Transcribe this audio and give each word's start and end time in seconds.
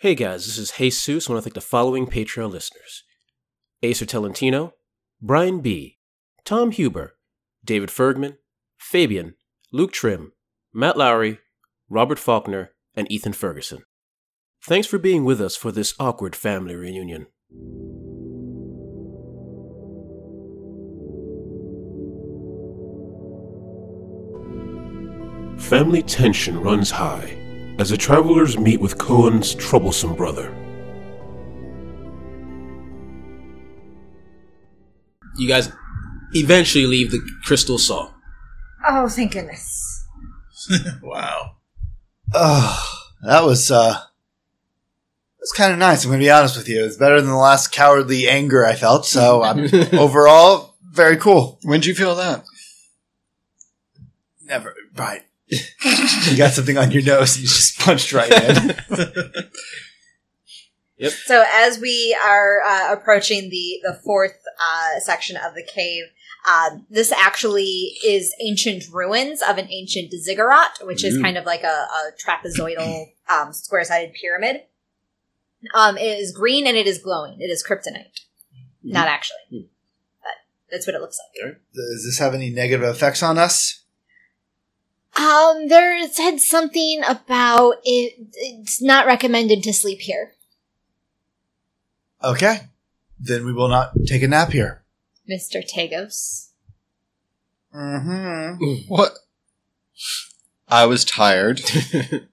Hey 0.00 0.14
guys, 0.14 0.46
this 0.46 0.58
is 0.58 0.70
Jesus. 0.76 1.28
I 1.28 1.32
want 1.32 1.42
to 1.42 1.42
thank 1.42 1.54
the 1.54 1.60
following 1.60 2.06
Patreon 2.06 2.52
listeners 2.52 3.02
Acer 3.82 4.06
Talentino, 4.06 4.74
Brian 5.20 5.58
B., 5.58 5.98
Tom 6.44 6.70
Huber, 6.70 7.16
David 7.64 7.88
Fergman, 7.88 8.36
Fabian, 8.78 9.34
Luke 9.72 9.90
Trim, 9.90 10.30
Matt 10.72 10.96
Lowry, 10.96 11.40
Robert 11.90 12.20
Faulkner, 12.20 12.70
and 12.94 13.10
Ethan 13.10 13.32
Ferguson. 13.32 13.82
Thanks 14.62 14.86
for 14.86 14.98
being 14.98 15.24
with 15.24 15.40
us 15.40 15.56
for 15.56 15.72
this 15.72 15.94
awkward 15.98 16.36
family 16.36 16.76
reunion. 16.76 17.26
Family 25.58 26.04
tension 26.04 26.60
runs 26.60 26.92
high 26.92 27.37
as 27.78 27.90
the 27.90 27.96
travelers 27.96 28.58
meet 28.58 28.80
with 28.80 28.98
Cohen's 28.98 29.54
troublesome 29.54 30.14
brother. 30.14 30.54
You 35.36 35.46
guys 35.46 35.70
eventually 36.32 36.86
leave 36.86 37.12
the 37.12 37.20
Crystal 37.44 37.78
Saw. 37.78 38.12
Oh, 38.86 39.08
thank 39.08 39.32
goodness. 39.32 40.06
wow. 41.02 41.56
Oh, 42.34 43.00
that 43.22 43.44
was 43.44 43.70
uh 43.70 44.00
that's 45.38 45.52
kind 45.52 45.72
of 45.72 45.78
nice. 45.78 46.04
I'm 46.04 46.10
going 46.10 46.20
to 46.20 46.24
be 46.24 46.30
honest 46.30 46.56
with 46.56 46.68
you. 46.68 46.84
It's 46.84 46.96
better 46.96 47.20
than 47.20 47.30
the 47.30 47.36
last 47.36 47.70
cowardly 47.72 48.28
anger 48.28 48.66
I 48.66 48.74
felt. 48.74 49.06
So 49.06 49.42
I'm 49.42 49.68
overall 49.92 50.74
very 50.90 51.16
cool. 51.16 51.58
When'd 51.62 51.86
you 51.86 51.94
feel 51.94 52.16
that? 52.16 52.44
Never 54.42 54.74
right. 54.96 55.22
you 56.30 56.36
got 56.36 56.52
something 56.52 56.76
on 56.76 56.90
your 56.90 57.02
nose. 57.02 57.36
and 57.36 57.42
You 57.42 57.48
just 57.48 57.78
punched 57.78 58.12
right 58.12 58.30
in. 58.30 58.76
yep. 60.98 61.12
So 61.12 61.44
as 61.50 61.78
we 61.78 62.16
are 62.24 62.60
uh, 62.66 62.92
approaching 62.92 63.48
the 63.50 63.80
the 63.82 63.98
fourth 64.04 64.38
uh, 64.62 65.00
section 65.00 65.36
of 65.36 65.54
the 65.54 65.62
cave, 65.62 66.04
uh, 66.46 66.70
this 66.90 67.12
actually 67.12 67.98
is 68.06 68.34
ancient 68.40 68.84
ruins 68.92 69.40
of 69.42 69.56
an 69.58 69.68
ancient 69.70 70.12
ziggurat, 70.12 70.78
which 70.82 71.02
is 71.02 71.16
Ooh. 71.16 71.22
kind 71.22 71.38
of 71.38 71.46
like 71.46 71.62
a, 71.62 71.66
a 71.66 72.10
trapezoidal 72.22 73.06
um, 73.30 73.52
square 73.52 73.84
sided 73.84 74.14
pyramid. 74.14 74.62
Um, 75.74 75.96
it 75.96 76.18
is 76.18 76.32
green 76.32 76.66
and 76.66 76.76
it 76.76 76.86
is 76.86 76.98
glowing. 76.98 77.40
It 77.40 77.50
is 77.50 77.64
kryptonite, 77.66 78.20
not 78.82 79.08
actually, 79.08 79.68
but 80.22 80.34
that's 80.70 80.86
what 80.86 80.94
it 80.94 81.00
looks 81.00 81.18
like. 81.18 81.56
Does 81.74 82.04
this 82.04 82.18
have 82.18 82.34
any 82.34 82.50
negative 82.50 82.88
effects 82.88 83.22
on 83.22 83.38
us? 83.38 83.82
Um, 85.18 85.68
there 85.68 86.06
said 86.08 86.38
something 86.40 87.02
about 87.06 87.76
it. 87.84 88.14
It's 88.34 88.80
not 88.80 89.06
recommended 89.06 89.62
to 89.64 89.72
sleep 89.72 90.00
here, 90.00 90.32
Okay. 92.22 92.60
Then 93.20 93.44
we 93.44 93.52
will 93.52 93.68
not 93.68 93.92
take 94.06 94.22
a 94.22 94.28
nap 94.28 94.52
here. 94.52 94.82
Mister 95.26 95.60
Tagos. 95.60 96.50
Mm-hmm. 97.74 98.88
What? 98.88 99.12
I 100.68 100.86
was 100.86 101.04
tired. 101.04 101.60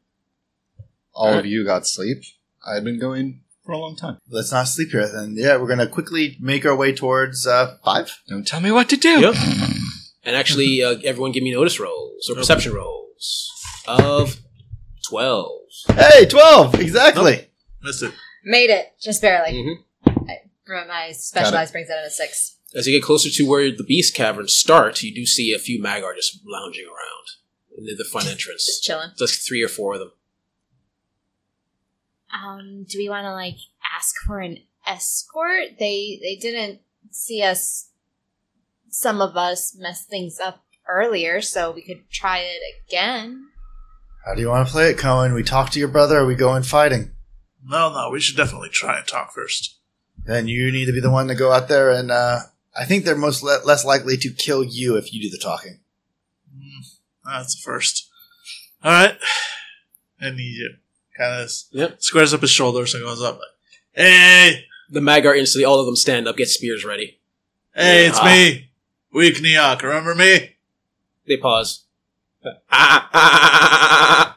All 1.14 1.34
of 1.34 1.46
you 1.46 1.66
got 1.66 1.88
sleep. 1.88 2.24
I've 2.66 2.84
been 2.84 3.00
going 3.00 3.42
for 3.64 3.72
a 3.72 3.78
long 3.78 3.96
time. 3.96 4.18
Let's 4.30 4.52
not 4.52 4.68
sleep 4.68 4.90
here 4.92 5.08
then. 5.08 5.36
Yeah, 5.38 5.58
we're 5.58 5.68
gonna 5.68 5.88
quickly 5.88 6.38
make 6.40 6.66
our 6.66 6.76
way 6.76 6.94
towards 6.94 7.48
uh 7.48 7.78
five. 7.84 8.12
Don't 8.28 8.46
tell 8.46 8.62
me 8.62 8.72
what 8.72 8.90
to 8.90 8.98
do. 8.98 9.20
Yep. 9.22 9.36
And 10.26 10.36
actually, 10.36 10.82
uh, 10.84 10.98
everyone 11.04 11.32
give 11.32 11.44
me 11.44 11.52
notice 11.54 11.80
rolls 11.80 12.28
or 12.30 12.36
perception 12.36 12.74
rolls 12.74 13.52
of 13.88 14.38
12. 15.08 15.52
Hey, 15.94 16.26
twelve! 16.26 16.74
Exactly. 16.80 17.48
Missed 17.84 18.04
it. 18.04 18.14
Made 18.44 18.72
it 18.72 18.94
just 19.00 19.22
barely. 19.22 19.54
Mhm. 19.54 19.76
I, 20.28 20.86
my 20.88 21.12
specialized 21.12 21.72
brings 21.72 21.90
it 21.90 21.94
in 21.94 22.06
a 22.06 22.10
six. 22.10 22.58
As 22.74 22.88
you 22.88 22.94
get 23.00 23.06
closer 23.06 23.30
to 23.30 23.48
where 23.48 23.70
the 23.72 23.84
beast 23.84 24.16
caverns 24.16 24.54
start, 24.58 25.02
you 25.04 25.14
do 25.14 25.26
see 25.26 25.54
a 25.54 25.60
few 25.60 25.80
Magar 25.82 26.16
just 26.16 26.40
lounging 26.46 26.86
around 26.86 27.84
near 27.86 27.96
the 27.96 28.04
front 28.04 28.26
Just 28.26 28.34
entrance. 28.36 28.80
chilling. 28.82 29.10
Just 29.18 29.48
three 29.48 29.62
or 29.62 29.68
four 29.68 29.94
of 29.94 30.00
them. 30.00 30.12
Um, 32.34 32.86
do 32.90 32.98
we 32.98 33.08
want 33.10 33.26
to 33.26 33.32
like 33.32 33.56
ask 33.96 34.16
for 34.26 34.40
an 34.40 34.58
escort? 34.88 35.78
They 35.80 36.20
they 36.22 36.36
didn't 36.36 36.82
see 37.12 37.42
us. 37.44 37.90
Some 38.98 39.20
of 39.22 39.36
us 39.36 39.76
messed 39.78 40.08
things 40.10 40.40
up 40.40 40.64
earlier, 40.88 41.42
so 41.42 41.70
we 41.72 41.82
could 41.82 42.10
try 42.10 42.40
it 42.40 42.62
again. 42.88 43.50
How 44.26 44.34
do 44.34 44.40
you 44.42 44.48
want 44.48 44.66
to 44.68 44.72
play 44.72 44.90
it, 44.90 44.98
Cohen? 44.98 45.34
We 45.34 45.44
talk 45.44 45.70
to 45.72 45.80
your 45.80 45.90
brother 45.90 46.20
or 46.20 46.26
we 46.26 46.34
go 46.36 46.56
in 46.56 46.64
fighting? 46.64 47.12
No, 47.62 47.92
no, 47.94 48.10
we 48.10 48.22
should 48.22 48.38
definitely 48.38 48.70
try 48.70 48.98
and 49.00 49.06
talk 49.06 49.34
first. 49.34 49.76
Then 50.26 50.48
you 50.48 50.72
need 50.72 50.86
to 50.86 50.94
be 50.94 51.02
the 51.02 51.12
one 51.12 51.28
to 51.28 51.36
go 51.36 51.52
out 51.52 51.68
there 51.68 51.92
and 51.92 52.10
uh 52.10 52.40
I 52.78 52.86
think 52.86 53.04
they're 53.04 53.16
most 53.18 53.44
le- 53.44 53.64
less 53.66 53.84
likely 53.84 54.16
to 54.18 54.30
kill 54.32 54.64
you 54.64 54.96
if 54.96 55.14
you 55.14 55.22
do 55.22 55.30
the 55.30 55.42
talking. 55.44 55.80
That's 57.26 57.56
a 57.56 57.62
first. 57.62 58.10
All 58.84 58.92
right. 58.92 59.18
And 60.22 60.40
he 60.40 60.68
kind 61.18 61.42
of 61.44 61.52
Yep. 61.72 62.02
squares 62.02 62.34
up 62.34 62.42
his 62.42 62.50
shoulders 62.52 62.94
and 62.94 63.04
goes 63.04 63.22
up. 63.22 63.36
Like, 63.40 63.48
hey, 64.06 64.66
The 64.90 65.00
Magar 65.02 65.38
instantly, 65.38 65.66
all 65.66 65.80
of 65.80 65.86
them 65.86 65.96
stand 65.96 66.28
up, 66.28 66.38
get 66.38 66.48
spears 66.48 66.86
ready. 66.86 67.20
hey, 67.76 68.06
it's 68.08 68.20
Ah. 68.22 68.26
me, 68.26 68.70
Weak 69.16 69.38
Neok. 69.38 69.82
Remember 69.82 70.14
me? 70.14 70.56
They 71.28 71.38
pause. 71.38 71.86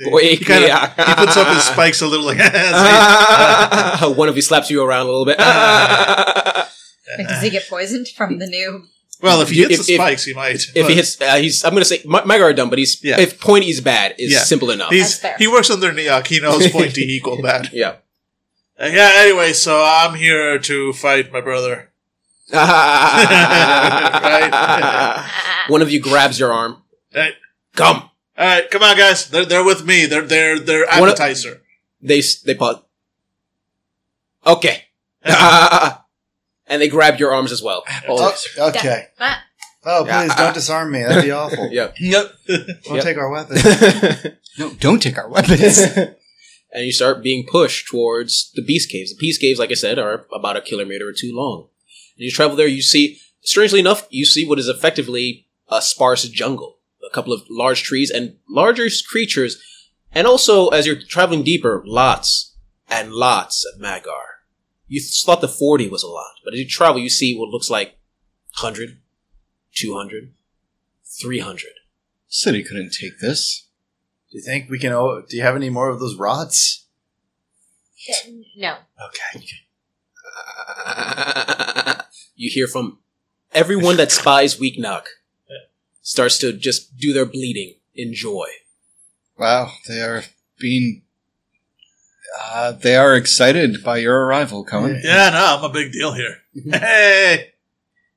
He 0.00 0.36
kinda- 0.36 0.92
He 0.96 1.14
puts 1.14 1.36
up 1.36 1.48
his 1.54 1.64
spikes 1.64 2.00
a 2.02 2.06
little 2.06 2.26
like. 2.26 2.38
One 4.16 4.28
of 4.28 4.36
you 4.36 4.42
slaps 4.42 4.70
you 4.70 4.82
around 4.82 5.06
a 5.06 5.10
little 5.10 5.24
bit. 5.24 5.38
Does 5.38 7.42
he 7.42 7.50
get 7.50 7.68
poisoned 7.68 8.08
from 8.08 8.38
the 8.38 8.46
new? 8.46 8.84
well, 9.22 9.40
if 9.40 9.50
he 9.50 9.62
If- 9.62 9.70
hits 9.70 9.86
the 9.86 9.94
if- 9.94 10.00
spikes, 10.00 10.24
he 10.24 10.34
might. 10.34 10.54
if 10.56 10.74
but 10.74 10.88
he 10.90 10.94
hits, 10.94 11.20
uh, 11.20 11.36
he's. 11.36 11.64
I'm 11.64 11.72
gonna 11.72 11.84
say 11.84 12.02
my, 12.04 12.20
Magar 12.22 12.50
are 12.50 12.52
dumb, 12.52 12.70
but 12.70 12.78
he's. 12.78 13.02
Yeah. 13.02 13.20
If 13.20 13.40
pointy's 13.40 13.80
bad, 13.80 14.14
is 14.18 14.32
Yeah. 14.32 14.44
simple 14.44 14.70
enough. 14.70 14.90
he's 14.90 15.18
That's 15.18 15.20
fair. 15.20 15.36
he 15.38 15.48
works 15.48 15.70
under 15.70 15.92
Neok. 15.92 16.26
He 16.26 16.40
knows 16.40 16.70
pointy 16.70 17.02
equal 17.02 17.40
bad. 17.42 17.70
yeah. 17.72 17.96
Uh, 18.80 18.86
yeah. 18.86 19.10
Anyway, 19.16 19.52
so 19.54 19.82
I'm 19.84 20.14
here 20.14 20.58
to 20.60 20.92
fight 20.92 21.32
my 21.32 21.40
brother. 21.40 21.87
One 25.68 25.82
of 25.82 25.90
you 25.90 26.00
grabs 26.00 26.40
your 26.40 26.52
arm. 26.52 26.82
Right. 27.14 27.34
Come. 27.76 28.08
All 28.38 28.46
right, 28.46 28.70
come 28.70 28.82
on, 28.82 28.96
guys. 28.96 29.28
They're 29.28 29.44
they're 29.44 29.64
with 29.64 29.84
me. 29.84 30.06
They're 30.06 30.22
they're 30.22 30.58
they're 30.58 30.86
One 30.86 31.08
of- 31.08 31.14
appetizer. 31.14 31.60
They 32.00 32.22
they 32.46 32.54
pause. 32.54 32.78
Okay. 34.46 34.84
and 35.24 36.80
they 36.80 36.88
grab 36.88 37.18
your 37.18 37.34
arms 37.34 37.52
as 37.52 37.62
well. 37.62 37.84
Oh, 38.08 38.32
okay. 38.58 39.06
Ah, 39.18 39.44
Oh, 39.84 40.04
please 40.08 40.34
don't 40.34 40.54
disarm 40.54 40.92
me. 40.92 41.02
That'd 41.02 41.24
be 41.24 41.30
awful. 41.30 41.68
yep. 41.72 41.94
Yep. 41.98 42.32
Don't 42.46 42.94
Yep. 42.96 43.04
take 43.04 43.16
our 43.18 43.30
weapons. 43.30 43.64
No, 44.58 44.70
don't 44.80 45.02
take 45.02 45.18
our 45.18 45.28
weapons. 45.28 45.78
and 45.78 46.84
you 46.84 46.92
start 46.92 47.22
being 47.22 47.46
pushed 47.46 47.88
towards 47.88 48.50
the 48.54 48.62
beast 48.62 48.90
caves. 48.90 49.12
The 49.12 49.18
beast 49.18 49.40
caves, 49.40 49.58
like 49.58 49.70
I 49.70 49.74
said, 49.74 49.98
are 49.98 50.26
about 50.32 50.56
a 50.56 50.60
kilometer 50.60 51.08
or 51.08 51.12
two 51.12 51.32
long. 51.34 51.68
And 52.18 52.24
you 52.24 52.30
travel 52.30 52.56
there, 52.56 52.66
you 52.66 52.82
see, 52.82 53.20
strangely 53.42 53.80
enough, 53.80 54.06
you 54.10 54.24
see 54.24 54.44
what 54.46 54.58
is 54.58 54.68
effectively 54.68 55.46
a 55.68 55.80
sparse 55.80 56.28
jungle. 56.28 56.78
A 57.08 57.14
couple 57.14 57.32
of 57.32 57.42
large 57.48 57.84
trees 57.84 58.10
and 58.10 58.36
larger 58.48 58.88
creatures. 59.08 59.62
And 60.12 60.26
also, 60.26 60.68
as 60.68 60.86
you're 60.86 61.00
traveling 61.00 61.44
deeper, 61.44 61.82
lots 61.86 62.56
and 62.90 63.12
lots 63.12 63.64
of 63.64 63.80
Magar. 63.80 64.38
You 64.88 65.00
thought 65.00 65.40
the 65.40 65.48
40 65.48 65.88
was 65.88 66.02
a 66.02 66.08
lot, 66.08 66.32
but 66.44 66.54
as 66.54 66.60
you 66.60 66.66
travel, 66.66 67.00
you 67.00 67.10
see 67.10 67.36
what 67.36 67.50
looks 67.50 67.70
like 67.70 67.98
100, 68.60 68.98
200, 69.74 70.32
300. 71.20 71.66
City 72.26 72.64
couldn't 72.64 72.90
take 72.90 73.20
this. 73.20 73.68
Do 74.30 74.38
you 74.38 74.44
think 74.44 74.68
we 74.68 74.78
can? 74.78 74.92
Oh, 74.92 75.22
do 75.26 75.36
you 75.36 75.42
have 75.42 75.56
any 75.56 75.70
more 75.70 75.88
of 75.88 76.00
those 76.00 76.16
rods? 76.16 76.86
Uh, 78.10 78.30
no. 78.56 78.76
Okay. 79.06 79.46
you 82.38 82.50
hear 82.50 82.66
from 82.68 82.98
everyone 83.52 83.96
that 83.96 84.12
spies 84.12 84.58
Weak 84.58 84.78
Knock 84.78 85.08
starts 86.00 86.38
to 86.38 86.52
just 86.52 86.96
do 86.96 87.12
their 87.12 87.26
bleeding 87.26 87.74
in 87.94 88.14
joy. 88.14 88.46
Wow, 89.36 89.72
they 89.86 90.00
are 90.00 90.22
being. 90.58 91.02
Uh, 92.40 92.72
they 92.72 92.96
are 92.96 93.14
excited 93.14 93.82
by 93.82 93.98
your 93.98 94.24
arrival, 94.24 94.64
Cohen. 94.64 95.00
Yeah, 95.02 95.30
no, 95.30 95.56
I'm 95.58 95.64
a 95.64 95.72
big 95.72 95.92
deal 95.92 96.12
here. 96.12 96.38
Hey, 96.70 97.52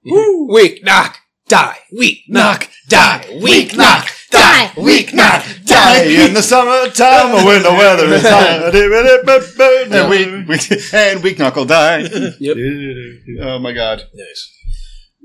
Weak 0.04 0.84
Knock, 0.84 1.18
die. 1.48 1.80
Weak 1.98 2.24
Knock, 2.28 2.70
die. 2.88 3.40
Weak 3.42 3.76
Knock, 3.76 4.08
die. 4.32 4.72
Weak 4.78 5.14
not 5.14 5.46
die 5.66 6.04
in 6.06 6.34
the 6.34 6.42
summertime 6.42 7.46
when 7.46 7.62
the 7.64 7.72
weather 7.72 8.08
is 8.14 8.24
hot. 8.24 8.74
And 9.94 10.10
we, 10.10 10.44
we 10.48 10.58
and 10.94 11.22
weak 11.24 11.38
knuckle 11.40 11.66
die. 11.66 12.00
Yep. 12.40 12.58
oh 13.42 13.60
my 13.60 13.72
god! 13.74 14.04
Nice. 14.14 14.50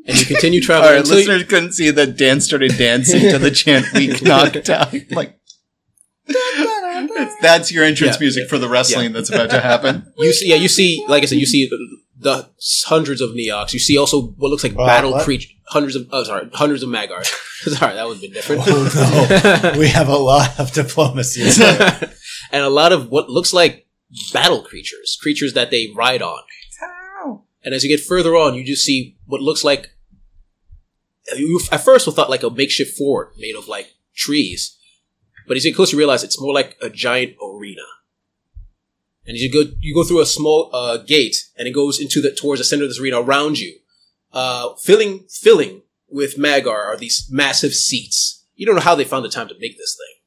And 0.06 0.18
you 0.20 0.26
continue 0.26 0.60
All 0.62 0.66
traveling 0.66 0.90
right, 0.90 0.98
until 1.00 1.12
you- 1.20 1.26
listeners 1.26 1.44
couldn't 1.48 1.72
see 1.72 1.90
that 1.90 2.16
Dan 2.16 2.40
started 2.40 2.76
dancing 2.76 3.20
to 3.30 3.38
the 3.38 3.50
chant 3.50 3.86
"Weak 3.94 4.22
knock 4.22 4.52
die." 4.64 5.06
Like 5.10 5.38
That's 7.40 7.70
your 7.72 7.84
entrance 7.84 8.16
Yeah. 8.16 8.20
music 8.20 8.48
for 8.48 8.58
the 8.58 8.68
wrestling 8.68 9.12
that's 9.12 9.30
about 9.30 9.50
to 9.50 9.60
happen. 9.60 10.12
You 10.18 10.32
see, 10.32 10.48
yeah, 10.50 10.56
you 10.56 10.68
see, 10.68 11.04
like 11.08 11.22
I 11.22 11.26
said, 11.26 11.38
you 11.38 11.46
see 11.46 11.68
the, 12.18 12.36
the 12.36 12.50
hundreds 12.86 13.20
of 13.20 13.30
Neox. 13.30 13.72
You 13.72 13.78
see 13.78 13.98
also 13.98 14.22
what 14.22 14.50
looks 14.50 14.64
like 14.64 14.74
What? 14.74 14.86
battle 14.86 15.18
creatures, 15.20 15.52
hundreds 15.66 15.96
of, 15.96 16.08
oh, 16.12 16.24
sorry, 16.24 16.48
hundreds 16.52 16.82
of 16.82 16.88
Magars. 16.88 17.26
sorry, 17.76 17.94
that 17.94 18.06
would 18.06 18.14
have 18.14 18.22
been 18.22 18.32
different. 18.32 18.62
Oh, 18.66 19.60
no. 19.62 19.78
we 19.78 19.88
have 19.88 20.08
a 20.08 20.16
lot 20.16 20.58
of 20.58 20.72
diplomacy. 20.72 21.42
and 22.52 22.62
a 22.62 22.70
lot 22.70 22.92
of 22.92 23.10
what 23.10 23.28
looks 23.28 23.52
like 23.52 23.86
battle 24.32 24.62
creatures, 24.62 25.18
creatures 25.20 25.54
that 25.54 25.70
they 25.70 25.92
ride 25.94 26.22
on. 26.22 26.42
And 27.64 27.74
as 27.74 27.82
you 27.82 27.88
get 27.88 28.00
further 28.00 28.36
on, 28.36 28.54
you 28.54 28.64
just 28.64 28.84
see 28.84 29.16
what 29.26 29.40
looks 29.40 29.64
like. 29.64 29.90
You 31.34 31.60
at 31.72 31.80
first 31.80 32.06
we 32.06 32.12
thought 32.12 32.30
like 32.30 32.44
a 32.44 32.50
makeshift 32.50 32.96
fort 32.96 33.32
made 33.38 33.56
of 33.56 33.66
like 33.66 33.88
trees, 34.14 34.78
but 35.48 35.56
as 35.56 35.64
you 35.64 35.72
get 35.72 35.76
closer, 35.76 35.96
you 35.96 35.98
realize 35.98 36.22
it's 36.22 36.40
more 36.40 36.54
like 36.54 36.76
a 36.80 36.88
giant 36.88 37.34
arena. 37.42 37.82
And 39.26 39.36
you 39.36 39.52
go, 39.52 39.70
you 39.80 39.94
go 39.94 40.04
through 40.04 40.20
a 40.20 40.26
small 40.26 40.70
uh, 40.72 40.98
gate, 40.98 41.36
and 41.58 41.66
it 41.66 41.72
goes 41.72 42.00
into 42.00 42.20
the 42.20 42.32
towards 42.32 42.60
the 42.60 42.64
center 42.64 42.84
of 42.84 42.90
this 42.90 43.00
arena 43.00 43.20
around 43.20 43.58
you, 43.58 43.78
uh, 44.32 44.74
filling 44.76 45.24
filling 45.28 45.82
with 46.08 46.36
Magar 46.36 46.86
are 46.86 46.96
these 46.96 47.28
massive 47.30 47.74
seats. 47.74 48.44
You 48.54 48.66
don't 48.66 48.76
know 48.76 48.80
how 48.80 48.94
they 48.94 49.04
found 49.04 49.24
the 49.24 49.28
time 49.28 49.48
to 49.48 49.58
make 49.58 49.76
this 49.76 49.96
thing. 49.96 50.22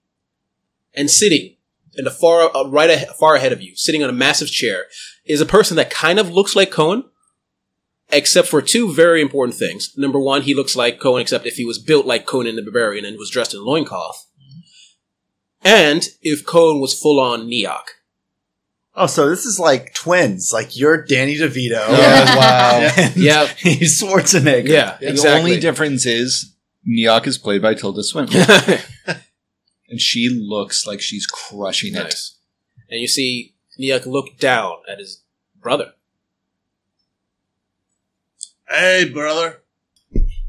And 0.93 1.09
sitting 1.09 1.55
in 1.95 2.03
the 2.05 2.11
far 2.11 2.55
uh, 2.55 2.67
right 2.67 2.89
ahe- 2.89 3.13
far 3.17 3.35
ahead 3.35 3.53
of 3.53 3.61
you, 3.61 3.75
sitting 3.75 4.03
on 4.03 4.09
a 4.09 4.13
massive 4.13 4.49
chair, 4.49 4.85
is 5.25 5.41
a 5.41 5.45
person 5.45 5.77
that 5.77 5.89
kind 5.89 6.19
of 6.19 6.29
looks 6.29 6.55
like 6.55 6.71
Cohen, 6.71 7.05
except 8.11 8.47
for 8.47 8.61
two 8.61 8.93
very 8.93 9.21
important 9.21 9.57
things. 9.57 9.93
Number 9.95 10.19
one, 10.19 10.41
he 10.41 10.53
looks 10.53 10.75
like 10.75 10.99
Cohen, 10.99 11.21
except 11.21 11.45
if 11.45 11.55
he 11.55 11.65
was 11.65 11.79
built 11.79 12.05
like 12.05 12.25
Conan 12.25 12.55
the 12.55 12.63
Barbarian 12.63 13.05
and 13.05 13.17
was 13.17 13.29
dressed 13.29 13.53
in 13.53 13.63
loincloth. 13.63 14.25
And 15.61 16.07
if 16.21 16.45
Cohen 16.45 16.79
was 16.79 16.99
full 16.99 17.19
on 17.19 17.47
Neok. 17.47 17.98
Oh, 18.99 19.07
so 19.07 19.29
this 19.29 19.45
is 19.45 19.59
like 19.59 19.93
twins. 19.93 20.51
Like 20.53 20.77
you're 20.77 21.03
Danny 21.03 21.35
DeVito. 21.37 21.71
Yeah, 21.89 22.35
wow. 22.35 22.89
And 22.97 23.15
Yeah. 23.17 23.47
he's 23.57 24.01
Schwarzenegger. 24.01 24.67
Yeah, 24.67 24.97
Exactly. 25.01 25.15
The 25.15 25.37
only 25.37 25.59
difference 25.59 26.05
is 26.05 26.53
Neok 26.87 27.25
is 27.27 27.37
played 27.37 27.61
by 27.61 27.73
Tilda 27.73 28.03
Swinton, 28.03 28.41
and 29.89 29.99
she 29.99 30.29
looks 30.29 30.85
like 30.85 31.01
she's 31.01 31.25
crushing 31.25 31.95
it. 31.95 32.15
And 32.89 32.99
you 33.01 33.07
see 33.07 33.55
Neok 33.79 34.05
look 34.05 34.37
down 34.37 34.77
at 34.91 34.99
his 34.99 35.23
brother. 35.59 35.93
Hey, 38.69 39.09
brother. 39.11 39.61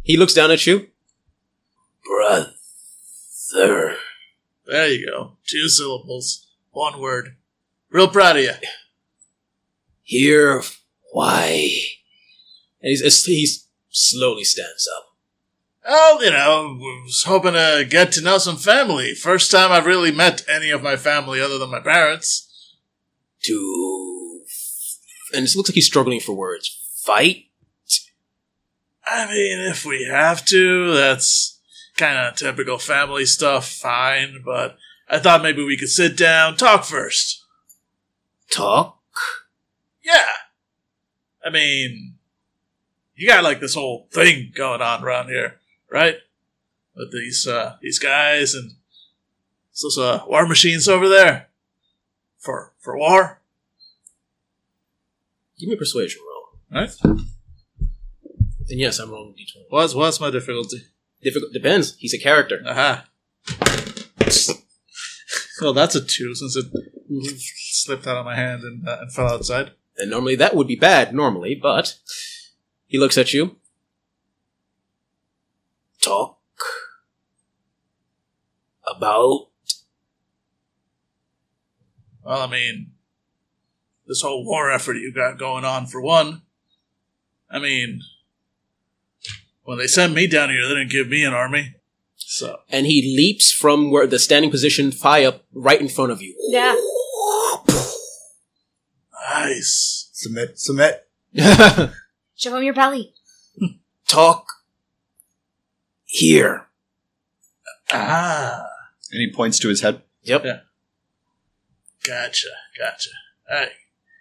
He 0.02 0.16
looks 0.16 0.34
down 0.34 0.50
at 0.50 0.66
you. 0.66 0.88
Brother. 2.04 2.52
There 4.66 4.88
you 4.88 5.06
go. 5.06 5.36
Two 5.46 5.68
syllables. 5.68 6.46
One 6.70 7.00
word. 7.00 7.36
Real 7.90 8.08
proud 8.08 8.36
of 8.36 8.42
you. 8.44 8.52
Here, 10.02 10.62
why? 11.12 11.70
And 12.82 12.90
he's, 12.90 13.24
he 13.24 13.46
slowly 13.90 14.44
stands 14.44 14.88
up. 14.96 15.06
Well, 15.86 16.24
you 16.24 16.30
know, 16.30 16.76
was 17.04 17.24
hoping 17.24 17.54
to 17.54 17.86
get 17.88 18.12
to 18.12 18.20
know 18.20 18.38
some 18.38 18.56
family. 18.56 19.14
First 19.14 19.50
time 19.50 19.72
I've 19.72 19.86
really 19.86 20.12
met 20.12 20.44
any 20.48 20.70
of 20.70 20.82
my 20.82 20.96
family 20.96 21.40
other 21.40 21.58
than 21.58 21.70
my 21.70 21.80
parents. 21.80 22.46
To. 23.44 24.42
And 25.32 25.46
it 25.46 25.56
looks 25.56 25.70
like 25.70 25.74
he's 25.74 25.86
struggling 25.86 26.20
for 26.20 26.34
words. 26.34 26.78
Fight? 27.02 27.46
I 29.04 29.26
mean, 29.26 29.58
if 29.68 29.84
we 29.84 30.04
have 30.04 30.44
to, 30.46 30.92
that's 30.92 31.58
kind 31.96 32.18
of 32.18 32.36
typical 32.36 32.78
family 32.78 33.26
stuff, 33.26 33.68
fine, 33.68 34.42
but 34.44 34.76
I 35.08 35.18
thought 35.18 35.42
maybe 35.42 35.64
we 35.64 35.76
could 35.76 35.88
sit 35.88 36.16
down, 36.16 36.56
talk 36.56 36.84
first. 36.84 37.39
Talk? 38.50 38.98
Yeah. 40.02 40.26
I 41.44 41.50
mean, 41.50 42.14
you 43.14 43.28
got 43.28 43.44
like 43.44 43.60
this 43.60 43.74
whole 43.74 44.08
thing 44.12 44.52
going 44.54 44.80
on 44.82 45.02
around 45.04 45.28
here, 45.28 45.56
right? 45.90 46.16
With 46.96 47.12
these 47.12 47.46
uh 47.46 47.76
these 47.80 47.98
guys 47.98 48.54
and 48.54 48.72
those 49.82 49.96
uh 49.98 50.22
war 50.26 50.46
machines 50.46 50.88
over 50.88 51.08
there. 51.08 51.48
For 52.38 52.72
for 52.78 52.96
war, 52.98 53.38
Give 55.58 55.68
me 55.68 55.74
a 55.74 55.78
persuasion 55.78 56.22
roll. 56.26 56.80
right? 56.80 56.90
And 57.04 58.78
yes, 58.80 58.98
I'm 58.98 59.10
rolling 59.10 59.34
d20. 59.34 59.64
What's 59.68 59.94
what's 59.94 60.20
my 60.20 60.30
difficulty? 60.30 60.84
Difficult. 61.22 61.52
Depends. 61.52 61.96
He's 61.98 62.14
a 62.14 62.18
character. 62.18 62.62
Aha. 62.66 63.06
Well, 65.60 65.74
that's 65.74 65.94
a 65.94 66.00
two 66.00 66.34
since 66.34 66.56
it 66.56 66.64
slipped 67.82 68.06
out 68.06 68.16
of 68.16 68.24
my 68.24 68.36
hand 68.36 68.62
and, 68.62 68.88
uh, 68.88 68.98
and 69.00 69.12
fell 69.12 69.28
outside. 69.28 69.72
And 69.96 70.10
normally 70.10 70.36
that 70.36 70.54
would 70.54 70.66
be 70.66 70.76
bad, 70.76 71.14
normally, 71.14 71.54
but 71.54 71.98
he 72.86 72.98
looks 72.98 73.18
at 73.18 73.32
you. 73.32 73.56
Talk 76.00 76.38
about 78.96 79.50
Well, 82.30 82.42
I 82.42 82.46
mean, 82.46 82.92
this 84.06 84.22
whole 84.22 84.44
war 84.44 84.70
effort 84.70 84.94
you 84.94 85.12
got 85.12 85.38
going 85.38 85.64
on, 85.64 85.86
for 85.86 86.00
one. 86.00 86.42
I 87.50 87.58
mean, 87.58 88.02
when 89.64 89.78
they 89.78 89.86
sent 89.86 90.14
me 90.14 90.26
down 90.26 90.50
here, 90.50 90.62
they 90.62 90.74
didn't 90.74 90.92
give 90.92 91.08
me 91.08 91.24
an 91.24 91.34
army. 91.34 91.74
So, 92.16 92.58
and 92.68 92.86
he 92.86 93.16
leaps 93.16 93.50
from 93.50 93.90
where 93.90 94.06
the 94.06 94.18
standing 94.18 94.50
position 94.50 94.92
high 94.92 95.24
up 95.24 95.44
right 95.52 95.80
in 95.80 95.88
front 95.88 96.12
of 96.12 96.22
you. 96.22 96.36
Yeah. 96.50 96.76
Nice. 99.48 100.08
Submit, 100.12 100.58
submit. 100.58 101.06
Show 102.36 102.56
him 102.56 102.62
your 102.62 102.74
belly. 102.74 103.12
Talk 104.06 104.46
here. 106.04 106.66
Ah, 107.92 108.64
And 109.12 109.20
he 109.20 109.32
points 109.32 109.58
to 109.60 109.68
his 109.68 109.80
head. 109.82 110.02
Yep. 110.22 110.44
Yeah. 110.44 110.60
gotcha, 112.06 112.48
gotcha. 112.78 113.10
All 113.50 113.56
right, 113.58 113.70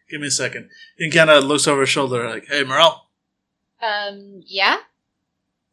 give 0.10 0.22
me 0.22 0.28
a 0.28 0.32
second. 0.32 0.70
He 0.98 1.10
kind 1.12 1.30
of 1.30 1.44
looks 1.44 1.68
over 1.68 1.82
his 1.82 1.90
shoulder, 1.90 2.28
like, 2.30 2.48
"Hey, 2.48 2.64
Morel. 2.64 3.08
Um, 3.82 4.42
yeah? 4.46 4.78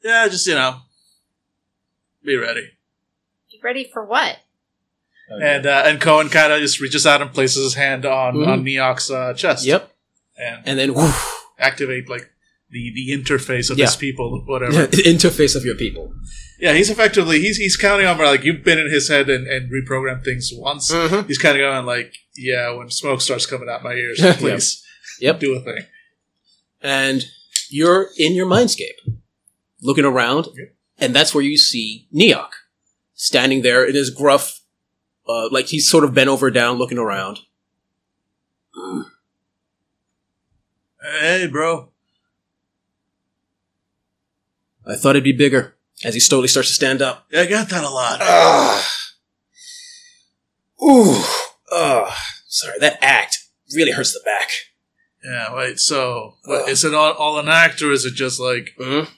Yeah, 0.02 0.28
just 0.28 0.46
you 0.46 0.54
know, 0.54 0.80
be 2.24 2.36
ready." 2.36 2.70
You 3.48 3.60
ready 3.62 3.88
for 3.90 4.04
what? 4.04 4.36
And 5.28 5.66
uh, 5.66 5.82
and 5.86 6.00
Cohen 6.00 6.28
kind 6.28 6.52
of 6.52 6.60
just 6.60 6.80
reaches 6.80 7.06
out 7.06 7.20
and 7.22 7.32
places 7.32 7.64
his 7.64 7.74
hand 7.74 8.04
on 8.06 8.34
Mhm. 8.34 8.46
on 8.46 8.64
Neok's 8.64 9.10
uh, 9.10 9.34
chest. 9.34 9.64
Yep. 9.66 9.92
and 10.38 10.62
And 10.68 10.78
then 10.78 10.94
woof, 10.94 11.44
activate 11.58 12.08
like 12.08 12.30
the 12.70 12.92
the 12.94 13.10
interface 13.10 13.70
of 13.70 13.78
Yeah. 13.78 13.86
his 13.86 13.96
people, 13.96 14.42
whatever. 14.46 14.86
interface 15.14 15.56
of 15.56 15.64
your 15.64 15.74
people. 15.76 16.12
yeah, 16.60 16.72
he's 16.74 16.90
effectively 16.90 17.40
he's 17.40 17.56
he's 17.56 17.76
counting 17.76 18.06
on 18.06 18.18
like 18.18 18.44
you've 18.44 18.62
been 18.64 18.78
in 18.78 18.90
his 18.90 19.08
head 19.08 19.28
and, 19.28 19.46
and 19.46 19.70
reprogrammed 19.70 20.24
things 20.24 20.50
once. 20.54 20.92
Mhm. 20.92 21.26
He's 21.26 21.38
kind 21.38 21.56
of 21.56 21.60
going 21.60 21.86
like, 21.86 22.14
yeah, 22.36 22.70
when 22.76 22.90
smoke 22.90 23.20
starts 23.20 23.46
coming 23.46 23.68
out 23.68 23.82
my 23.82 23.94
ears, 23.94 24.20
please 24.38 24.82
Yep. 25.20 25.40
do 25.40 25.54
a 25.56 25.60
thing. 25.60 25.84
and 26.82 27.24
you're 27.70 28.08
in 28.16 28.34
your 28.34 28.46
mindscape, 28.46 28.98
looking 29.82 30.04
around, 30.04 30.46
Yep. 30.54 30.74
and 30.98 31.16
that's 31.16 31.34
where 31.34 31.42
you 31.42 31.56
see 31.56 32.06
Neok 32.14 32.50
standing 33.14 33.62
there 33.62 33.84
in 33.84 33.94
his 33.94 34.10
gruff, 34.10 34.55
uh, 35.28 35.48
like 35.50 35.66
he's 35.66 35.88
sort 35.88 36.04
of 36.04 36.14
bent 36.14 36.28
over 36.28 36.50
down, 36.50 36.76
looking 36.78 36.98
around. 36.98 37.40
Hey, 41.20 41.46
bro. 41.46 41.90
I 44.86 44.96
thought 44.96 45.10
it'd 45.10 45.24
be 45.24 45.32
bigger. 45.32 45.74
As 46.04 46.14
he 46.14 46.20
slowly 46.20 46.48
starts 46.48 46.68
to 46.68 46.74
stand 46.74 47.00
up. 47.00 47.26
Yeah, 47.30 47.42
I 47.42 47.46
got 47.46 47.68
that 47.68 47.84
a 47.84 47.88
lot. 47.88 48.18
Ugh. 48.22 48.84
Ooh. 50.82 51.22
Ugh. 51.72 52.12
Sorry, 52.48 52.78
that 52.80 52.98
act 53.02 53.38
really 53.74 53.92
hurts 53.92 54.12
the 54.12 54.20
back. 54.24 54.48
Yeah, 55.24 55.54
wait. 55.54 55.78
So, 55.80 56.34
what, 56.44 56.68
is 56.68 56.84
it 56.84 56.94
all, 56.94 57.12
all 57.14 57.38
an 57.38 57.48
act, 57.48 57.82
or 57.82 57.90
is 57.92 58.04
it 58.04 58.14
just 58.14 58.38
like 58.38 58.70
Mhm. 58.78 59.08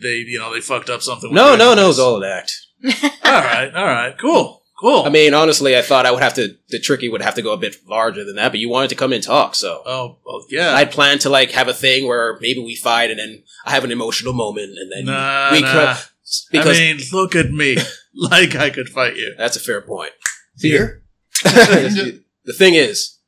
they, 0.00 0.16
you 0.16 0.38
know, 0.38 0.52
they 0.52 0.60
fucked 0.60 0.90
up 0.90 1.02
something? 1.02 1.30
with 1.30 1.36
No, 1.36 1.56
no, 1.56 1.74
no, 1.74 1.88
it's 1.88 1.98
all 1.98 2.22
an 2.22 2.30
act. 2.30 2.52
all 3.24 3.32
right, 3.32 3.72
all 3.74 3.86
right, 3.86 4.16
cool, 4.18 4.61
cool. 4.82 5.04
I 5.04 5.08
mean, 5.08 5.32
honestly, 5.32 5.76
I 5.76 5.80
thought 5.82 6.04
I 6.04 6.10
would 6.10 6.22
have 6.22 6.34
to, 6.34 6.54
the 6.68 6.78
tricky 6.78 7.08
would 7.08 7.22
have 7.22 7.36
to 7.36 7.42
go 7.42 7.52
a 7.52 7.56
bit 7.56 7.76
larger 7.88 8.24
than 8.24 8.36
that, 8.36 8.50
but 8.52 8.58
you 8.60 8.68
wanted 8.68 8.90
to 8.90 8.96
come 8.96 9.12
and 9.14 9.22
talk, 9.22 9.54
so. 9.54 9.82
oh, 9.86 10.18
well, 10.26 10.44
yeah. 10.50 10.74
I'd 10.74 10.90
planned 10.90 11.22
to 11.22 11.30
like 11.30 11.52
have 11.52 11.68
a 11.68 11.72
thing 11.74 12.06
where 12.06 12.36
maybe 12.40 12.60
we 12.60 12.74
fight 12.76 13.10
and 13.10 13.18
then 13.18 13.42
I 13.64 13.70
have 13.70 13.84
an 13.84 13.92
emotional 13.92 14.32
moment 14.34 14.72
and 14.78 14.92
then 14.92 15.04
Nah, 15.06 15.52
we 15.52 15.60
nah. 15.62 15.94
cr- 15.94 16.08
because 16.50 16.78
I 16.78 16.80
mean, 16.80 17.00
look 17.12 17.34
at 17.36 17.50
me, 17.50 17.76
like 18.14 18.54
I 18.56 18.70
could 18.70 18.88
fight 18.88 19.16
you. 19.16 19.34
that's 19.38 19.56
a 19.56 19.60
fair 19.60 19.80
point. 19.80 20.12
Fear? 20.58 21.02
the 21.44 22.22
thing 22.56 22.74
is, 22.74 23.18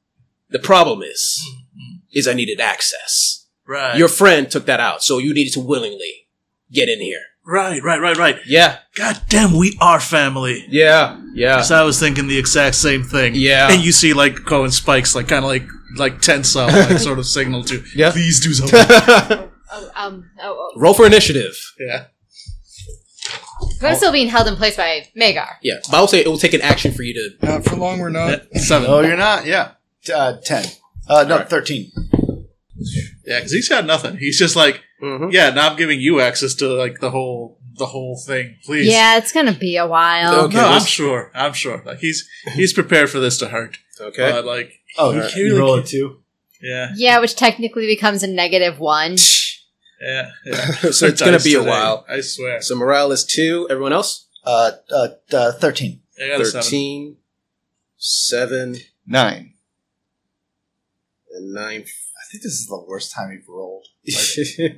the 0.51 0.59
problem 0.59 1.03
is, 1.03 1.41
is 2.13 2.29
I 2.29 2.35
needed 2.35 2.61
access. 2.61 3.47
Right. 3.67 3.97
Your 3.97 4.09
friend 4.09 4.51
took 4.51 4.67
that 4.67 4.81
out, 4.81 5.03
so 5.03 5.19
you 5.19 5.33
needed 5.35 5.53
to 5.55 5.61
willingly 5.61 6.29
get 6.71 6.89
in 6.89 7.01
here. 7.01 7.23
Right, 7.47 7.83
right, 7.83 8.01
right, 8.01 8.17
right. 8.17 8.37
Yeah, 8.47 8.79
God 8.95 9.21
damn, 9.29 9.57
we 9.57 9.77
are 9.81 10.01
family. 10.01 10.65
yeah, 10.69 11.21
yeah. 11.35 11.61
So 11.61 11.75
I 11.77 11.83
was 11.85 12.01
thinking 12.01 12.27
the 12.27 12.39
exact 12.39 12.75
same 12.75 13.03
thing. 13.03 13.35
Yeah. 13.35 13.71
And 13.71 13.83
you 13.85 13.93
see 13.93 14.15
like 14.15 14.45
Cohen 14.47 14.71
spikes 14.71 15.15
like 15.15 15.29
kind 15.29 15.45
of 15.45 15.51
like 15.51 15.67
like 15.97 16.21
tense 16.23 16.57
up, 16.57 16.73
like 16.73 16.99
sort 17.09 17.19
of 17.19 17.27
signal 17.27 17.63
to 17.65 17.83
Yeah. 17.95 18.13
please 18.13 18.41
do 18.41 18.53
something. 18.55 19.49
Oh, 19.77 19.91
um, 19.97 20.31
oh, 20.41 20.71
oh. 20.77 20.81
Roll 20.81 20.95
for 20.95 21.05
initiative. 21.05 21.57
yeah. 21.81 22.05
But 23.81 23.89
I'm 23.91 23.97
still 23.97 24.13
being 24.13 24.29
held 24.29 24.47
in 24.47 24.55
place 24.55 24.77
by 24.77 25.09
Magar. 25.17 25.49
Yeah, 25.63 25.79
but 25.91 25.97
I 25.97 26.01
will 26.01 26.07
say 26.07 26.21
it 26.21 26.29
will 26.29 26.39
take 26.39 26.55
an 26.55 26.61
action 26.61 26.93
for 26.93 27.03
you 27.03 27.13
to. 27.41 27.47
Not 27.47 27.65
for 27.65 27.75
long, 27.75 27.99
we're 27.99 28.09
not. 28.11 28.43
Seven. 28.55 28.89
Oh, 28.89 29.01
you're 29.01 29.17
not. 29.17 29.47
Yeah, 29.47 29.73
uh, 30.15 30.37
ten. 30.45 30.65
Uh, 31.09 31.25
no, 31.25 31.35
Alright. 31.35 31.51
thirteen. 31.51 31.91
Yeah, 33.27 33.39
because 33.39 33.53
he's 33.53 33.69
got 33.69 33.87
nothing. 33.87 34.17
He's 34.19 34.39
just 34.39 34.55
like, 34.57 34.83
Mhm. 35.03 35.33
yeah, 35.33 35.51
now 35.51 35.71
I'm 35.71 35.77
giving 35.77 36.01
you 36.01 36.21
access 36.21 36.55
to 36.57 36.69
like 36.69 37.01
the 37.01 37.11
whole 37.11 37.59
the 37.77 37.87
whole 37.87 38.17
thing. 38.17 38.57
Please. 38.65 38.87
Yeah, 38.87 39.17
it's 39.19 39.33
gonna 39.33 39.53
be 39.55 39.77
a 39.77 39.87
while. 39.87 40.45
Okay. 40.45 40.57
No, 40.57 40.67
I'm 40.67 40.85
sure. 40.85 41.31
I'm 41.35 41.53
sure. 41.53 41.83
Like 41.85 41.99
he's 41.99 42.29
he's 42.55 42.73
prepared 42.73 43.11
for 43.11 43.19
this 43.21 43.39
to 43.39 43.49
hurt. 43.49 43.79
Okay. 44.01 44.31
But 44.31 44.45
like, 44.45 44.73
Oh, 44.99 45.11
he 45.11 45.17
you 45.17 45.23
can't 45.23 45.35
really- 45.37 45.59
roll 45.59 45.75
it 45.77 45.87
too. 45.87 46.21
yeah, 46.63 46.93
Yeah, 46.97 47.19
which 47.21 47.35
technically 47.35 47.87
becomes 47.87 48.23
a 48.23 48.27
negative 48.29 48.79
one. 48.79 49.17
yeah, 50.01 50.31
yeah. 50.45 50.71
so 50.93 51.07
it's 51.07 51.21
gonna 51.21 51.33
Dice 51.33 51.45
be 51.45 51.55
a 51.55 51.63
while. 51.63 52.05
I 52.09 52.21
swear. 52.21 52.61
So 52.63 52.77
morale 52.77 53.11
is 53.13 53.25
two. 53.25 53.67
Everyone 53.71 53.93
else? 53.93 54.27
Uh, 54.45 54.73
uh, 54.91 55.09
uh 55.33 55.53
thirteen. 55.53 56.01
I 56.23 56.29
got 56.29 56.41
a 56.43 56.45
seven. 56.47 57.17
7, 57.97 58.77
Nine. 59.07 59.55
and 61.35 61.53
9. 61.55 61.85
I 62.35 62.37
think 62.37 62.43
this 62.43 62.55
is 62.55 62.67
the 62.67 62.83
worst 62.89 63.13
time 63.15 63.31
we've 63.31 63.49
rolled. 63.49 63.87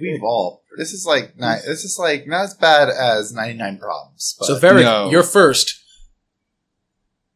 We've 0.01 0.23
all. 0.23 0.63
This 0.77 0.93
is 0.93 1.07
like 1.07 1.37
ni- 1.39 1.63
This 1.67 1.85
is 1.85 1.97
like 1.99 2.27
not 2.27 2.45
as 2.45 2.55
bad 2.55 2.91
as 2.91 3.33
ninety 3.33 3.57
nine 3.57 3.79
problems. 3.79 4.37
But, 4.39 4.47
so, 4.47 4.59
Varric, 4.59 4.83
No. 4.83 5.11
you're 5.11 5.23
first. 5.23 5.75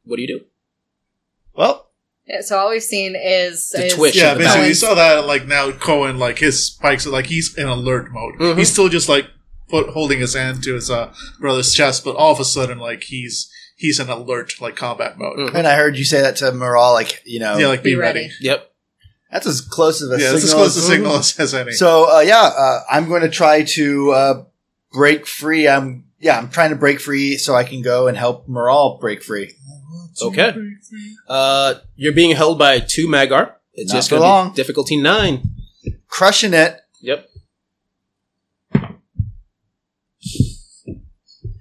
What 0.04 0.16
do 0.16 0.22
you 0.22 0.28
do? 0.28 0.40
well, 1.54 1.90
Yeah, 2.26 2.42
so 2.42 2.58
all 2.58 2.68
we've 2.70 2.82
seen 2.82 3.16
is, 3.16 3.70
The 3.70 3.86
is 3.86 3.94
twitch. 3.94 4.14
Yeah, 4.16 4.32
in 4.32 4.38
the 4.38 4.44
basically, 4.44 4.68
you 4.68 4.74
saw 4.74 4.94
that. 4.94 5.26
Like 5.26 5.46
now, 5.46 5.70
Cohen, 5.72 6.18
like 6.18 6.38
his 6.38 6.66
spikes, 6.66 7.06
are 7.06 7.10
like 7.10 7.26
he's 7.26 7.56
in 7.56 7.66
alert 7.66 8.10
mode. 8.12 8.34
Mhm. 8.34 8.58
He's 8.58 8.70
still 8.70 8.88
just 8.90 9.08
like 9.08 9.26
put 9.68 9.88
holding 9.90 10.20
his 10.20 10.34
hand 10.34 10.62
to 10.64 10.74
his 10.74 10.90
uh, 10.90 11.14
brother's 11.38 11.72
chest, 11.72 12.04
but 12.04 12.14
all 12.16 12.32
of 12.32 12.40
a 12.40 12.44
sudden, 12.44 12.78
like 12.78 13.04
he's 13.04 13.50
he's 13.76 13.98
in 13.98 14.08
alert, 14.10 14.52
like 14.60 14.76
combat 14.76 15.16
mode. 15.18 15.38
Mhm. 15.38 15.54
and 15.54 15.66
I 15.66 15.76
heard 15.76 15.96
you 15.96 16.04
say 16.04 16.20
that 16.20 16.36
to 16.36 16.52
Moral, 16.52 16.92
like 16.92 17.22
you 17.24 17.40
know, 17.40 17.56
Yeah, 17.56 17.68
like 17.68 17.82
be, 17.82 17.92
Be 17.92 17.96
ready. 17.96 18.20
ready. 18.20 18.32
Yep. 18.40 18.69
That's 19.32 19.46
as 19.46 19.60
close 19.60 20.02
of 20.02 20.10
a 20.10 20.14
Yeah, 20.14 20.18
signal. 20.18 20.32
that's 20.32 20.44
as 20.44 20.54
close 20.54 20.76
a 20.76 20.80
as- 20.80 20.86
signal 20.86 21.16
as, 21.16 21.38
as 21.40 21.54
any. 21.54 21.72
So 21.72 22.16
uh, 22.16 22.20
yeah, 22.20 22.50
uh, 22.56 22.80
I'm 22.90 23.08
going 23.08 23.22
to 23.22 23.28
try 23.28 23.62
to 23.64 24.10
uh, 24.12 24.44
break 24.92 25.26
free. 25.26 25.68
I'm 25.68 26.04
yeah, 26.18 26.36
I'm 26.38 26.50
trying 26.50 26.70
to 26.70 26.76
break 26.76 27.00
free 27.00 27.36
so 27.38 27.54
I 27.54 27.64
can 27.64 27.80
go 27.82 28.06
and 28.08 28.16
help 28.16 28.46
Moral 28.48 28.98
break 29.00 29.22
free. 29.22 29.52
Okay. 30.22 30.54
Uh, 31.28 31.74
you're 31.96 32.12
being 32.12 32.36
held 32.36 32.58
by 32.58 32.78
two 32.80 33.06
Magar. 33.08 33.54
It's 33.72 33.90
Not 33.92 33.98
just 33.98 34.08
for 34.10 34.16
going 34.16 34.22
to 34.22 34.28
long. 34.28 34.48
be 34.50 34.56
difficulty 34.56 34.96
9. 35.00 35.42
Crushing 36.08 36.52
it, 36.52 36.78
Yep. 37.00 37.26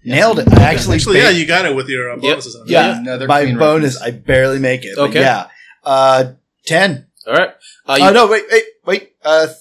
nailed 0.04 0.40
it. 0.40 0.48
I 0.52 0.64
actually, 0.64 0.96
Actually, 0.96 1.18
ba- 1.18 1.24
yeah, 1.24 1.30
you 1.30 1.46
got 1.46 1.66
it 1.66 1.76
with 1.76 1.88
your 1.88 2.12
uh, 2.12 2.18
bonuses. 2.18 2.56
on 2.56 2.64
it. 2.68 2.72
yeah, 2.72 2.98
Another 3.00 3.28
my 3.28 3.44
clean 3.44 3.58
bonus. 3.58 3.96
reference. 3.96 4.16
I 4.16 4.20
barely 4.20 4.60
make 4.60 4.84
it. 4.84 4.96
but 4.96 5.10
Okay. 5.12 5.22
yeah, 5.22 5.48
uh, 5.84 6.34
ten. 6.66 7.08
All 7.30 7.36
right. 7.36 7.52
Uh, 7.88 7.96
you, 8.00 8.06
Oh 8.06 8.12
no, 8.12 8.28
wait, 8.28 8.44
wait, 8.52 8.64
wait. 8.86 9.12
Uh, 9.24 9.46
th- 9.48 9.58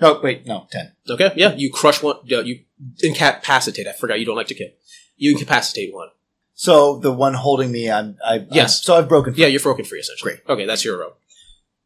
no, 0.00 0.20
wait, 0.22 0.46
no, 0.46 0.66
ten. 0.70 0.92
Okay, 1.08 1.32
yeah. 1.36 1.54
You 1.54 1.72
crush 1.72 2.02
one. 2.02 2.16
Uh, 2.30 2.40
you 2.42 2.60
incapacitate. 3.02 3.86
I 3.86 3.92
forgot 3.92 4.18
you 4.20 4.26
don't 4.26 4.36
like 4.36 4.48
to 4.48 4.54
kill. 4.54 4.68
You 5.16 5.32
incapacitate 5.32 5.94
one. 5.94 6.08
So 6.54 6.98
the 6.98 7.12
one 7.12 7.34
holding 7.34 7.72
me, 7.72 7.90
I'm, 7.90 8.16
I, 8.24 8.46
Yes. 8.50 8.76
I'm- 8.80 8.84
so 8.84 8.96
I've 8.96 9.08
broken. 9.08 9.34
Yeah, 9.36 9.46
you're 9.48 9.60
broken 9.60 9.84
free, 9.84 9.98
essentially. 10.00 10.32
Great. 10.34 10.42
Okay, 10.48 10.66
that's 10.66 10.84
your 10.84 10.98
row. 10.98 11.14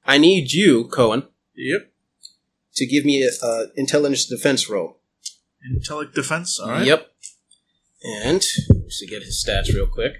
I 0.04 0.18
need 0.18 0.52
you, 0.52 0.84
Cohen, 0.88 1.24
Yep. 1.54 1.90
to 2.76 2.86
give 2.86 3.04
me 3.04 3.22
a 3.22 3.46
uh, 3.46 3.66
intelligence 3.76 4.26
defense 4.26 4.68
roll. 4.68 4.98
Intellect 5.74 6.14
defense. 6.14 6.58
All 6.60 6.70
right. 6.70 6.86
Yep. 6.86 7.08
And 8.04 8.40
just 8.40 9.00
to 9.00 9.06
get 9.06 9.22
his 9.22 9.44
stats 9.46 9.72
real 9.74 9.86
quick. 9.86 10.12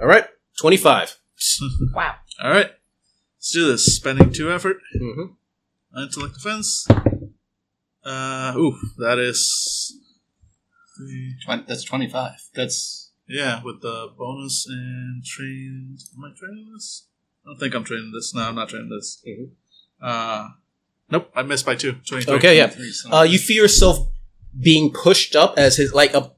All 0.00 0.06
right, 0.06 0.26
twenty-five. 0.60 1.16
Wow. 1.94 2.16
All 2.42 2.50
right. 2.50 2.70
Let's 3.46 3.52
do 3.54 3.66
this. 3.68 3.94
Spending 3.94 4.32
two 4.32 4.50
effort. 4.50 4.78
Mm-hmm. 5.00 5.98
Intellect 6.02 6.34
defense. 6.34 6.84
Uh, 8.04 8.52
ooh, 8.56 8.76
that 8.98 9.20
is. 9.20 9.96
three- 10.96 11.36
Twen- 11.44 11.64
that's 11.68 11.84
25. 11.84 12.32
That's. 12.56 13.12
Yeah, 13.28 13.62
with 13.62 13.82
the 13.82 14.08
bonus 14.18 14.66
and 14.68 15.24
trained. 15.24 16.00
Am 16.16 16.24
I 16.24 16.30
training 16.36 16.72
this? 16.74 17.06
I 17.44 17.50
don't 17.50 17.58
think 17.60 17.74
I'm 17.76 17.84
training 17.84 18.10
this. 18.12 18.34
No, 18.34 18.42
I'm 18.42 18.56
not 18.56 18.68
training 18.68 18.88
this. 18.88 19.22
Mhm. 19.24 19.50
Uh, 20.02 20.48
nope, 21.10 21.30
I 21.36 21.42
missed 21.42 21.66
by 21.66 21.76
two. 21.76 21.92
23. 22.04 22.34
Okay, 22.34 22.56
yeah. 22.56 22.66
23, 22.66 22.92
so- 22.92 23.12
Uh, 23.12 23.22
you 23.22 23.38
feel 23.38 23.62
yourself 23.62 24.08
being 24.60 24.92
pushed 24.92 25.36
up 25.36 25.54
as 25.56 25.76
his 25.76 25.92
like 25.94 26.14
a. 26.14 26.32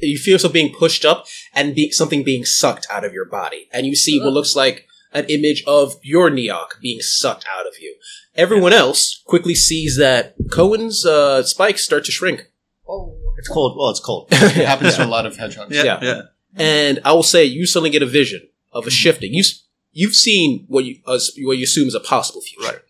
You 0.00 0.18
feel 0.18 0.32
yourself 0.34 0.52
being 0.52 0.74
pushed 0.74 1.04
up 1.04 1.26
and 1.54 1.74
be, 1.74 1.90
something 1.92 2.24
being 2.24 2.44
sucked 2.44 2.86
out 2.90 3.04
of 3.04 3.12
your 3.12 3.24
body, 3.26 3.68
and 3.72 3.86
you 3.86 3.94
see 3.94 4.18
what 4.20 4.32
looks 4.32 4.54
like 4.56 4.86
an 5.12 5.24
image 5.28 5.64
of 5.66 5.94
your 6.02 6.30
Neok 6.30 6.80
being 6.80 7.00
sucked 7.00 7.44
out 7.56 7.66
of 7.66 7.74
you. 7.80 7.96
Everyone 8.34 8.72
else 8.72 9.22
quickly 9.24 9.54
sees 9.54 9.96
that 9.96 10.34
Cohen's 10.50 11.04
uh, 11.06 11.42
spikes 11.42 11.82
start 11.82 12.04
to 12.06 12.12
shrink. 12.12 12.50
Oh. 12.88 13.14
It's 13.38 13.48
cold. 13.48 13.76
Well, 13.78 13.90
it's 13.90 14.00
cold. 14.00 14.28
it 14.32 14.66
happens 14.66 14.96
to 14.96 15.04
a 15.04 15.06
lot 15.06 15.24
of 15.24 15.36
hedgehogs. 15.36 15.74
Yeah, 15.74 15.84
Yeah. 15.84 15.98
yeah. 16.02 16.22
and 16.56 16.98
I 17.04 17.12
will 17.12 17.22
say 17.22 17.44
you 17.44 17.66
suddenly 17.66 17.90
get 17.90 18.02
a 18.02 18.06
vision 18.06 18.48
of 18.72 18.84
a 18.86 18.90
shifting. 18.90 19.32
You 19.32 19.44
you've 19.92 20.16
seen 20.16 20.64
what 20.68 20.84
you 20.84 20.96
uh, 21.06 21.20
what 21.44 21.56
you 21.56 21.62
assume 21.64 21.86
is 21.86 21.94
a 21.94 22.00
possible 22.00 22.40
future, 22.40 22.66
Right. 22.72 22.80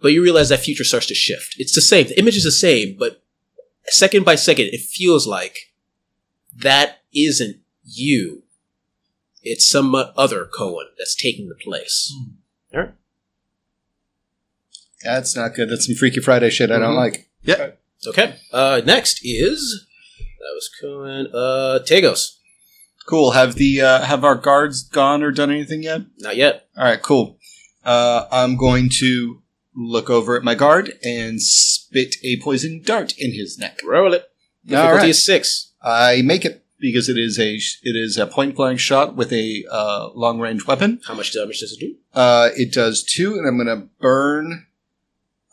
but 0.00 0.08
you 0.08 0.22
realize 0.22 0.48
that 0.48 0.60
future 0.60 0.84
starts 0.84 1.04
to 1.08 1.14
shift. 1.14 1.54
It's 1.58 1.74
the 1.74 1.82
same. 1.82 2.06
The 2.06 2.18
image 2.18 2.36
is 2.38 2.44
the 2.44 2.50
same, 2.50 2.96
but 2.98 3.22
second 3.88 4.24
by 4.24 4.36
second, 4.36 4.66
it 4.72 4.80
feels 4.80 5.26
like 5.26 5.72
that 6.56 7.00
isn't 7.14 7.58
you. 7.84 8.42
It's 9.48 9.68
some 9.68 9.94
other 9.94 10.44
Cohen 10.44 10.86
that's 10.98 11.14
taking 11.14 11.48
the 11.48 11.54
place. 11.54 12.12
That's 15.04 15.36
not 15.36 15.54
good. 15.54 15.70
That's 15.70 15.86
some 15.86 15.94
Freaky 15.94 16.20
Friday 16.20 16.50
shit 16.50 16.70
I 16.70 16.78
don't 16.78 16.94
Mhm. 16.94 16.96
like. 16.96 17.28
Okay. 18.08 18.36
Uh, 18.52 18.80
next 18.84 19.20
is 19.22 19.86
that 20.40 20.52
was 20.54 20.68
Cohen. 20.80 21.28
Uh, 21.32 21.78
Tagos. 21.84 22.36
Cool. 23.06 23.32
Have 23.32 23.54
the 23.54 23.80
uh, 23.82 24.00
have 24.02 24.24
our 24.24 24.34
guards 24.34 24.82
gone 24.82 25.22
or 25.22 25.30
done 25.30 25.50
anything 25.50 25.82
yet? 25.82 26.02
Not 26.18 26.36
yet. 26.36 26.68
All 26.76 26.84
right, 26.84 27.00
cool. 27.00 27.38
Uh, 27.84 28.26
I'm 28.32 28.56
going 28.56 28.88
to 29.00 29.42
look 29.76 30.10
over 30.10 30.36
at 30.36 30.42
my 30.42 30.54
guard 30.56 30.98
and 31.04 31.40
spit 31.40 32.16
a 32.24 32.40
poison 32.40 32.82
dart 32.84 33.14
in 33.16 33.32
his 33.32 33.58
neck. 33.58 33.78
Roll 33.84 34.12
it. 34.12 34.22
All 34.22 34.70
Difficulty 34.70 34.96
right. 35.02 35.08
is 35.10 35.24
six. 35.24 35.72
I 35.82 36.22
make 36.22 36.44
it 36.44 36.64
because 36.78 37.08
it 37.08 37.18
is 37.18 37.38
a 37.38 37.54
it 37.54 37.96
is 37.96 38.16
a 38.18 38.26
point 38.26 38.54
blank 38.56 38.78
shot 38.80 39.16
with 39.16 39.32
a 39.32 39.64
uh, 39.70 40.08
long 40.14 40.38
range 40.40 40.66
weapon. 40.66 41.00
How 41.06 41.14
much 41.14 41.32
damage 41.32 41.60
does 41.60 41.72
it 41.72 41.80
do? 41.80 41.94
Uh, 42.14 42.50
it 42.56 42.72
does 42.72 43.02
two, 43.02 43.34
and 43.38 43.46
I'm 43.46 43.56
going 43.56 43.66
to 43.80 43.88
burn. 44.00 44.66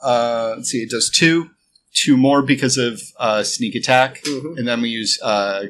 Uh, 0.01 0.53
let's 0.57 0.69
see, 0.69 0.79
it 0.79 0.89
does 0.89 1.09
two, 1.09 1.51
two 1.93 2.17
more 2.17 2.41
because 2.41 2.77
of 2.77 3.01
uh, 3.19 3.43
sneak 3.43 3.73
attack, 3.75 4.21
Mhm. 4.23 4.57
and 4.57 4.67
then 4.67 4.81
we 4.81 4.89
use 4.89 5.17
uh, 5.21 5.67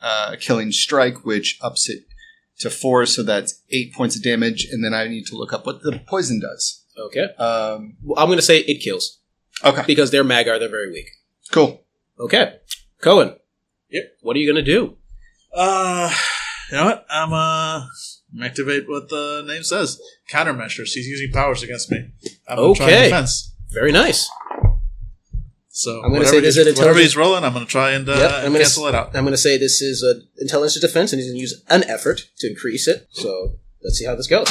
uh, 0.00 0.36
killing 0.40 0.72
strike, 0.72 1.24
which 1.24 1.58
ups 1.60 1.88
it 1.90 2.04
to 2.60 2.70
four, 2.70 3.04
so 3.04 3.22
that's 3.22 3.60
eight 3.70 3.92
points 3.92 4.16
of 4.16 4.22
damage. 4.22 4.66
And 4.70 4.82
then 4.82 4.94
I 4.94 5.08
need 5.08 5.26
to 5.26 5.36
look 5.36 5.52
up 5.52 5.66
what 5.66 5.82
the 5.82 6.00
poison 6.08 6.40
does. 6.40 6.84
Okay. 6.98 7.24
Um, 7.38 7.96
Well, 8.02 8.18
I'm 8.18 8.28
going 8.28 8.38
to 8.38 8.42
say 8.42 8.60
it 8.60 8.80
kills 8.82 9.18
okay, 9.62 9.82
because 9.86 10.10
they're 10.10 10.24
Magar. 10.24 10.58
They're 10.58 10.70
very 10.70 10.90
weak. 10.90 11.10
cool. 11.50 11.84
Okay. 12.18 12.54
Cohen. 13.02 13.36
Yep. 13.96 14.12
What 14.22 14.36
are 14.36 14.38
you 14.40 14.52
going 14.52 14.64
to 14.64 14.70
do? 14.70 14.96
Uh, 15.54 16.12
you 16.70 16.76
know 16.76 16.84
what? 16.86 17.06
I'm 17.08 17.32
uh 17.32 17.86
activate 18.42 18.88
what 18.88 19.08
the 19.08 19.44
name 19.46 19.62
says. 19.62 19.98
Countermeasures. 20.30 20.90
He's 20.92 21.06
using 21.06 21.30
powers 21.32 21.62
against 21.62 21.90
me. 21.90 22.10
I'm 22.48 22.56
gonna 22.56 22.68
Okay. 22.70 23.04
defense. 23.04 23.54
Very 23.70 23.92
nice. 23.92 24.28
So 25.68 26.02
I'm 26.02 26.12
gonna 26.12 26.26
say 26.26 26.40
this 26.40 26.56
is 26.56 26.64
whatever 26.66 26.70
intelligence- 26.80 27.02
he's 27.04 27.16
rolling. 27.16 27.44
I'm 27.44 27.52
gonna 27.52 27.66
try 27.66 27.92
and 27.92 28.08
uh, 28.08 28.12
Yep, 28.12 28.30
I'm 28.32 28.42
gonna 28.52 28.58
cancel 28.60 28.86
s- 28.86 28.92
it 28.92 28.94
out. 28.96 29.16
I'm 29.16 29.24
going 29.24 29.32
to 29.32 29.38
say 29.38 29.58
this 29.58 29.80
is 29.82 30.02
an 30.02 30.26
intelligence 30.38 30.80
defense, 30.80 31.12
and 31.12 31.20
he's 31.20 31.28
going 31.30 31.36
to 31.36 31.40
use 31.40 31.62
an 31.68 31.84
effort 31.84 32.28
to 32.38 32.48
increase 32.50 32.88
it. 32.88 33.06
So 33.12 33.56
let's 33.84 33.96
see 33.98 34.06
how 34.06 34.14
this 34.14 34.26
goes. 34.26 34.48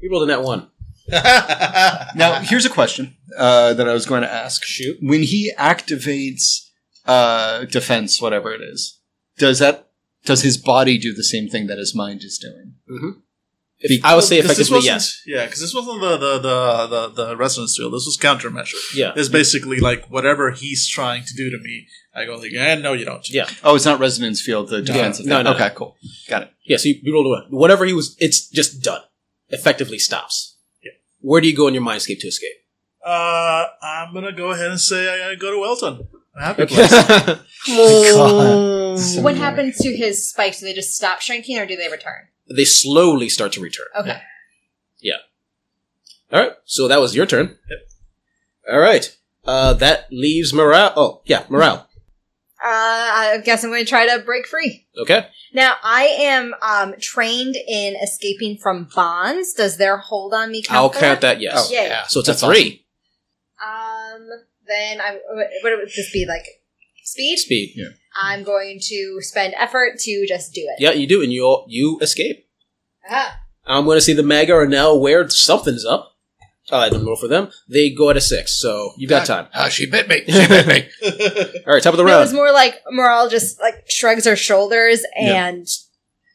You 0.00 0.10
rolled 0.10 0.24
a 0.24 0.26
net 0.26 0.42
one. 0.42 0.68
Now, 1.12 2.40
here's 2.42 2.64
a 2.64 2.70
question 2.70 3.16
uh, 3.38 3.74
that 3.74 3.88
I 3.88 3.92
was 3.92 4.06
going 4.06 4.22
to 4.22 4.32
ask. 4.32 4.64
Shoot. 4.64 4.98
When 5.00 5.22
he 5.22 5.52
activates 5.58 6.68
uh, 7.06 7.64
defense, 7.64 8.20
whatever 8.20 8.52
it 8.52 8.60
is, 8.60 8.98
does 9.38 9.58
that 9.58 9.88
does 10.24 10.42
his 10.42 10.56
body 10.56 10.98
do 10.98 11.12
the 11.14 11.24
same 11.24 11.48
thing 11.48 11.66
that 11.66 11.78
his 11.78 11.94
mind 11.94 12.22
is 12.22 12.38
doing? 12.38 12.74
If- 13.80 14.04
I 14.04 14.14
would 14.14 14.24
say 14.24 14.38
effectively 14.38 14.80
yes. 14.82 15.22
Yeah, 15.26 15.44
because 15.44 15.60
this 15.60 15.74
wasn't 15.74 16.00
the 16.00 16.16
the 16.16 16.38
the 16.38 16.86
the, 16.86 17.24
the 17.26 17.36
resonance 17.36 17.76
field. 17.76 17.92
This 17.92 18.06
was 18.06 18.16
countermeasure. 18.16 18.78
Yeah. 18.94 19.12
It's 19.16 19.28
basically 19.28 19.80
like 19.80 20.06
whatever 20.06 20.52
he's 20.52 20.88
trying 20.88 21.24
to 21.24 21.34
do 21.34 21.50
to 21.50 21.58
me. 21.58 21.88
I 22.14 22.24
go 22.24 22.36
like, 22.36 22.52
eh, 22.56 22.76
no, 22.76 22.92
you 22.92 23.04
don't. 23.04 23.28
Yeah. 23.28 23.48
Oh, 23.64 23.74
it's 23.74 23.84
not 23.84 23.98
resonance 23.98 24.40
field, 24.40 24.68
the 24.68 24.82
defensive. 24.82 25.26
No, 25.26 25.36
thing. 25.38 25.44
no, 25.44 25.54
okay, 25.54 25.68
no. 25.68 25.74
cool. 25.74 25.96
Got 26.28 26.42
it. 26.42 26.52
Yeah, 26.64 26.76
so 26.76 26.90
you, 26.90 27.00
you 27.02 27.12
rolled 27.12 27.26
away. 27.26 27.46
Whatever 27.50 27.84
he 27.84 27.92
was, 27.92 28.16
it's 28.20 28.48
just 28.48 28.82
done. 28.82 29.00
Effectively 29.48 29.98
stops. 29.98 30.56
Yeah. 30.82 30.92
Where 31.20 31.40
do 31.40 31.48
you 31.48 31.56
go 31.56 31.66
in 31.66 31.74
your 31.74 31.82
mindscape 31.82 32.20
to 32.20 32.28
escape? 32.28 32.54
Uh, 33.04 33.64
I'm 33.82 34.14
gonna 34.14 34.32
go 34.32 34.52
ahead 34.52 34.70
and 34.70 34.80
say 34.80 35.12
I 35.12 35.18
gotta 35.18 35.36
go 35.36 35.50
to 35.50 35.58
Welton. 35.58 36.06
A 36.34 36.42
happy 36.44 36.66
God. 36.66 37.38
So 38.98 39.20
What 39.22 39.34
weird. 39.34 39.36
happens 39.38 39.76
to 39.78 39.94
his 39.96 40.28
spikes? 40.30 40.60
Do 40.60 40.66
they 40.66 40.72
just 40.74 40.94
stop 40.94 41.20
shrinking 41.20 41.58
or 41.58 41.66
do 41.66 41.76
they 41.76 41.88
return? 41.88 42.28
they 42.54 42.64
slowly 42.66 43.28
start 43.30 43.52
to 43.52 43.60
return. 43.60 43.86
Okay. 43.98 44.18
Yeah. 45.00 45.16
All 46.30 46.40
right, 46.40 46.52
so 46.64 46.86
that 46.88 47.00
was 47.00 47.14
your 47.16 47.24
turn. 47.26 47.56
Yep. 47.70 47.78
All 48.74 48.78
right, 48.80 49.16
uh, 49.46 49.72
that 49.74 50.06
leaves 50.10 50.52
morale. 50.52 50.92
Oh, 50.96 51.22
yeah, 51.24 51.44
morale. 51.48 51.88
Uh, 52.62 52.68
I 52.68 53.38
guess 53.44 53.64
I'm 53.64 53.70
going 53.70 53.84
to 53.84 53.88
try 53.88 54.06
to 54.06 54.22
break 54.22 54.46
free. 54.46 54.86
Okay. 54.98 55.26
Now, 55.52 55.74
I 55.82 56.04
am 56.20 56.54
um, 56.62 56.94
trained 57.00 57.56
in 57.56 57.96
escaping 58.02 58.56
from 58.58 58.88
bonds. 58.94 59.52
Does 59.54 59.78
their 59.78 59.96
hold 59.98 60.32
on 60.34 60.50
me 60.52 60.62
count? 60.62 60.76
I'll 60.76 60.88
for 60.90 61.00
count 61.00 61.20
that. 61.22 61.40
Yes. 61.40 61.70
Yeah, 61.72 61.84
yeah. 61.86 62.02
So 62.06 62.20
it's 62.20 62.28
a 62.28 62.32
That's 62.32 62.42
three 62.44 62.84
Um, 63.62 64.28
then 64.66 65.00
I 65.00 65.18
what 65.32 65.46
what 65.62 65.78
would 65.78 65.88
this 65.88 66.10
be 66.12 66.26
like? 66.26 66.44
Speed. 67.04 67.38
speed. 67.38 67.76
I'm 68.20 68.42
going 68.44 68.78
to 68.88 69.18
spend 69.20 69.54
effort 69.58 69.98
to 70.00 70.26
just 70.28 70.54
do 70.54 70.60
it. 70.62 70.80
Yeah, 70.80 70.92
you 70.92 71.06
do, 71.06 71.22
and 71.22 71.32
you 71.32 71.64
you 71.66 71.98
escape. 72.00 72.46
Ah, 73.10 73.40
I'm 73.66 73.84
going 73.84 73.96
to 73.96 74.00
see 74.00 74.12
the 74.12 74.22
Magar 74.22 74.64
are 74.64 74.66
now 74.68 74.90
aware 74.90 75.28
something's 75.28 75.84
up. 75.84 76.10
I 76.70 76.88
don't 76.88 77.04
know 77.04 77.16
for 77.16 77.26
them. 77.28 77.50
They 77.68 77.90
go 77.90 78.10
at 78.10 78.16
a 78.16 78.20
six, 78.20 78.54
so 78.58 78.92
you've 78.96 79.10
got 79.10 79.26
time. 79.26 79.48
Ah, 79.52 79.68
she 79.68 79.86
bit 79.90 80.08
me. 80.08 80.22
She 80.26 80.46
bit 80.46 80.66
me. 80.66 80.88
All 81.66 81.74
right, 81.74 81.82
top 81.82 81.92
of 81.92 81.98
the 81.98 82.04
no, 82.04 82.16
it 82.18 82.20
was 82.20 82.32
more 82.32 82.52
like 82.52 82.80
Morale 82.90 83.28
just 83.28 83.60
like 83.60 83.84
shrugs 83.90 84.24
her 84.26 84.36
shoulders 84.36 85.02
Yeah. 85.18 85.48
and 85.48 85.66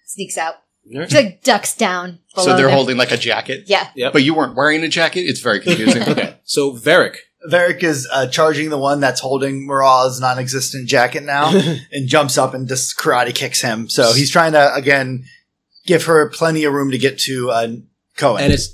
sneaks 0.06 0.38
out. 0.38 0.56
All 0.94 1.00
right. 1.02 1.10
She 1.10 1.16
like 1.16 1.44
ducks 1.44 1.76
down. 1.76 2.20
so 2.30 2.44
below 2.44 2.58
they're 2.58 2.66
them. 2.68 2.76
holding 2.76 2.98
like 2.98 3.12
a 3.12 3.18
jacket. 3.18 3.64
Yeah. 3.68 3.88
Yep. 3.96 4.14
But 4.14 4.24
you 4.24 4.36
weren't 4.36 4.56
wearing 4.56 4.84
a 4.84 4.90
jacket. 4.90 5.22
It's 5.22 5.40
very 5.40 5.60
confusing. 5.62 6.04
Okay, 6.08 6.36
so 6.44 6.74
Varric. 6.74 7.16
Varric 7.50 7.84
is 7.84 8.08
uh, 8.12 8.28
charging 8.28 8.70
the 8.70 8.78
one 8.78 9.00
that's 9.00 9.20
holding 9.22 9.66
Moral's 9.68 10.20
non-existent 10.20 10.88
jacket 10.90 11.24
now, 11.24 11.50
and 11.92 12.08
jumps 12.08 12.38
up 12.38 12.54
and 12.54 12.68
just 12.68 12.98
karate 12.98 13.34
kicks 13.34 13.62
him. 13.62 13.90
So 13.90 14.14
he's 14.14 14.32
trying 14.32 14.54
to 14.54 14.74
again 14.74 15.26
give 15.86 16.06
her 16.06 16.30
plenty 16.30 16.64
of 16.64 16.74
room 16.74 16.92
to 16.92 16.98
get 16.98 17.20
to 17.20 17.52
uh, 17.52 17.68
Cohen. 18.18 18.44
and 18.44 18.54
it's 18.54 18.74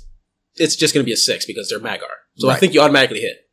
it's 0.56 0.76
just 0.76 0.94
going 0.94 1.02
to 1.04 1.06
be 1.06 1.12
a 1.12 1.16
six 1.16 1.44
because 1.44 1.68
they're 1.68 1.78
Magar. 1.80 2.08
So 2.36 2.48
I 2.50 2.56
think 2.56 2.74
you 2.74 2.80
automatically 2.80 3.20
hit. 3.20 3.48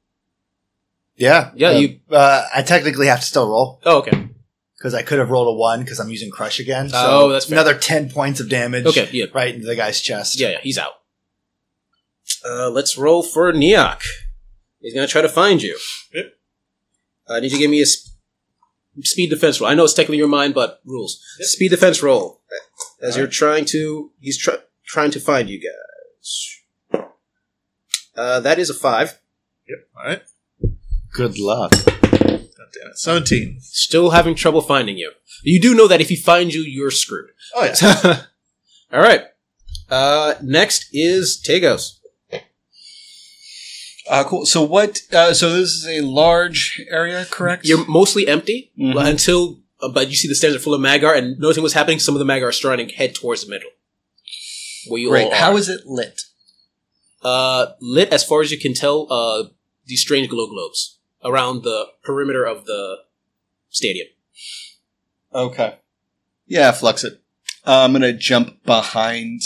yeah, 1.15 1.51
Yeah, 1.55 1.69
Uh, 1.69 1.71
you- 1.79 1.99
Uh, 2.09 2.47
I 2.55 2.61
technically 2.63 3.07
have 3.07 3.19
to 3.19 3.25
still 3.25 3.47
roll 3.49 3.79
Oh, 3.85 3.97
okay. 3.99 4.29
because 4.77 4.93
I 4.95 5.01
could 5.03 5.19
have 5.19 5.29
rolled 5.29 5.47
a 5.49 5.57
one 5.57 5.81
because 5.81 5.99
I'm 5.99 6.09
using 6.09 6.31
crush 6.31 6.59
again. 6.59 6.89
So 6.89 6.97
Oh, 6.97 7.29
that's 7.29 7.45
fair. 7.45 7.57
another 7.59 7.75
ten 7.77 8.09
points 8.09 8.39
of 8.39 8.49
damage. 8.49 8.85
Okay, 8.85 9.09
yeah, 9.11 9.25
right 9.33 9.53
into 9.53 9.67
the 9.67 9.75
guy's 9.75 9.99
chest. 10.01 10.39
yeah, 10.39 10.49
yeah. 10.51 10.59
He's 10.63 10.77
out. 10.77 10.93
Uh, 12.45 12.69
let's 12.69 12.97
roll 12.97 13.21
for 13.23 13.51
Neok. 13.53 14.01
He's 14.81 14.93
going 14.93 15.05
to 15.07 15.11
try 15.11 15.21
to 15.21 15.29
find 15.29 15.61
you. 15.61 15.77
Yep. 16.13 16.25
I 17.29 17.39
need 17.39 17.51
you 17.51 17.57
to 17.57 17.61
give 17.61 17.71
me 17.71 17.81
a 17.81 17.85
sp- 17.85 18.11
speed 19.01 19.29
defense 19.29 19.61
roll. 19.61 19.69
I 19.69 19.73
know 19.75 19.83
it's 19.83 19.93
technically 19.93 20.17
your 20.17 20.27
mind, 20.27 20.53
but 20.53 20.81
rules. 20.85 21.23
Yep. 21.39 21.47
Speed 21.47 21.69
defense 21.69 22.01
roll. 22.03 22.41
As 23.01 23.13
All 23.13 23.19
you're 23.19 23.27
right. 23.27 23.33
trying 23.33 23.65
to, 23.65 24.11
he's 24.19 24.37
try, 24.37 24.55
trying 24.85 25.11
to 25.11 25.19
find 25.19 25.49
you 25.49 25.59
guys. 25.61 26.57
Uh, 28.15 28.39
that 28.41 28.59
is 28.59 28.69
a 28.69 28.73
five. 28.73 29.19
Yep. 29.67 29.77
All 29.97 30.03
right. 30.05 30.21
Good 31.13 31.39
luck. 31.39 31.71
God 31.71 31.89
damn 32.11 32.89
it. 32.91 32.97
Seventeen. 32.97 33.57
Still 33.61 34.11
having 34.11 34.35
trouble 34.35 34.61
finding 34.61 34.97
you. 34.97 35.11
You 35.43 35.61
do 35.61 35.73
know 35.73 35.87
that 35.87 36.01
if 36.01 36.09
he 36.09 36.15
finds 36.15 36.53
you, 36.55 36.61
you're 36.61 36.91
screwed. 36.91 37.29
Oh 37.55 37.63
yeah. 37.63 38.23
All 38.93 39.01
right. 39.01 39.23
Uh, 39.89 40.35
next 40.41 40.87
is 40.93 41.41
Tagos. 41.45 41.99
Uh, 44.09 44.23
cool. 44.23 44.45
So 44.45 44.61
what? 44.63 44.99
Uh, 45.11 45.33
so 45.33 45.51
this 45.53 45.69
is 45.69 45.87
a 45.87 46.01
large 46.01 46.81
area, 46.89 47.25
correct? 47.29 47.65
You're 47.65 47.85
mostly 47.87 48.27
empty 48.27 48.71
Mhm. 48.79 49.05
until, 49.07 49.59
uh, 49.81 49.89
but 49.89 50.09
you 50.09 50.15
see 50.15 50.27
the 50.27 50.35
stands 50.35 50.55
are 50.55 50.59
full 50.59 50.73
of 50.73 50.81
Magar, 50.81 51.17
and 51.17 51.37
noticing 51.39 51.63
what's 51.63 51.73
happening, 51.75 51.99
some 51.99 52.15
of 52.15 52.19
the 52.19 52.25
Magar 52.25 52.47
are 52.49 52.51
starting 52.51 52.87
to 52.89 52.95
head 52.95 53.13
towards 53.15 53.43
the 53.45 53.49
middle. 53.49 53.69
Where 54.87 54.99
you 54.99 55.13
are. 55.13 55.35
How 55.35 55.57
is 55.57 55.69
it 55.69 55.85
lit? 55.85 56.21
uh, 57.23 57.73
lit 57.79 58.11
as 58.11 58.23
far 58.23 58.41
as 58.41 58.51
you 58.51 58.57
can 58.59 58.73
tell? 58.73 59.05
Uh, 59.11 59.49
these 59.85 60.01
strange 60.01 60.27
glow 60.27 60.47
globes 60.47 60.97
around 61.23 61.61
the 61.63 61.85
perimeter 62.03 62.43
of 62.43 62.65
the 62.65 62.97
stadium. 63.69 64.07
Okay. 65.33 65.75
Yeah, 66.47 66.71
flux 66.71 67.03
it. 67.03 67.21
Uh, 67.65 67.81
I'm 67.83 67.93
gonna 67.93 68.11
jump 68.13 68.63
behind. 68.65 69.41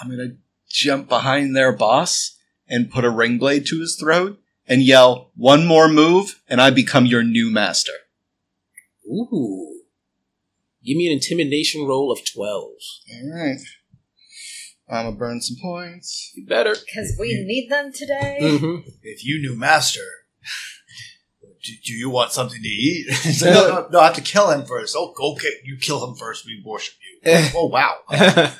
I'm 0.00 0.08
gonna 0.08 0.36
jump 0.70 1.08
behind 1.08 1.54
their 1.54 1.70
boss 1.72 2.36
and 2.70 2.90
put 2.90 3.04
a 3.04 3.10
ring 3.10 3.36
blade 3.36 3.66
to 3.66 3.80
his 3.80 3.96
throat 3.96 4.40
and 4.66 4.82
yell, 4.82 5.32
"One 5.34 5.66
more 5.66 5.88
move, 5.88 6.40
and 6.48 6.60
I 6.60 6.70
become 6.70 7.04
your 7.04 7.22
new 7.22 7.50
master." 7.50 7.92
Ooh. 9.06 9.66
Give 10.82 10.96
me 10.96 11.06
an 11.06 11.12
intimidation 11.12 11.86
roll 11.86 12.10
of 12.10 12.20
twelve. 12.24 12.72
All 13.12 13.32
right. 13.34 13.60
I'm 14.88 15.04
gonna 15.04 15.16
burn 15.16 15.40
some 15.40 15.56
points. 15.60 16.32
You 16.34 16.46
better. 16.46 16.74
Because 16.74 17.16
we 17.18 17.34
need 17.44 17.70
them 17.70 17.92
today. 17.92 18.38
Mm-hmm. 18.40 18.88
If 19.02 19.24
you 19.24 19.40
knew 19.40 19.56
master, 19.56 20.00
do, 21.62 21.72
do 21.84 21.92
you 21.92 22.10
want 22.10 22.32
something 22.32 22.60
to 22.60 22.68
eat? 22.68 23.06
He's 23.22 23.42
no, 23.44 23.50
no, 23.52 23.88
no, 23.90 24.00
I 24.00 24.06
have 24.06 24.14
to 24.14 24.20
kill 24.20 24.50
him 24.50 24.64
first. 24.64 24.96
Oh, 24.98 25.14
okay, 25.32 25.50
you 25.64 25.76
kill 25.76 26.06
him 26.06 26.16
first. 26.16 26.46
We 26.46 26.62
worship 26.64 26.94
you. 27.24 27.48
oh 27.54 27.66
wow. 27.66 27.98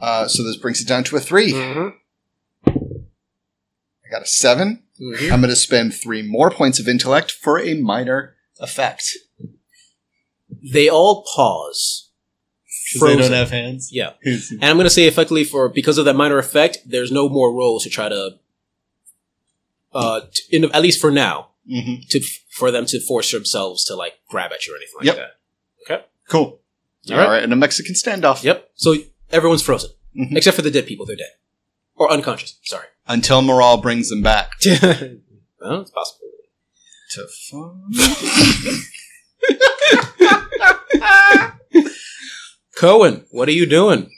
Uh, 0.00 0.26
so 0.26 0.42
this 0.42 0.56
brings 0.56 0.80
it 0.80 0.88
down 0.88 1.04
to 1.04 1.16
a 1.16 1.20
3 1.20 1.52
mm-hmm. 1.52 1.88
I 4.06 4.10
got 4.10 4.22
a 4.22 4.26
seven. 4.26 4.82
Mm-hmm. 5.00 5.32
I'm 5.32 5.40
gonna 5.40 5.56
spend 5.56 5.94
three 5.94 6.22
more 6.22 6.50
points 6.50 6.78
of 6.78 6.88
intellect 6.88 7.30
for 7.32 7.60
a 7.60 7.74
minor 7.74 8.36
effect. 8.60 9.04
They 10.72 10.88
all 10.88 11.24
pause. 11.34 12.10
Because 12.92 13.00
they 13.08 13.14
Frozen. 13.16 13.32
don't 13.32 13.38
have 13.38 13.50
hands. 13.50 13.90
Yeah. 13.92 14.12
And 14.24 14.64
I'm 14.64 14.76
going 14.76 14.84
to 14.84 14.90
say 14.90 15.06
effectively 15.08 15.42
for 15.42 15.68
because 15.68 15.98
of 15.98 16.04
that 16.04 16.14
minor 16.14 16.38
effect, 16.38 16.78
there's 16.86 17.10
no 17.10 17.28
more 17.28 17.52
rolls 17.52 17.82
to 17.82 17.90
try 17.90 18.08
to, 18.08 18.38
uh, 19.92 20.20
t 20.32 20.56
in, 20.56 20.64
at 20.72 20.82
least 20.82 21.00
for 21.00 21.10
now, 21.10 21.48
hmm 21.68 21.96
to 22.10 22.20
for 22.50 22.70
them 22.70 22.86
to 22.86 23.00
force 23.00 23.32
themselves 23.32 23.84
to 23.86 23.96
like 23.96 24.14
grab 24.28 24.52
at 24.52 24.66
you 24.66 24.72
or 24.72 24.76
anything 24.76 24.94
like 24.98 25.06
Yep. 25.06 25.16
that. 25.16 25.30
Okay. 25.94 26.04
Cool. 26.28 26.60
All 27.10 27.14
All 27.14 27.18
right. 27.18 27.28
right. 27.28 27.42
and 27.42 27.52
a 27.52 27.56
Mexican 27.56 27.94
standoff. 27.94 28.42
Yep. 28.44 28.70
So 28.76 28.94
everyone's 29.30 29.62
frozen 29.62 29.90
Mhm. 30.16 30.36
except 30.36 30.54
for 30.56 30.62
the 30.62 30.70
dead 30.70 30.86
people. 30.86 31.06
They're 31.06 31.16
dead 31.16 31.34
or 31.96 32.10
unconscious. 32.10 32.56
Sorry. 32.62 32.86
Until 33.08 33.40
Moral 33.42 33.76
brings 33.78 34.08
them 34.10 34.22
back 34.22 34.52
well, 34.66 35.80
it's 35.80 35.90
possible. 35.90 36.28
to 37.10 37.26
fun. 37.50 37.90
Cohen, 42.76 43.24
what 43.30 43.48
are 43.48 43.52
you 43.52 43.66
doing? 43.66 44.10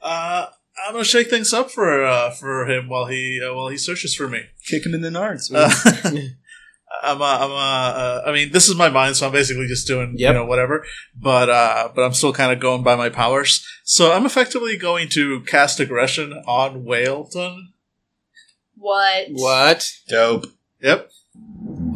Uh, 0.00 0.46
I'm 0.86 0.92
gonna 0.92 1.04
shake 1.04 1.28
things 1.30 1.52
up 1.52 1.70
for 1.70 2.04
uh, 2.04 2.30
for 2.30 2.68
him 2.70 2.88
while 2.88 3.06
he 3.06 3.40
uh, 3.44 3.54
while 3.54 3.68
he 3.68 3.76
searches 3.76 4.14
for 4.14 4.28
me. 4.28 4.42
Kick 4.66 4.86
him 4.86 4.94
in 4.94 5.00
the 5.00 5.08
nards. 5.08 5.50
Uh, 5.52 5.70
I'm 7.02 7.20
uh, 7.20 7.24
I'm 7.24 7.50
uh, 7.50 7.54
uh, 7.54 8.22
I 8.26 8.32
mean, 8.32 8.52
this 8.52 8.68
is 8.68 8.76
my 8.76 8.88
mind, 8.90 9.16
so 9.16 9.26
I'm 9.26 9.32
basically 9.32 9.66
just 9.66 9.86
doing 9.88 10.14
Yep. 10.16 10.28
you 10.34 10.38
know 10.38 10.46
whatever. 10.46 10.84
But 11.20 11.50
uh, 11.50 11.88
but 11.94 12.02
I'm 12.02 12.12
still 12.14 12.32
kind 12.32 12.52
of 12.52 12.60
going 12.60 12.82
by 12.84 12.94
my 12.96 13.08
powers. 13.08 13.66
So 13.84 14.12
I'm 14.12 14.24
effectively 14.26 14.76
going 14.76 15.08
to 15.10 15.40
cast 15.42 15.80
aggression 15.80 16.32
on 16.46 16.84
Whalton. 16.84 17.72
What? 18.84 19.28
What? 19.32 19.92
Dope. 20.08 20.46
Yep, 20.82 21.10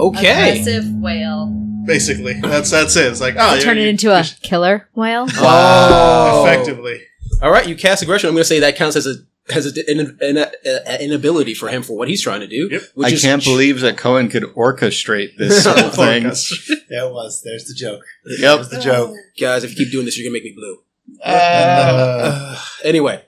Okay. 0.00 0.60
Aggressive 0.60 0.84
whale. 1.02 1.46
basically 1.86 2.40
that's 2.40 2.70
that's 2.70 2.96
it. 2.96 3.06
It's 3.06 3.20
like 3.20 3.34
oh, 3.36 3.40
I'll 3.40 3.60
turn 3.60 3.76
you- 3.76 3.82
it 3.84 3.88
into 3.88 4.10
a 4.10 4.24
killer 4.42 4.88
whale. 4.94 5.26
Oh. 5.36 6.44
effectively. 6.46 7.02
All 7.42 7.50
right, 7.50 7.68
you 7.68 7.76
cast 7.76 8.02
aggression. 8.02 8.28
I'm 8.28 8.34
going 8.34 8.40
to 8.42 8.48
say 8.48 8.60
that 8.60 8.76
counts 8.76 8.96
as 8.96 9.06
a 9.06 9.14
as 9.54 9.66
a, 9.66 9.72
an, 9.90 10.18
an, 10.20 10.36
an 10.64 11.00
inability 11.00 11.54
for 11.54 11.68
him 11.68 11.82
for 11.82 11.96
what 11.96 12.08
he's 12.08 12.22
trying 12.22 12.40
to 12.40 12.46
do. 12.46 12.68
Yep. 12.70 12.82
Which 12.94 13.06
I 13.06 13.10
is 13.14 13.22
can't 13.22 13.44
believe 13.44 13.80
that 13.80 13.96
Cohen 13.96 14.28
could 14.28 14.42
orchestrate 14.54 15.36
this 15.38 15.64
whole 15.68 15.90
thing. 15.90 16.24
There 16.24 17.06
it 17.06 17.12
was. 17.12 17.42
There's 17.44 17.64
the 17.64 17.74
joke. 17.74 18.02
Yep. 18.26 18.40
There's 18.56 18.68
the 18.70 18.80
joke. 18.80 19.14
guys. 19.40 19.62
If 19.64 19.70
you 19.70 19.76
keep 19.84 19.92
doing 19.92 20.04
this, 20.06 20.18
you're 20.18 20.30
going 20.30 20.40
to 20.40 20.44
make 20.44 20.56
me 20.56 20.58
blue. 20.58 20.78
Uh, 21.24 22.58
Anyway, 22.84 23.22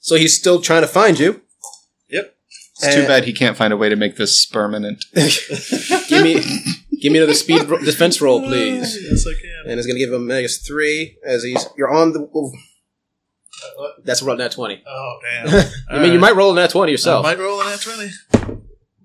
so 0.00 0.16
he's 0.16 0.36
still 0.38 0.60
trying 0.60 0.82
to 0.82 0.88
find 0.88 1.18
you. 1.18 1.40
It's 2.82 2.94
too 2.94 3.06
bad 3.06 3.24
he 3.24 3.32
can't 3.32 3.56
find 3.56 3.72
a 3.72 3.76
way 3.76 3.88
to 3.88 3.96
make 3.96 4.16
this 4.16 4.44
permanent. 4.46 5.04
give 5.14 6.22
me 6.22 6.42
give 7.00 7.12
me 7.12 7.18
another 7.18 7.34
speed 7.34 7.62
ro- 7.68 7.78
defense 7.78 8.20
roll, 8.20 8.42
please. 8.42 8.96
Yes, 9.10 9.26
I 9.26 9.32
can. 9.40 9.70
And 9.70 9.78
it's 9.78 9.86
going 9.86 9.96
to 9.96 10.04
give 10.04 10.12
him 10.12 10.26
minus 10.26 10.58
three 10.58 11.16
as 11.24 11.44
he's 11.44 11.66
you're 11.76 11.92
on 11.92 12.12
the. 12.12 12.28
oh. 12.34 12.52
what? 13.76 14.04
That's 14.04 14.22
roll 14.22 14.36
that 14.36 14.52
twenty. 14.52 14.82
Oh 14.86 15.18
damn! 15.22 15.70
I 15.90 16.02
mean, 16.02 16.12
you 16.12 16.18
might 16.18 16.34
roll 16.34 16.52
a 16.52 16.54
nat 16.56 16.70
twenty 16.70 16.92
yourself. 16.92 17.24
I 17.24 17.34
might 17.34 17.38
roll 17.38 17.60
an 17.60 17.68
at 17.68 17.80
twenty. 17.80 18.10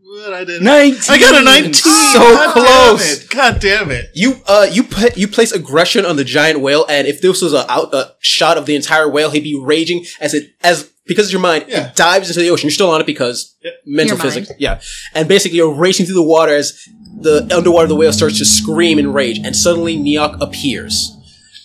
What 0.02 0.34
I 0.34 0.44
did? 0.44 0.64
19. 0.64 1.02
I 1.08 1.20
got 1.20 1.40
a 1.40 1.46
nineteen. 1.46 1.74
So 1.74 2.20
God 2.20 2.54
close. 2.54 3.20
Damn 3.20 3.26
it. 3.26 3.30
God 3.30 3.62
damn 3.62 3.92
it! 3.92 4.10
You 4.16 4.42
uh 4.48 4.68
you 4.72 4.84
put 4.84 5.16
you 5.16 5.28
place 5.28 5.52
aggression 5.52 6.04
on 6.06 6.16
the 6.16 6.24
giant 6.24 6.62
whale, 6.62 6.86
and 6.90 7.08
if 7.08 7.22
this 7.22 7.44
was 7.44 7.54
a 7.54 7.72
out 7.72 7.94
a 7.94 8.16
shot 8.20 8.58
of 8.58 8.66
the 8.66 8.76
entire 8.76 9.08
whale, 9.08 9.30
he'd 9.30 9.44
be 9.44 9.60
raging 9.62 10.06
as 10.20 10.34
it 10.34 10.50
as 10.62 10.92
because 11.10 11.26
of 11.26 11.32
your 11.34 11.42
mind, 11.42 11.66
Yeah. 11.68 11.90
it 11.90 11.96
dives 11.98 12.30
into 12.30 12.40
the 12.40 12.50
ocean. 12.50 12.68
You're 12.68 12.74
still 12.74 12.90
on 12.90 13.02
it 13.02 13.06
because 13.08 13.56
Yep. 13.64 13.74
mental 13.86 14.16
Your 14.18 14.24
mind. 14.24 14.34
physics. 14.34 14.52
Yeah. 14.60 14.80
And 15.14 15.28
basically 15.28 15.58
you're 15.58 15.74
racing 15.74 16.06
through 16.06 16.16
the 16.16 16.24
water 16.24 16.54
as 16.56 16.80
the 17.20 17.46
underwater 17.54 17.88
the 17.88 17.96
whale 17.96 18.14
starts 18.14 18.38
to 18.38 18.46
scream 18.46 18.98
in 18.98 19.12
rage, 19.12 19.40
and 19.44 19.54
suddenly 19.56 19.98
Neok 19.98 20.40
appears. 20.40 21.12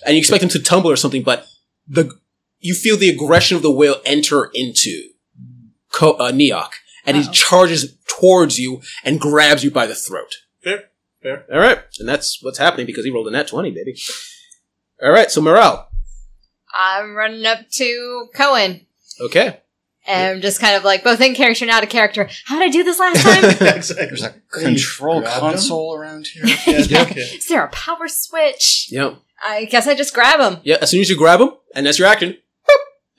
And 0.05 0.17
you 0.17 0.19
expect 0.19 0.43
him 0.43 0.49
to 0.51 0.59
tumble 0.59 0.91
or 0.91 0.97
something, 0.97 1.23
but 1.23 1.47
the 1.87 2.11
you 2.59 2.75
feel 2.75 2.97
the 2.97 3.11
aggression 3.11 3.57
of 3.57 3.63
the 3.63 3.71
whale 3.71 4.01
enter 4.05 4.51
into 4.55 5.11
Ko- 5.93 6.15
uh, 6.15 6.33
Neok, 6.33 6.71
and 7.07 7.17
he 7.17 7.23
Uh-oh. 7.23 7.33
charges 7.33 7.95
towards 8.09 8.59
you 8.59 8.81
and 9.05 9.21
grabs 9.21 9.63
you 9.63 9.71
by 9.71 9.87
the 9.87 9.95
throat. 9.95 10.35
Fair, 10.63 10.85
fair. 11.23 11.45
All 11.53 11.59
right, 11.61 11.81
and 12.01 12.09
that's 12.09 12.43
what's 12.43 12.59
happening 12.59 12.87
because 12.87 13.05
he 13.05 13.11
rolled 13.11 13.29
a 13.29 13.31
nat 13.31 13.47
twenty, 13.49 13.71
baby. 13.71 13.95
All 15.03 15.11
right, 15.13 15.31
so 15.31 15.41
morale. 15.41 15.89
I'm 16.75 17.15
running 17.15 17.45
up 17.47 17.69
to 17.75 18.29
Cohen. 18.35 18.87
Okay, 19.21 19.61
And 20.07 20.37
I'm 20.37 20.41
just 20.43 20.61
kind 20.61 20.77
of 20.77 20.85
like 20.85 21.03
both 21.05 21.21
in 21.21 21.35
character 21.35 21.65
and 21.65 21.71
out 21.71 21.83
of 21.83 21.89
character. 21.89 22.29
How 22.47 22.59
did 22.59 22.69
I 22.69 22.71
do 22.71 22.83
this 22.85 22.99
last 22.99 23.23
time? 23.23 23.45
exactly. 23.77 24.07
There's 24.07 24.23
a 24.23 24.35
control 24.51 25.21
grabbed 25.21 25.41
console 25.41 25.95
around 25.95 26.27
here. 26.27 26.45
Yeah, 26.67 27.03
okay. 27.03 27.21
Is 27.21 27.47
there 27.49 27.65
a 27.65 27.69
power 27.69 28.09
switch? 28.09 28.89
yeah, 28.91 29.15
I 29.43 29.65
guess 29.67 29.87
I 29.87 29.95
just 29.95 30.15
grab 30.15 30.41
him. 30.41 30.61
yeah. 30.65 30.77
As 30.81 30.91
soon 30.91 31.01
as 31.01 31.09
you 31.11 31.17
grab 31.17 31.41
him, 31.41 31.51
and 31.75 31.87
that's 31.87 31.99
your 31.99 32.09
action, 32.09 32.37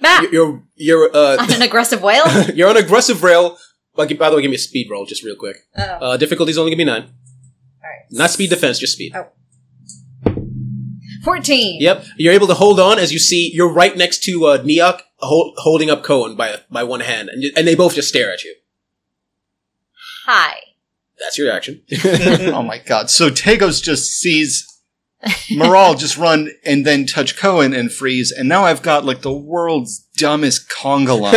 Bah! 0.02 0.24
you're 0.32 0.62
you're 0.76 1.10
On 1.16 1.40
uh, 1.40 1.48
an 1.50 1.62
aggressive 1.62 2.02
whale? 2.04 2.26
you're 2.54 2.70
on 2.70 2.78
aggressive 2.78 3.24
rail. 3.24 3.58
But 3.96 4.10
by 4.20 4.30
the 4.30 4.36
way, 4.36 4.42
give 4.42 4.50
me 4.52 4.56
a 4.56 4.60
speed 4.60 4.90
roll 4.92 5.06
just 5.06 5.24
real 5.24 5.38
quick. 5.38 5.56
Oh. 5.78 5.84
Uh, 5.84 6.18
difficulty's 6.18 6.58
only 6.58 6.72
gonna 6.72 6.78
be 6.78 6.84
nine, 6.84 7.04
Alright. 7.82 8.12
not 8.12 8.30
speed 8.30 8.50
defense, 8.50 8.78
just 8.78 8.94
speed. 8.94 9.14
Oh. 9.16 9.28
14. 11.26 11.82
Yep, 11.82 12.06
you're 12.18 12.34
able 12.34 12.48
to 12.48 12.54
hold 12.54 12.80
on 12.80 13.00
as 13.00 13.12
you 13.12 13.20
see 13.20 13.52
you're 13.54 13.72
right 13.72 13.98
next 13.98 14.24
to 14.24 14.46
uh, 14.46 14.64
Neok 14.64 15.02
hol- 15.18 15.54
holding 15.58 15.90
up 15.90 16.04
Cohen 16.04 16.36
by 16.36 16.58
by 16.70 16.84
one 16.84 17.02
hand, 17.02 17.30
and 17.30 17.44
you, 17.44 17.52
and 17.58 17.68
they 17.68 17.76
both 17.76 17.96
just 17.96 18.08
stare 18.08 18.32
at 18.32 18.44
you. 18.44 18.56
Hi. 20.26 20.54
That's 21.20 21.38
your 21.38 21.52
action. 21.52 21.82
oh 22.06 22.64
my 22.64 22.78
god. 22.78 23.10
So 23.10 23.30
Tagos 23.30 23.82
just 23.82 24.12
sees 24.12 24.68
Moral 25.52 25.94
just 25.96 26.18
run 26.18 26.52
and 26.64 26.86
then 26.86 27.06
touch 27.06 27.36
Cohen 27.36 27.74
and 27.74 27.92
freeze, 27.92 28.32
and 28.32 28.48
now 28.48 28.64
I've 28.64 28.82
got 28.82 29.04
like 29.04 29.22
the 29.22 29.34
world's 29.34 30.00
dumbest 30.18 30.70
conga 30.70 31.20
line. 31.20 31.34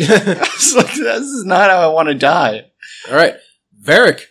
It's 0.00 0.74
like, 0.76 0.94
this 0.94 1.22
is 1.22 1.44
not 1.44 1.70
how 1.70 1.90
I 1.90 1.92
want 1.92 2.08
to 2.08 2.14
die. 2.14 2.70
All 3.08 3.16
right, 3.16 3.34
Varric. 3.82 4.26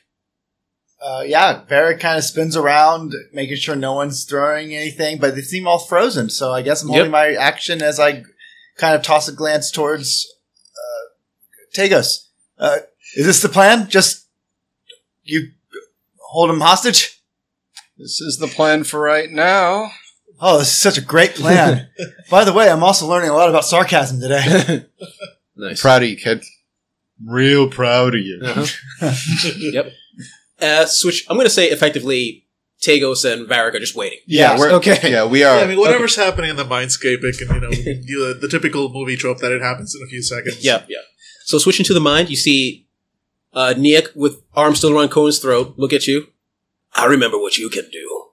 Uh, 1.08 1.22
yeah, 1.22 1.63
Varric 1.70 2.02
kind 2.02 2.17
of 2.17 2.24
spins 2.26 2.58
around, 2.58 3.13
making 3.32 3.56
sure 3.56 3.78
no 3.78 3.93
one's 3.93 4.26
throwing 4.26 4.76
anything, 4.76 5.17
but 5.20 5.36
they 5.36 5.41
seem 5.41 5.65
all 5.65 5.80
frozen. 5.80 6.30
So 6.30 6.52
I 6.52 6.62
guess 6.62 6.82
I'm 6.84 6.89
Yep. 6.89 6.96
holding 6.96 7.12
my 7.12 7.32
action 7.34 7.82
as 7.82 7.98
I 7.98 8.24
kind 8.76 8.93
of 8.93 9.04
toss 9.04 9.30
a 9.30 9.32
glance 9.32 9.72
towards 9.72 10.28
uh, 10.76 11.80
Tagos. 11.80 12.26
Uh, 12.60 12.80
is 13.15 13.26
this 13.26 13.41
the 13.41 13.48
plan? 13.48 13.88
Just 13.88 14.26
you 15.24 15.52
hold 16.20 16.50
him 16.50 16.60
hostage? 16.60 17.22
This 17.98 18.20
is 18.20 18.38
the 18.38 18.48
plan 18.48 18.84
for 18.84 19.00
right 19.00 19.32
now. 19.32 19.91
Oh, 20.41 20.58
this 20.60 20.67
is 20.67 20.78
such 20.78 20.98
a 20.98 21.02
great 21.02 21.36
plan. 21.36 21.88
By 22.30 22.43
the 22.43 22.54
way, 22.54 22.70
I'm 22.70 22.84
also 22.84 23.08
learning 23.08 23.30
a 23.30 23.34
lot 23.34 23.50
about 23.50 23.63
sarcasm 23.63 24.20
today. 24.20 24.86
nice. 25.56 25.82
Proud 25.82 26.04
of 26.04 26.10
you, 26.10 26.17
kid. 26.17 26.43
Real 27.26 27.70
proud 27.70 28.13
of 28.13 28.22
you. 28.22 28.41
Uh-huh. 28.43 29.13
yep. 29.58 29.93
Uh, 30.62 30.86
switch. 30.86 31.26
I'm 31.30 31.36
going 31.38 31.46
to 31.46 31.52
say 31.54 31.67
effectively, 31.70 32.46
Tagos 32.82 33.32
and 33.32 33.48
Varric 33.48 33.74
are 33.76 33.80
just 33.80 33.96
waiting. 33.96 34.20
Yeah, 34.26 34.58
we're, 34.58 34.72
okay. 34.74 34.98
Yeah, 35.12 35.26
we 35.26 35.43
are. 35.43 35.58
Yeah, 35.58 35.63
I 35.63 35.67
mean, 35.67 35.80
whatever's 35.80 36.15
happening 36.15 36.50
in 36.50 36.56
the 36.56 36.65
mindscape, 36.65 37.24
it 37.24 37.38
can, 37.38 37.54
you 37.56 37.62
know, 37.62 37.70
you, 38.04 38.34
the 38.34 38.48
typical 38.48 38.89
movie 38.89 39.15
trope 39.15 39.39
that 39.39 39.52
it 39.52 39.62
happens 39.62 39.96
in 39.96 40.02
a 40.04 40.08
few 40.08 40.22
seconds. 40.22 40.63
Yeah, 40.63 40.84
yeah. 40.88 40.98
So 41.46 41.58
switching 41.58 41.86
to 41.86 41.93
the 41.93 42.00
mind, 42.00 42.30
you 42.30 42.36
see 42.36 42.88
uh, 43.54 43.74
Neok 43.78 44.15
with 44.15 44.41
arms 44.54 44.80
still 44.80 44.96
around 44.98 45.10
Cohen's 45.10 45.39
throat. 45.39 45.76
Look 45.78 45.93
at 45.93 46.08
you. 46.08 46.28
I 46.93 47.06
remember 47.06 47.38
what 47.39 47.58
you 47.58 47.70
can 47.70 47.89
do, 47.91 48.26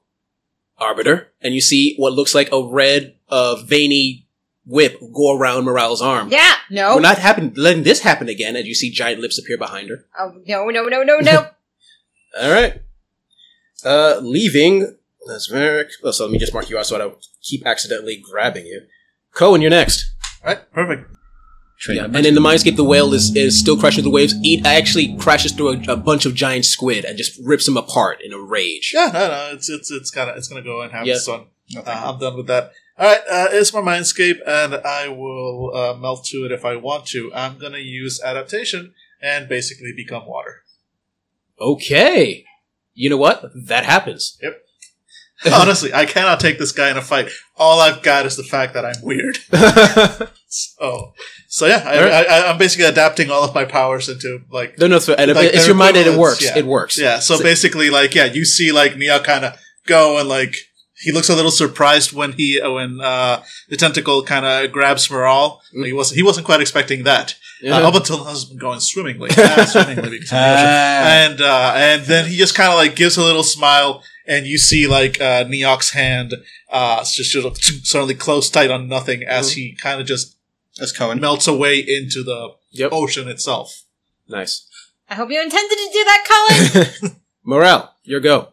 Arbiter. 0.79 1.29
And 1.41 1.55
you 1.55 1.61
see 1.61 1.95
what 1.97 2.13
looks 2.15 2.35
like 2.35 2.51
a 2.53 2.63
red, 2.67 3.15
uh, 3.29 3.57
veiny 3.65 4.27
whip 4.67 4.99
go 5.13 5.37
around 5.37 5.65
Morale's 5.65 6.01
arm. 6.03 6.29
Yeah. 6.31 6.55
No. 6.71 6.97
We're 6.97 7.03
not 7.03 7.19
happen- 7.19 7.53
letting 7.57 7.83
this 7.83 8.01
happen 8.01 8.29
again. 8.29 8.57
As 8.57 8.67
you 8.67 8.75
see 8.75 8.91
giant 8.91 9.21
lips 9.21 9.39
appear 9.39 9.59
behind 9.59 9.91
her. 9.91 10.07
oh, 10.19 10.33
no, 10.47 10.67
no, 10.67 10.85
no, 10.85 11.03
no, 11.03 11.19
no. 11.19 11.47
All 12.41 12.51
right. 12.51 12.83
Uh, 13.85 14.19
leaving. 14.23 14.97
That's 15.27 15.51
Varric. 15.51 15.91
Oh, 16.03 16.11
so 16.11 16.25
let 16.25 16.33
me 16.33 16.39
just 16.39 16.53
mark 16.53 16.69
you 16.69 16.79
out 16.79 16.87
so 16.87 16.97
I 16.97 16.99
don't 16.99 17.25
keep 17.43 17.67
accidentally 17.67 18.17
grabbing 18.23 18.67
you. 18.67 18.83
Cohen, 19.33 19.61
you're 19.61 19.71
next. 19.71 20.13
All 20.45 20.49
right, 20.55 20.73
perfect. 20.73 21.11
Train 21.81 21.97
Yeah, 21.99 22.05
and 22.05 22.25
in 22.27 22.35
the 22.35 22.41
mindscape, 22.41 22.77
the 22.77 22.85
whale 22.85 23.13
is, 23.15 23.35
is 23.35 23.59
still 23.59 23.77
crashing 23.77 24.03
through 24.03 24.11
the 24.11 24.15
waves. 24.15 24.35
It 24.43 24.65
actually 24.65 25.17
crashes 25.17 25.53
through 25.53 25.71
a, 25.71 25.93
a 25.93 25.97
bunch 25.97 26.25
of 26.25 26.35
giant 26.35 26.67
squid 26.67 27.05
and 27.05 27.17
just 27.19 27.41
rips 27.45 27.67
them 27.67 27.77
apart 27.77 28.19
in 28.23 28.33
a 28.33 28.39
rage. 28.39 28.93
Yeah, 28.95 29.11
no, 29.13 29.29
no, 29.29 29.51
it's 29.55 29.69
it's 29.69 29.91
it's 29.91 30.11
gonna 30.11 30.33
it's 30.37 30.47
gonna 30.49 30.63
go 30.63 30.83
and 30.83 30.93
have 30.93 31.07
Yeah. 31.07 31.15
its 31.15 31.27
fun. 31.27 31.47
No, 31.75 31.81
Uh. 31.81 32.03
I'm 32.13 32.19
done 32.21 32.37
with 32.37 32.47
that. 32.47 32.73
All 32.97 33.07
right, 33.11 33.21
uh, 33.29 33.49
it's 33.51 33.73
my 33.75 33.81
mindscape, 33.81 34.39
and 34.47 34.75
I 34.77 35.09
will 35.09 35.75
uh, 35.75 35.95
melt 35.95 36.25
to 36.27 36.45
it 36.45 36.53
if 36.53 36.65
I 36.65 36.77
want 36.77 37.07
to. 37.07 37.33
I'm 37.35 37.59
gonna 37.59 37.79
use 37.79 38.21
adaptation 38.23 38.95
and 39.21 39.49
basically 39.49 39.93
become 39.97 40.27
water. 40.27 40.63
Okay. 41.61 42.45
You 42.95 43.11
know 43.11 43.17
what? 43.17 43.45
That 43.67 43.85
happens. 43.85 44.39
Honestly, 45.53 45.93
I 45.93 46.07
cannot 46.07 46.41
take 46.41 46.59
this 46.59 46.73
guy 46.73 46.91
in 46.91 46.97
a 46.97 47.03
fight. 47.03 47.29
All 47.57 47.81
I've 47.81 48.03
got 48.03 48.25
is 48.25 48.37
the 48.37 48.43
fact 48.45 48.75
that 48.75 48.85
I'm 48.85 49.03
weird. 49.03 49.39
So, 50.57 51.13
so 51.49 51.67
yeah, 51.67 51.83
I, 51.85 51.97
All 51.99 52.05
right. 52.05 52.29
I, 52.29 52.47
I'm 52.49 52.59
basically 52.59 52.85
adapting 52.85 53.29
all 53.29 53.43
of 53.43 53.53
my 53.57 53.65
powers 53.65 54.09
into 54.09 54.39
like 54.53 54.79
no, 54.79 54.87
no, 54.87 55.01
so, 55.01 55.15
and 55.15 55.35
Like 55.35 55.53
it's 55.53 55.67
your 55.67 55.75
mind 55.75 55.97
and 55.97 56.07
it 56.07 56.17
works. 56.17 56.45
yeah. 56.45 56.57
It 56.57 56.65
works. 56.65 56.97
Yeah, 56.97 57.19
so, 57.19 57.39
So- 57.39 57.43
basically, 57.43 57.91
like, 57.91 58.15
yeah, 58.15 58.27
you 58.27 58.45
see, 58.45 58.71
like, 58.71 58.97
Nia 58.97 59.19
kind 59.19 59.45
of 59.45 59.59
go 59.89 60.17
and, 60.21 60.29
like, 60.29 60.55
he 61.05 61.13
looks 61.13 61.29
a 61.29 61.37
little 61.37 61.51
surprised 61.51 62.13
when 62.13 62.33
he, 62.33 62.61
uh, 62.61 62.71
when, 62.73 63.01
uh, 63.01 63.43
the 63.69 63.77
tentacle 63.77 64.23
kind 64.25 64.45
of 64.47 64.73
grabs 64.73 65.11
Moral. 65.11 65.61
Like, 65.73 65.87
he 65.87 65.93
wasn't, 65.93 66.17
he 66.17 66.23
wasn't 66.23 66.47
quite 66.47 66.61
expecting 66.61 67.05
that. 67.05 67.35
Yeah. 67.63 67.77
Uh, 67.79 67.89
up 67.89 67.95
until 67.95 68.19
this 68.19 68.27
has 68.29 68.45
been 68.47 68.59
going 68.59 68.81
swimmingly. 68.81 69.31
Ah, 69.39 69.65
swimmingly 69.71 70.11
because 70.11 70.33
of 70.33 70.39
the 70.39 70.45
ocean. 70.45 70.67
Ah. 70.67 71.25
And, 71.25 71.41
uh, 71.41 71.73
and 71.77 72.05
then 72.07 72.29
he 72.29 72.37
just 72.37 72.55
kind 72.55 72.71
of, 72.73 72.77
like, 72.77 72.97
gives 72.97 73.17
a 73.17 73.23
little 73.23 73.45
smile, 73.45 74.03
and 74.27 74.47
you 74.47 74.59
see, 74.59 74.87
like, 74.87 75.21
uh, 75.21 75.45
Neok's 75.45 75.91
hand, 75.93 76.35
uh, 76.71 77.05
just 77.05 77.31
sort 77.33 77.45
of 77.45 77.57
suddenly 77.63 78.15
close 78.15 78.51
tight 78.51 78.71
on 78.71 78.89
nothing 78.89 79.23
as 79.23 79.51
Mm-hmm. 79.51 79.61
he 79.61 79.77
kind 79.81 80.01
of 80.01 80.07
just 80.07 80.37
That's 80.79 80.93
Cohen. 80.93 81.21
melts 81.21 81.47
away 81.47 81.79
into 81.79 82.23
the 82.25 82.55
Yep. 82.73 82.91
ocean 82.93 83.29
itself. 83.29 83.83
Nice. 84.29 84.67
I 85.09 85.15
hope 85.15 85.31
you 85.31 85.41
intended 85.41 85.77
to 85.77 85.91
do 85.93 86.05
that, 86.05 86.91
Colin. 87.01 87.17
Morale, 87.45 87.95
your 88.05 88.21
go. 88.21 88.49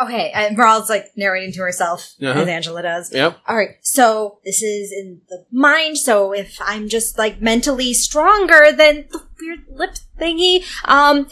Okay, 0.00 0.30
and 0.34 0.56
Morale's 0.56 0.88
like 0.90 1.06
narrating 1.16 1.52
to 1.52 1.60
herself, 1.60 2.14
Uh-huh. 2.22 2.40
as 2.40 2.48
Angela 2.48 2.82
does. 2.82 3.12
Yep. 3.12 3.38
All 3.46 3.56
right, 3.56 3.76
so 3.82 4.38
this 4.44 4.62
is 4.62 4.92
in 4.92 5.20
the 5.28 5.44
mind. 5.50 5.98
So 5.98 6.32
if 6.32 6.58
I'm 6.60 6.88
just 6.88 7.18
like 7.18 7.40
mentally 7.40 7.94
stronger 7.94 8.72
than 8.72 9.06
the 9.10 9.22
weird 9.40 9.60
lip 9.70 9.96
thingy, 10.20 10.64
um, 10.84 11.28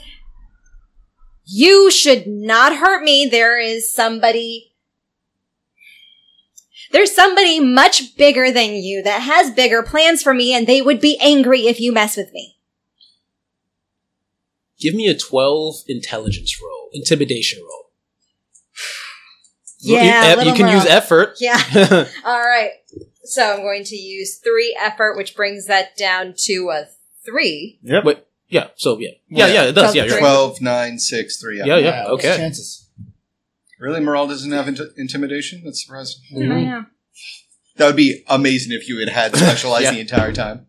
you 1.45 1.91
should 1.91 2.27
not 2.27 2.77
hurt 2.77 3.03
me. 3.03 3.27
There 3.27 3.59
is 3.59 3.93
somebody. 3.93 4.73
There's 6.93 7.15
somebody 7.15 7.59
much 7.61 8.17
bigger 8.17 8.51
than 8.53 8.75
you 8.75 9.03
that 9.03 9.21
has 9.23 9.51
bigger 9.51 9.83
plans 9.83 10.23
for 10.23 10.33
me, 10.33 10.53
and 10.55 10.67
they 10.67 10.81
would 10.81 11.01
be 11.01 11.19
angry 11.21 11.67
if 11.67 11.81
you 11.81 11.93
mess 11.93 12.17
with 12.17 12.33
me. 12.33 12.57
Give 14.79 14.95
me 14.95 15.09
a 15.09 15.17
12 15.17 15.77
intelligence 15.89 16.61
roll, 16.63 16.89
intimidation 16.93 17.61
roll. 17.63 17.86
Yeah, 19.87 20.25
You, 20.25 20.31
you, 20.31 20.37
little 20.37 20.57
can 20.57 20.69
use 20.69 20.85
rough. 20.85 20.93
effort. 20.93 21.37
Yeah. 21.41 21.61
All 22.25 22.41
right. 22.41 22.71
So 23.25 23.55
I'm 23.55 23.61
going 23.61 23.85
to 23.85 23.97
use 23.97 24.37
three 24.39 24.77
effort, 24.81 25.17
which 25.17 25.35
brings 25.35 25.67
that 25.67 25.97
down 25.97 26.35
to 26.45 26.71
a 26.71 26.87
three. 27.25 27.79
Yep. 27.83 28.05
Wait, 28.05 28.25
yeah, 28.49 28.69
so 28.77 28.99
yeah. 28.99 29.11
Yeah, 29.29 29.47
yeah, 29.49 29.63
it 29.65 29.73
does. 29.73 29.95
Yeah, 29.95 30.05
you're 30.05 30.15
right. 30.15 30.21
12, 30.21 30.61
9, 30.61 30.99
6, 30.99 31.37
3. 31.41 31.59
Yeah, 31.59 31.77
yeah, 31.79 32.11
what's 32.11 32.25
okay. 32.25 32.37
Chances. 32.37 32.89
Really? 33.81 34.01
Moral 34.01 34.27
doesn't 34.29 34.53
have 34.53 34.69
int- 34.69 34.81
intimidation? 34.97 35.63
That's 35.65 35.83
surprising. 35.85 36.21
Mhm. 36.33 36.53
I 36.53 36.65
know. 36.65 36.85
That 37.77 37.87
would 37.89 37.97
be 37.97 38.23
amazing 38.29 38.73
if 38.73 38.89
you 38.89 38.99
had 39.01 39.09
had 39.11 39.37
specialized 39.37 39.85
Yeah. 39.85 39.91
the 39.93 40.01
entire 40.01 40.33
time. 40.33 40.67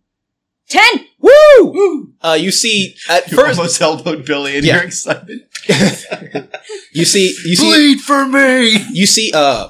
Ten. 0.68 1.07
Woo! 1.20 2.14
Uh, 2.22 2.38
you 2.40 2.52
see, 2.52 2.96
at 3.10 3.30
You 3.32 3.38
first, 3.38 3.58
almost 3.58 3.82
elbowed 3.82 4.26
Billy 4.26 4.58
in 4.58 4.64
Yeah. 4.64 4.76
your 4.76 4.84
excitement. 4.84 5.44
you 6.94 7.06
see, 7.06 7.36
you 7.46 7.56
see, 7.56 7.70
Bleed 7.72 8.02
for 8.02 8.26
me! 8.28 8.78
you 8.92 9.06
see, 9.08 9.32
uh, 9.34 9.70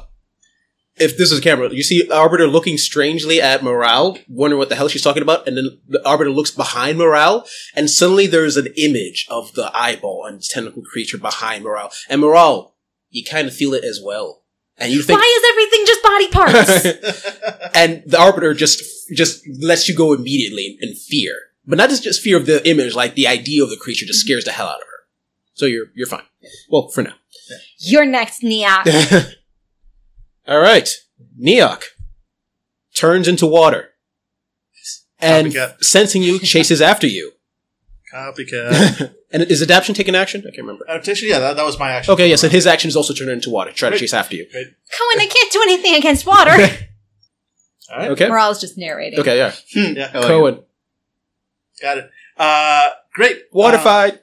if 0.97 1.17
this 1.17 1.31
is 1.31 1.39
a 1.39 1.41
camera, 1.41 1.69
you 1.71 1.83
see 1.83 2.09
Arbiter 2.09 2.47
looking 2.47 2.77
strangely 2.77 3.39
at 3.41 3.63
Morale, 3.63 4.17
wondering 4.27 4.57
what 4.57 4.69
the 4.69 4.75
hell 4.75 4.87
she's 4.87 5.03
talking 5.03 5.21
about, 5.21 5.47
and 5.47 5.55
then 5.55 5.79
the 5.87 6.01
Arbiter 6.05 6.31
looks 6.31 6.51
behind 6.51 6.97
Morale, 6.97 7.45
and 7.75 7.89
suddenly 7.89 8.27
there's 8.27 8.57
an 8.57 8.67
image 8.77 9.25
of 9.29 9.53
the 9.53 9.69
eyeball 9.77 10.25
and 10.25 10.41
tentacle 10.41 10.81
creature 10.83 11.17
behind 11.17 11.63
Morale. 11.63 11.91
And 12.09 12.19
Morale, 12.21 12.75
you 13.09 13.23
kind 13.23 13.47
of 13.47 13.53
feel 13.53 13.73
it 13.73 13.83
as 13.83 14.01
well. 14.03 14.43
And 14.77 14.91
you 14.91 15.01
think, 15.01 15.19
Why 15.19 15.39
is 15.39 15.43
everything 15.51 15.85
just 15.85 16.03
body 16.03 16.27
parts? 16.29 17.71
and 17.75 18.03
the 18.05 18.19
Arbiter 18.19 18.53
just 18.53 18.81
just 19.15 19.43
lets 19.61 19.87
you 19.87 19.95
go 19.95 20.13
immediately 20.13 20.77
in 20.81 20.93
fear. 20.95 21.33
But 21.65 21.77
not 21.77 21.89
just, 21.89 22.03
just 22.03 22.21
fear 22.21 22.37
of 22.37 22.45
the 22.45 22.67
image, 22.67 22.95
like 22.95 23.15
the 23.15 23.27
idea 23.27 23.63
of 23.63 23.69
the 23.69 23.77
creature 23.77 24.05
just 24.05 24.21
scares 24.21 24.45
the 24.45 24.51
hell 24.51 24.67
out 24.67 24.75
of 24.75 24.87
her. 24.87 24.97
So 25.53 25.65
you're 25.65 25.87
you're 25.95 26.07
fine. 26.07 26.23
Well, 26.69 26.87
for 26.89 27.03
now. 27.03 27.13
You're 27.79 28.05
next, 28.05 28.41
Neok. 28.41 29.33
All 30.47 30.59
right. 30.59 30.89
Neok 31.41 31.83
turns 32.95 33.27
into 33.27 33.45
water. 33.45 33.89
And 35.19 35.47
Copycat. 35.47 35.83
sensing 35.83 36.21
you, 36.21 36.39
chases 36.39 36.81
after 36.81 37.07
you. 37.07 37.31
Copycat. 38.13 39.15
and 39.31 39.43
is 39.43 39.61
adaptation 39.61 39.95
taken 39.95 40.13
action? 40.15 40.41
I 40.41 40.51
can't 40.51 40.59
remember. 40.59 40.85
Adaptation, 40.87 41.27
yeah, 41.27 41.39
that, 41.39 41.55
that 41.55 41.65
was 41.65 41.79
my 41.79 41.91
action. 41.91 42.13
Okay, 42.13 42.29
yes, 42.29 42.43
and 42.43 42.51
his 42.51 42.67
action 42.67 42.87
is 42.87 42.95
also 42.95 43.13
turned 43.13 43.31
into 43.31 43.49
water. 43.49 43.71
Try 43.71 43.89
to 43.89 43.93
Great. 43.93 44.01
chase 44.01 44.13
after 44.13 44.35
you. 44.35 44.45
Cohen, 44.45 45.19
I 45.19 45.27
can't 45.27 45.51
do 45.51 45.61
anything 45.63 45.95
against 45.95 46.25
water. 46.25 46.51
All 47.91 47.97
right. 47.97 48.11
Okay. 48.11 48.27
Morale's 48.27 48.59
just 48.59 48.77
narrating. 48.77 49.19
Okay, 49.19 49.37
yeah. 49.37 49.53
Yeah, 49.73 50.11
I 50.13 50.17
like 50.17 50.25
it. 50.25 50.27
Cohen. 50.27 50.59
got 51.81 51.97
it. 51.97 52.09
Uh, 52.37 52.89
great. 53.13 53.43
Water 53.51 53.77
Uh, 53.77 53.83
fight. 53.83 54.21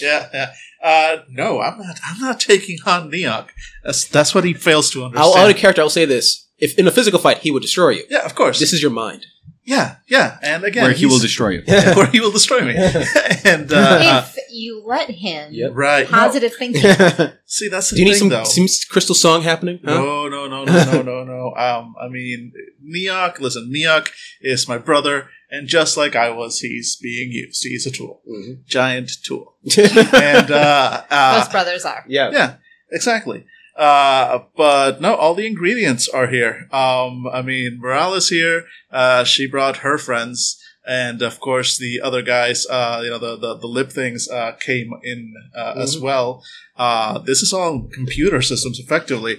Yeah, 0.00 0.28
yeah. 0.32 0.52
Uh, 0.82 1.22
no, 1.28 1.60
I'm 1.60 1.78
not. 1.78 1.98
I'm 2.06 2.20
not 2.20 2.40
taking 2.40 2.78
on 2.86 3.10
Neok. 3.10 3.48
That's 3.84 4.06
that's 4.06 4.34
what 4.34 4.44
he 4.44 4.54
fails 4.54 4.90
to 4.92 5.00
I'll, 5.02 5.06
understand. 5.08 5.38
out 5.44 5.50
of 5.50 5.56
character, 5.56 5.82
I'll 5.82 5.90
say 5.90 6.04
this. 6.04 6.46
If 6.58 6.78
in 6.78 6.86
a 6.86 6.90
physical 6.90 7.18
fight, 7.20 7.38
he 7.38 7.50
would 7.50 7.62
destroy 7.62 7.90
you. 7.90 8.04
yeah, 8.10 8.24
of 8.24 8.34
course. 8.34 8.58
This 8.58 8.72
is 8.72 8.80
your 8.82 8.90
mind. 8.90 9.26
Yeah, 9.68 9.96
yeah. 10.08 10.38
And 10.42 10.64
again, 10.64 10.84
where 10.84 10.92
he 10.92 11.04
will 11.06 11.18
destroy 11.18 11.50
you. 11.56 11.62
where 11.96 12.06
he 12.06 12.20
will 12.20 12.30
destroy 12.32 12.62
me. 12.64 12.74
and 13.44 13.70
uh, 13.72 14.24
If 14.24 14.36
you 14.50 14.82
let 14.86 15.10
him, 15.10 15.52
Yep. 15.52 15.70
right. 15.74 16.10
No, 16.10 16.16
positive 16.16 16.54
thinking. 16.54 16.80
See, 17.46 17.68
that's 17.68 17.90
the 17.90 17.98
you 17.98 18.04
need 18.06 18.12
thing, 18.12 18.18
some, 18.20 18.28
though. 18.30 18.44
some 18.44 18.66
crystal 18.90 19.14
song 19.14 19.42
happening? 19.42 19.78
Huh? 19.84 19.94
No, 19.94 20.28
no, 20.28 20.46
no, 20.48 20.64
no, 20.64 20.84
no, 20.92 21.02
no, 21.02 21.24
no. 21.24 21.54
Um, 21.56 21.94
I 22.00 22.08
mean, 22.08 22.52
Neok. 22.82 23.40
Listen, 23.40 23.70
Neok 23.74 24.08
is 24.40 24.66
my 24.68 24.78
brother, 24.78 25.28
and 25.50 25.68
just 25.68 25.96
like 25.98 26.16
I 26.16 26.30
was, 26.30 26.60
he's 26.60 26.96
being 26.96 27.30
used. 27.32 27.62
He's 27.62 27.86
a 27.86 27.90
tool, 27.90 28.22
Mhm. 28.28 28.64
giant 28.66 29.10
tool. 29.22 29.56
And 29.76 30.50
uh, 30.50 31.02
uh, 31.10 31.34
Most 31.38 31.50
brothers 31.52 31.84
are. 31.84 32.04
yeah. 32.08 32.30
yeah, 32.30 32.54
exactly. 32.90 33.44
Uh, 33.78 34.40
but 34.56 35.00
no, 35.00 35.14
all 35.14 35.34
the 35.34 35.46
ingredients 35.46 36.08
are 36.08 36.26
here. 36.26 36.66
Um, 36.72 37.26
I 37.32 37.42
mean, 37.42 37.78
Morales 37.80 38.28
here. 38.28 38.64
Uh, 38.90 39.22
she 39.24 39.46
brought 39.48 39.78
her 39.78 39.96
friends, 39.98 40.60
and 40.86 41.22
of 41.22 41.38
course 41.38 41.78
the 41.78 42.00
other 42.02 42.20
guys. 42.22 42.66
Uh, 42.66 43.00
you 43.04 43.10
know, 43.10 43.18
the 43.18 43.36
the, 43.36 43.56
the 43.58 43.68
lip 43.68 43.92
things 43.92 44.28
uh, 44.28 44.52
came 44.58 44.90
in 45.04 45.32
uh, 45.56 45.74
as 45.76 45.96
Mhm. 45.96 46.00
well. 46.02 46.42
Uh, 46.76 47.18
this 47.20 47.40
is 47.42 47.52
all 47.52 47.88
computer 47.92 48.42
systems, 48.42 48.80
effectively. 48.80 49.38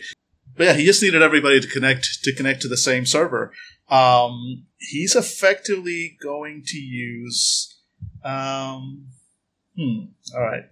But 0.56 0.64
yeah, 0.68 0.74
he 0.74 0.86
just 0.86 1.02
needed 1.04 1.22
everybody 1.22 1.60
to 1.60 1.68
connect 1.68 2.24
to 2.24 2.34
connect 2.34 2.62
to 2.62 2.68
the 2.70 2.78
same 2.78 3.06
server. 3.06 3.52
Um, 3.90 4.64
he's 4.78 5.16
effectively 5.16 6.18
going 6.24 6.64
to 6.68 6.78
use. 6.78 7.76
Um, 8.24 9.08
hmm. 9.76 10.00
All 10.36 10.42
right. 10.44 10.64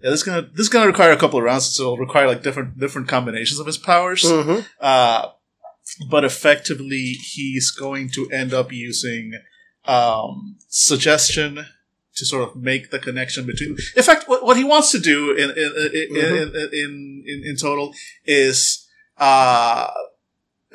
Yeah, 0.00 0.10
this 0.10 0.20
is 0.20 0.24
gonna 0.24 0.42
this 0.42 0.60
is 0.60 0.68
gonna 0.68 0.86
require 0.86 1.12
a 1.12 1.16
couple 1.16 1.38
of 1.38 1.44
rounds, 1.44 1.66
so 1.66 1.82
it'll 1.84 1.98
require 1.98 2.26
like 2.26 2.42
different 2.42 2.78
different 2.78 3.08
combinations 3.08 3.58
of 3.58 3.66
his 3.66 3.78
powers. 3.78 4.22
Mhm. 4.24 4.64
Uh, 4.80 5.28
but 6.10 6.24
effectively, 6.24 7.12
he's 7.12 7.70
going 7.70 8.10
to 8.10 8.28
end 8.30 8.52
up 8.52 8.72
using 8.72 9.32
um, 9.86 10.56
suggestion 10.68 11.66
to 12.16 12.24
sort 12.24 12.48
of 12.48 12.56
make 12.56 12.90
the 12.90 12.98
connection 12.98 13.46
between. 13.46 13.76
In 13.96 14.02
fact, 14.02 14.28
what, 14.28 14.44
what 14.44 14.56
he 14.56 14.64
wants 14.64 14.90
to 14.92 14.98
do 14.98 15.32
in 15.32 15.50
in 15.50 15.56
in, 15.56 16.16
in, 16.16 16.70
in, 16.72 17.24
in, 17.26 17.42
in 17.46 17.56
total 17.56 17.94
is 18.24 18.86
uh, 19.18 19.90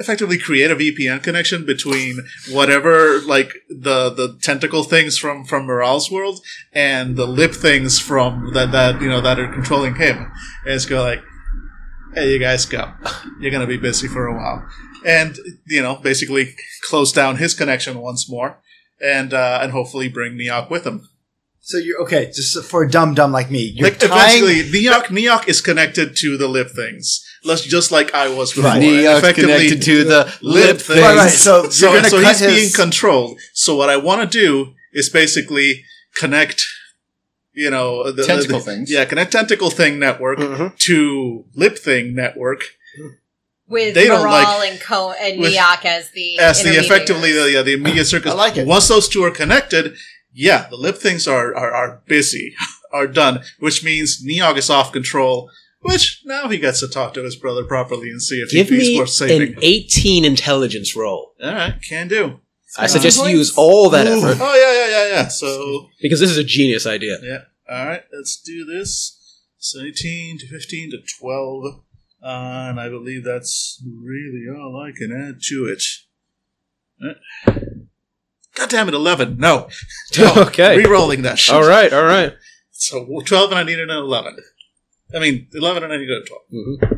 effectively 0.02 0.38
create 0.38 0.72
a 0.72 0.76
VPN 0.76 1.24
connection 1.24 1.66
between 1.66 2.20
whatever 2.52 3.20
like 3.22 3.54
the 3.70 4.10
the 4.10 4.38
tentacle 4.42 4.84
things 4.84 5.18
from 5.18 5.46
from 5.46 5.66
Morale's 5.66 6.12
world 6.12 6.42
and 6.74 7.16
the 7.16 7.28
lip 7.28 7.54
things 7.54 8.00
from 8.00 8.52
that 8.54 8.72
that 8.74 9.02
you 9.02 9.08
know 9.08 9.22
that 9.22 9.40
are 9.40 9.52
controlling 9.52 9.96
him. 9.96 10.18
And 10.66 10.74
it's 10.74 10.86
go 10.86 11.02
like, 11.02 11.24
hey, 12.14 12.34
you 12.34 12.40
guys 12.40 12.66
go. 12.66 12.92
You're 13.40 13.52
gonna 13.52 13.68
be 13.68 13.78
busy 13.78 14.08
for 14.08 14.28
a 14.28 14.36
while, 14.36 14.68
and 15.06 15.38
you 15.68 15.82
know 15.82 15.96
basically 15.96 16.56
close 16.90 17.12
down 17.14 17.38
his 17.38 17.54
connection 17.54 18.00
once 18.00 18.30
more, 18.30 18.60
and 19.02 19.34
uh, 19.34 19.60
and 19.62 19.72
hopefully 19.72 20.10
bring 20.10 20.34
Neok 20.38 20.70
with 20.70 20.86
him. 20.86 21.08
So 21.64 21.78
you're 21.78 22.02
okay, 22.02 22.26
just 22.26 22.66
for 22.66 22.84
a 22.84 22.90
dumb 22.90 23.14
dumb 23.14 23.32
like 23.32 23.52
me. 23.52 23.62
You're 23.62 23.90
like 23.90 24.00
tying, 24.00 24.44
eventually, 24.44 24.84
Neok 24.84 25.06
Neok 25.06 25.48
is 25.48 25.62
connected 25.62 26.16
to 26.18 26.38
the 26.38 26.48
lip 26.48 26.72
things, 26.76 27.24
Let's- 27.44 27.64
just 27.64 27.92
like 27.92 28.14
I 28.14 28.28
was 28.30 28.52
before. 28.54 28.66
Right. 28.72 28.82
Neok's 28.82 29.34
connected 29.40 29.82
to 29.84 30.04
the 30.04 30.34
lip 30.42 30.78
thing. 30.78 30.78
things. 30.78 30.84
things. 30.88 31.00
Right, 31.02 31.16
right. 31.18 31.32
So 31.32 31.70
so, 31.70 31.88
you're 31.92 31.98
gonna 31.98 32.10
so 32.10 32.22
cut 32.22 32.38
he's 32.38 32.46
being 32.48 32.72
controlled. 32.74 33.40
So 33.54 33.76
what 33.76 33.90
I 33.90 33.98
want 33.98 34.22
to 34.22 34.28
do 34.28 34.74
is 34.94 35.10
basically 35.10 35.84
connect, 36.16 36.64
you 37.54 37.70
know, 37.72 38.04
the, 38.06 38.12
the- 38.14 38.26
Tentacle 38.28 38.60
the- 38.60 38.66
things. 38.66 38.92
Yeah, 38.92 39.06
connect 39.06 39.32
tentacle 39.32 39.70
thing 39.72 39.98
network 40.00 40.40
Mhm. 40.40 40.78
to 40.80 41.46
lip 41.56 41.78
thing 41.80 42.14
network 42.16 42.62
With 43.68 43.96
They 43.96 44.08
don't 44.08 44.18
Moral 44.20 44.34
like- 44.34 44.72
and 44.72 44.82
Co 44.82 45.12
and 45.14 45.40
with- 45.40 45.54
Neok 45.54 45.86
as 45.86 46.12
the 46.12 46.38
as 46.40 46.62
the 46.62 46.72
effectively 46.78 47.32
the 47.32 47.50
yeah 47.52 47.62
the 47.62 47.74
immediate 47.74 48.06
circus. 48.06 48.32
I 48.32 48.36
like 48.36 48.58
it. 48.58 48.68
Once 48.68 48.88
those 48.90 49.08
two 49.08 49.24
are 49.24 49.32
connected, 49.32 49.96
yeah, 50.34 50.68
the 50.70 50.76
lip 50.76 50.98
things 50.98 51.26
are 51.26 51.56
are, 51.56 51.72
are 51.72 52.02
busy, 52.06 52.54
are 52.92 53.08
done, 53.08 53.40
which 53.60 53.82
means 53.82 54.22
Neok 54.24 54.58
is 54.58 54.70
off 54.70 54.92
control. 54.92 55.50
Which 55.84 56.22
now 56.26 56.48
he 56.48 56.60
gets 56.60 56.80
to 56.82 56.88
talk 56.88 57.13
to 57.15 57.24
his 57.24 57.36
brother 57.36 57.63
properly 57.63 58.12
and 58.12 58.22
see 58.22 58.36
if 58.36 58.52
Give 58.52 58.70
he, 58.70 58.80
he's 58.80 59.00
worth 59.00 59.10
saving. 59.10 59.56
an 59.56 59.60
18 59.62 60.26
intelligence 60.26 60.96
roll. 60.96 61.34
All 61.44 61.54
right, 61.54 61.76
can 61.82 62.08
do. 62.08 62.39
I 62.78 62.88
suggest 62.88 63.20
you 63.20 63.28
use 63.28 63.54
all 63.58 63.89
that 63.89 64.08
Ooh. 64.08 64.17
effort 64.17 64.38
Oh 64.39 64.56
yeah, 64.56 64.74
yeah, 64.74 65.10
yeah, 65.10 65.15
yeah. 65.22 65.28
So 65.28 65.89
because 66.02 66.20
this 66.20 66.30
is 66.30 66.38
a 66.38 66.44
genius 66.44 66.86
idea. 66.86 67.17
Yeah. 67.22 67.39
All 67.70 67.86
right. 67.86 68.04
Let's 68.13 68.41
do 68.41 68.65
this. 68.65 69.17
So 69.58 69.82
18 69.82 70.39
to 70.39 70.48
15 70.48 70.91
to 70.91 70.98
12. 71.20 71.65
Uh, 72.24 72.28
and 72.70 72.80
I 72.80 72.89
believe 72.89 73.24
that's 73.24 73.82
really 73.86 74.46
all 74.50 74.84
I 74.86 74.91
can 74.98 75.12
add 75.12 75.41
to 75.44 75.65
it. 75.65 75.84
Uh, 77.04 77.52
God 78.56 78.70
damn 78.70 78.88
it, 78.88 78.94
11. 78.94 79.38
No. 79.38 79.70
no. 80.17 80.34
Okay. 80.48 80.78
Re-rolling 80.78 81.24
that 81.24 81.39
shit. 81.39 81.56
All 81.56 81.67
right, 81.67 81.91
all 81.91 82.04
right. 82.04 82.34
So 82.72 83.06
12 83.26 83.52
and 83.52 83.60
I 83.60 83.63
needed 83.63 83.89
an 83.89 83.98
11. 83.98 84.38
I 85.13 85.19
mean, 85.19 85.47
11 85.54 85.84
and 85.84 85.93
I 85.93 85.97
needed 85.97 86.24
to 86.26 86.28
12. 86.28 86.41
Mhm. 86.54 86.97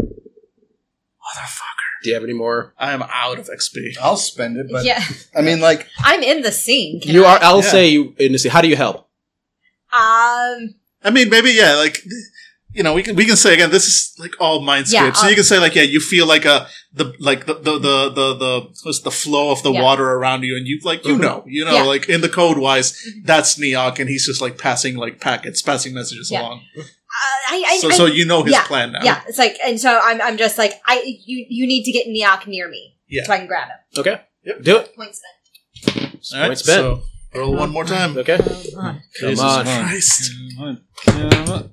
Motherfucker. 1.23 1.89
Do 2.03 2.09
you 2.09 2.15
have 2.15 2.23
any 2.23 2.33
more? 2.33 2.73
I 2.77 2.91
am 2.91 3.01
out 3.03 3.39
of 3.39 3.47
XP. 3.47 3.95
I'll 4.01 4.17
spend 4.17 4.57
it, 4.57 4.67
but 4.69 4.83
yeah, 4.83 5.01
I 5.35 5.41
mean, 5.41 5.61
like, 5.61 5.87
I'm 6.03 6.21
in 6.21 6.41
the 6.41 6.51
scene. 6.51 6.99
Can 7.01 7.13
You 7.13 7.25
I? 7.25 7.33
are. 7.37 7.39
I'll 7.43 7.63
Yeah. 7.63 7.71
say 7.71 7.87
you. 7.87 8.13
In 8.19 8.33
the 8.33 8.39
scene. 8.39 8.51
how 8.51 8.61
do 8.61 8.67
you 8.67 8.75
help? 8.75 9.07
Um, 9.93 10.75
I 11.03 11.11
mean, 11.11 11.29
maybe, 11.29 11.51
yeah, 11.51 11.75
like, 11.75 12.03
you 12.73 12.81
know, 12.83 12.93
we 12.93 13.03
can, 13.03 13.15
we 13.15 13.25
can 13.25 13.35
say 13.37 13.53
again, 13.53 13.69
this 13.69 13.85
is 13.87 14.15
like 14.19 14.33
all 14.39 14.61
mindscape. 14.61 14.91
Yeah, 14.93 15.11
so 15.13 15.27
you 15.27 15.35
can 15.35 15.43
say 15.43 15.59
like, 15.59 15.75
yeah, 15.75 15.83
you 15.83 15.99
feel 15.99 16.25
like 16.27 16.43
a, 16.45 16.67
the, 16.91 17.13
like 17.19 17.45
the, 17.45 17.53
the, 17.53 17.77
the, 17.79 18.09
the, 18.09 18.33
the, 18.83 18.99
the 19.03 19.11
flow 19.11 19.51
of 19.51 19.61
the 19.63 19.71
Yeah. 19.71 19.81
water 19.83 20.09
around 20.11 20.43
you 20.43 20.57
and 20.57 20.67
you, 20.67 20.79
like, 20.83 21.05
you 21.05 21.15
Mhm. 21.15 21.21
know, 21.21 21.43
you 21.47 21.63
know, 21.63 21.75
Yeah. 21.75 21.83
like 21.83 22.09
in 22.09 22.21
the 22.21 22.29
code 22.29 22.57
wise, 22.57 22.99
that's 23.23 23.59
Neok 23.59 23.99
and 23.99 24.09
he's 24.09 24.25
just 24.25 24.41
like 24.41 24.57
passing 24.57 24.95
like 24.97 25.21
packets, 25.21 25.61
passing 25.61 25.93
messages 25.93 26.31
Yeah. 26.31 26.41
along. 26.41 26.63
Uh, 27.13 27.53
I, 27.55 27.63
I, 27.67 27.77
So, 27.77 27.89
I, 27.89 27.93
so 27.93 28.05
you 28.07 28.25
know 28.25 28.43
his 28.43 28.53
yeah, 28.53 28.63
plan 28.65 28.91
now. 28.91 28.99
yeah, 29.03 29.21
it's 29.27 29.37
like, 29.37 29.57
and 29.63 29.79
so 29.79 29.99
I'm, 30.03 30.19
I'm 30.21 30.37
just 30.37 30.57
like, 30.57 30.73
I, 30.85 31.01
you, 31.25 31.45
you 31.49 31.67
need 31.67 31.83
to 31.83 31.91
get 31.91 32.07
Neok 32.07 32.47
near 32.47 32.67
me, 32.69 32.97
Yeah. 33.07 33.23
so 33.25 33.33
I 33.33 33.37
can 33.37 33.47
grab 33.47 33.67
him. 33.69 33.77
Okay. 33.99 34.21
Yep. 34.45 34.61
Do 34.63 34.77
it. 34.77 34.95
Point 34.95 35.15
spent. 35.15 36.23
All 36.33 36.39
right, 36.39 36.47
Point 36.47 36.59
spent. 36.59 36.81
so 36.81 37.01
roll 37.35 37.55
one 37.55 37.69
more 37.71 37.85
time. 37.85 38.17
Okay. 38.17 38.37
Come 38.37 38.79
on. 38.79 39.01
Come 39.19 39.29
Jesus 39.29 39.39
on. 39.39 39.65
Christ. 39.65 40.31
Come 40.57 40.67
on. 40.67 40.81
Come 41.05 41.49
on. 41.53 41.69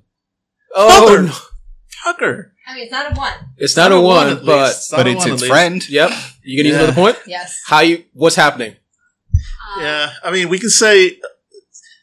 Oh, 0.75 1.07
Fucker. 1.09 1.25
no. 1.27 1.33
Fucker. 2.13 2.51
I 2.67 2.75
mean, 2.75 2.85
it's 2.85 2.93
not 2.93 3.11
a 3.13 3.15
one. 3.17 3.33
it's 3.57 3.77
not 3.77 3.91
a 3.93 3.97
at 3.97 4.01
one, 4.03 4.29
least. 4.35 4.47
but 4.47 4.71
It's 4.71 4.93
not 4.93 4.97
But 4.99 5.07
a 5.07 5.11
it's 5.11 5.25
one 5.25 5.33
its 5.35 5.47
friend. 5.47 5.89
yep. 5.91 6.11
You 6.45 6.63
gonna 6.63 6.69
use 6.69 6.77
another 6.79 6.93
point? 6.95 7.19
Yes. 7.27 7.61
How 7.67 7.81
you? 7.81 8.05
What's 8.13 8.37
happening? 8.37 8.77
Uh, 9.35 9.81
Yeah, 9.83 10.13
I 10.23 10.31
mean, 10.31 10.49
we 10.49 10.59
can 10.59 10.71
say. 10.71 11.19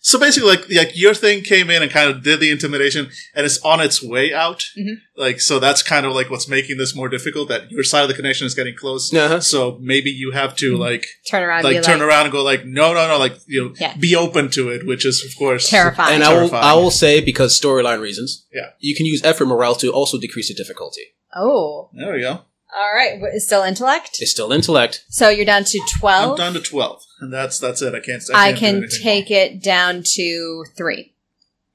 So 0.01 0.17
basically, 0.19 0.49
like, 0.49 0.69
like 0.69 0.91
your 0.95 1.13
thing 1.13 1.41
came 1.43 1.69
in 1.69 1.81
and 1.83 1.91
kind 1.91 2.09
of 2.09 2.23
did 2.23 2.39
the 2.39 2.49
intimidation, 2.51 3.09
and 3.35 3.45
it's 3.45 3.59
on 3.59 3.81
its 3.81 4.01
way 4.01 4.33
out. 4.33 4.65
Mhm. 4.77 4.95
Like, 5.17 5.41
so 5.41 5.59
that's 5.59 5.83
kind 5.83 6.05
of 6.05 6.13
like 6.13 6.29
what's 6.29 6.47
making 6.47 6.77
this 6.77 6.95
more 6.95 7.09
difficult. 7.09 7.49
That 7.49 7.69
your 7.71 7.83
side 7.83 8.03
of 8.03 8.07
the 8.07 8.13
connection 8.13 8.47
is 8.47 8.53
getting 8.53 8.75
close. 8.75 9.13
Uh-huh. 9.13 9.41
So 9.41 9.77
maybe 9.81 10.09
you 10.09 10.31
have 10.31 10.55
to 10.57 10.77
like, 10.77 11.05
Turn 11.29 11.43
around. 11.43 11.63
like 11.63 11.81
turn 11.83 11.99
like, 11.99 12.07
around 12.07 12.23
and 12.25 12.31
go 12.31 12.43
like, 12.43 12.65
no, 12.65 12.93
no, 12.93 13.07
no, 13.07 13.17
like 13.17 13.35
you 13.47 13.65
know, 13.65 13.73
Yeah. 13.79 13.95
be 13.97 14.15
open 14.15 14.49
to 14.51 14.69
it, 14.69 14.85
which 14.85 15.05
is 15.05 15.23
of 15.25 15.35
course 15.37 15.69
Terrifying. 15.69 16.15
And 16.15 16.23
I 16.23 16.33
will. 16.33 16.53
I 16.55 16.73
will 16.75 16.91
say 16.91 17.19
because 17.19 17.59
storyline 17.59 17.99
reasons. 17.99 18.45
Yeah. 18.53 18.69
You 18.79 18.95
can 18.95 19.05
use 19.05 19.21
effort 19.23 19.45
morale 19.47 19.75
to 19.75 19.91
also 19.91 20.17
decrease 20.19 20.47
the 20.47 20.53
difficulty. 20.53 21.01
Oh. 21.35 21.89
There 21.93 22.13
we 22.13 22.21
go. 22.21 22.41
All 22.77 22.93
right, 22.93 23.19
what 23.19 23.33
is 23.33 23.45
still 23.45 23.63
intellect? 23.63 24.17
It's 24.19 24.29
still 24.31 24.51
intellect. 24.51 25.03
So 25.09 25.29
you're 25.29 25.45
down 25.45 25.63
to 25.63 25.79
twelve. 25.99 26.31
I'm 26.31 26.35
twelve. 26.35 26.37
down 26.37 26.53
to 26.53 26.59
twelve, 26.69 27.01
and 27.19 27.33
that's 27.33 27.59
that's 27.59 27.81
it. 27.81 27.93
I 27.95 27.99
can't. 27.99 28.23
I 28.33 28.53
can't 28.53 28.55
do 28.55 28.59
can 28.59 28.75
anything 28.77 28.99
take 29.01 29.31
it 29.31 29.61
down 29.63 30.03
to 30.15 30.65
three. 30.75 31.13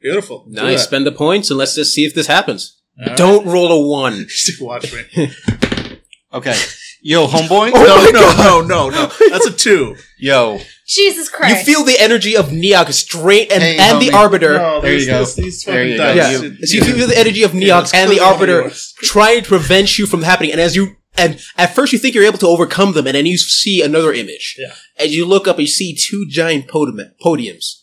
Beautiful. 0.00 0.44
Do 0.46 0.52
Nice. 0.54 0.80
that. 0.80 0.86
Spend 0.86 1.06
the 1.06 1.12
points 1.12 1.50
and 1.50 1.58
let's 1.58 1.74
just 1.74 1.94
see 1.94 2.04
if 2.04 2.14
this 2.14 2.26
happens. 2.26 2.80
All 3.00 3.06
right. 3.06 3.16
Don't 3.16 3.46
roll 3.46 3.70
a 3.72 3.88
one. 3.88 4.26
Just 4.28 4.60
watch 4.60 4.92
me. 4.92 5.30
Okay. 6.34 6.54
Yo, 7.02 7.26
homeboy. 7.26 7.70
Oh 7.74 8.10
no, 8.12 8.62
no, 8.62 8.62
no, 8.62 8.88
no, 8.88 9.02
no. 9.04 9.12
That's 9.30 9.46
a 9.46 9.52
two. 9.52 9.96
Yo. 10.18 10.60
Jesus 10.86 11.28
Christ. 11.28 11.66
You 11.66 11.74
feel 11.74 11.84
the 11.84 11.96
energy 12.00 12.36
of 12.36 12.46
Neok 12.46 12.90
straight 12.92 13.52
and, 13.52 13.62
Hey, 13.62 13.76
and 13.78 14.00
the. 14.00 14.12
Arbiter. 14.12 14.54
No, 14.58 14.80
There 14.80 14.96
you 14.96 15.06
go. 15.06 15.18
These, 15.18 15.34
these 15.36 15.64
There 15.64 15.84
you 15.84 15.96
go. 15.98 16.12
Yeah. 16.12 16.30
You- 16.30 16.66
So 16.66 16.76
you 16.78 16.84
feel 16.84 17.06
the 17.08 17.18
energy 17.18 17.42
of 17.42 17.54
Yeah, 17.54 17.76
Neok 17.76 17.82
it's 17.82 17.94
and 17.94 18.10
the 18.10 18.20
Arbiter 18.20 18.62
yours. 18.62 18.94
trying 19.02 19.42
to 19.42 19.48
prevent 19.48 19.98
you 19.98 20.06
from 20.06 20.22
happening. 20.22 20.52
And 20.52 20.60
as 20.60 20.74
you, 20.74 20.96
and 21.18 21.38
at 21.58 21.74
first 21.74 21.92
you 21.92 21.98
think 21.98 22.14
you're 22.14 22.24
able 22.24 22.38
to 22.38 22.46
overcome 22.48 22.92
them, 22.92 23.06
and 23.06 23.14
then 23.14 23.26
you 23.26 23.36
see 23.36 23.82
another 23.82 24.12
image. 24.12 24.56
Yeah. 24.58 24.72
As 25.02 25.14
you 25.16 25.26
look 25.26 25.48
up, 25.48 25.58
you 25.58 25.66
see 25.66 25.94
two 25.94 26.26
giant 26.28 26.68
podium, 26.68 27.12
podiums, 27.20 27.82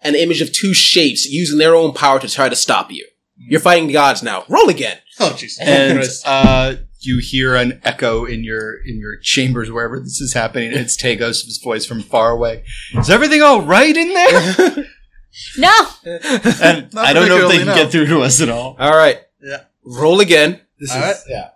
an 0.00 0.14
image 0.14 0.40
of 0.40 0.52
two 0.52 0.74
shapes 0.74 1.26
using 1.26 1.58
their 1.58 1.74
own 1.74 1.92
power 1.92 2.18
to 2.18 2.28
try 2.28 2.48
to 2.48 2.56
stop 2.56 2.90
you. 2.90 3.06
You're 3.36 3.60
fighting 3.60 3.90
gods 3.90 4.22
now. 4.22 4.44
Roll 4.48 4.68
again. 4.68 4.98
Oh, 5.20 5.34
Jesus 5.36 5.60
And 5.60 6.08
uh, 6.24 6.76
you 7.00 7.20
hear 7.22 7.54
an 7.54 7.80
echo 7.84 8.24
in 8.24 8.44
your 8.44 8.76
in 8.76 8.98
your 8.98 9.18
chambers 9.18 9.70
wherever 9.70 10.00
this 10.00 10.20
is 10.20 10.32
happening. 10.32 10.72
It's 10.72 10.96
Tagos' 10.96 11.62
voice 11.62 11.84
from 11.84 12.00
far 12.00 12.30
away. 12.30 12.64
Is 12.94 13.10
everything 13.10 13.42
all 13.42 13.62
right 13.62 13.94
in 13.94 14.14
there? 14.14 14.86
no. 15.58 15.86
and 16.04 16.94
Not 16.94 17.06
I 17.06 17.12
don't 17.12 17.28
know 17.28 17.44
if 17.44 17.50
they 17.50 17.58
can 17.58 17.66
no. 17.66 17.74
get 17.74 17.90
through 17.90 18.06
to 18.06 18.20
us 18.20 18.40
at 18.40 18.48
all. 18.48 18.76
All 18.78 18.96
right. 18.96 19.20
Yeah. 19.42 19.64
Roll 19.84 20.20
again. 20.20 20.60
This 20.80 20.92
All 20.92 20.98
is 20.98 21.04
right. 21.04 21.16
yeah. 21.28 21.48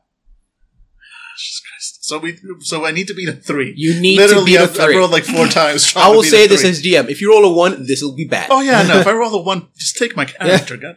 Jesus 2.08 2.40
Christ. 2.40 2.40
So 2.40 2.78
we, 2.78 2.82
so 2.82 2.84
I 2.86 2.90
need 2.92 3.06
to 3.08 3.14
beat 3.14 3.28
a 3.28 3.32
three. 3.32 3.74
You 3.76 4.00
need 4.00 4.16
Literally, 4.18 4.42
to 4.42 4.46
beat 4.46 4.56
a 4.56 4.62
I've, 4.62 4.70
I've 4.70 4.76
three. 4.76 4.96
rolled 4.96 5.10
like 5.10 5.24
four 5.24 5.46
times. 5.60 5.86
trying 5.86 6.04
I 6.04 6.08
to 6.10 6.14
will 6.16 6.22
beat 6.22 6.30
say 6.30 6.44
a 6.44 6.48
this 6.48 6.60
three. 6.62 6.70
as 6.70 6.82
GM. 6.82 7.10
If 7.10 7.20
you 7.20 7.30
roll 7.32 7.44
a 7.44 7.52
one, 7.52 7.86
this 7.86 8.02
will 8.02 8.14
be 8.14 8.24
bad. 8.26 8.48
Oh 8.50 8.60
yeah, 8.60 8.82
no. 8.82 8.98
If 9.00 9.06
I 9.06 9.12
roll 9.20 9.34
a 9.34 9.42
one, 9.42 9.68
just 9.76 9.96
take 9.96 10.16
my 10.16 10.24
character. 10.24 10.76
God. 10.76 10.96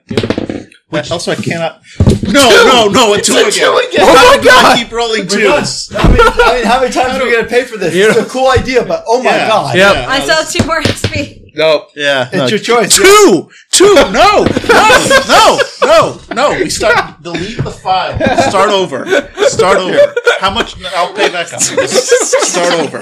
Which, 0.90 1.10
also, 1.10 1.32
I 1.32 1.36
cannot. 1.36 1.82
No, 2.24 2.50
no, 2.68 2.90
no. 2.92 3.14
A 3.14 3.22
two 3.22 3.32
again. 3.34 3.64
Oh 3.64 4.36
my 4.38 4.44
god! 4.44 4.66
I 4.78 4.84
keep 4.84 4.92
rolling 4.92 5.22
We're 5.22 5.40
done. 5.48 5.60
twos. 5.64 5.90
I 5.96 6.08
mean, 6.12 6.18
I 6.22 6.56
mean, 6.56 6.66
how 6.66 6.82
many 6.82 6.92
times 6.92 7.18
are 7.18 7.24
we 7.24 7.32
gonna 7.34 7.48
pay 7.48 7.64
for 7.64 7.78
this? 7.78 7.96
You 7.96 8.10
It's 8.10 8.18
a 8.20 8.26
cool 8.26 8.50
idea, 8.50 8.84
but 8.84 9.06
oh 9.08 9.24
my 9.24 9.30
Yeah. 9.32 9.48
god, 9.48 9.76
Yeah. 9.78 9.94
Yeah, 9.94 10.06
I 10.10 10.18
no, 10.20 10.24
still 10.26 10.36
have 10.36 10.52
two 10.52 10.66
more 10.68 10.82
XP. 10.82 11.56
No. 11.56 11.88
Yeah, 11.96 12.28
it's 12.28 12.36
no, 12.36 12.46
your 12.48 12.60
choice. 12.60 12.96
two, 12.98 13.50
two. 13.82 14.12
No, 14.12 14.44
no, 14.46 15.08
no, 15.28 15.60
no, 15.84 16.22
no. 16.34 16.60
We 16.60 16.70
start. 16.70 17.22
Delete 17.22 17.58
the 17.64 17.72
file. 17.72 18.18
Start 18.50 18.70
over. 18.70 19.06
Start 19.48 19.78
over. 19.78 20.14
How 20.40 20.52
much? 20.52 20.76
I'll 20.96 21.14
pay 21.14 21.32
back 21.32 21.54
up. 21.54 21.62
Start 21.62 22.74
over. 22.80 23.00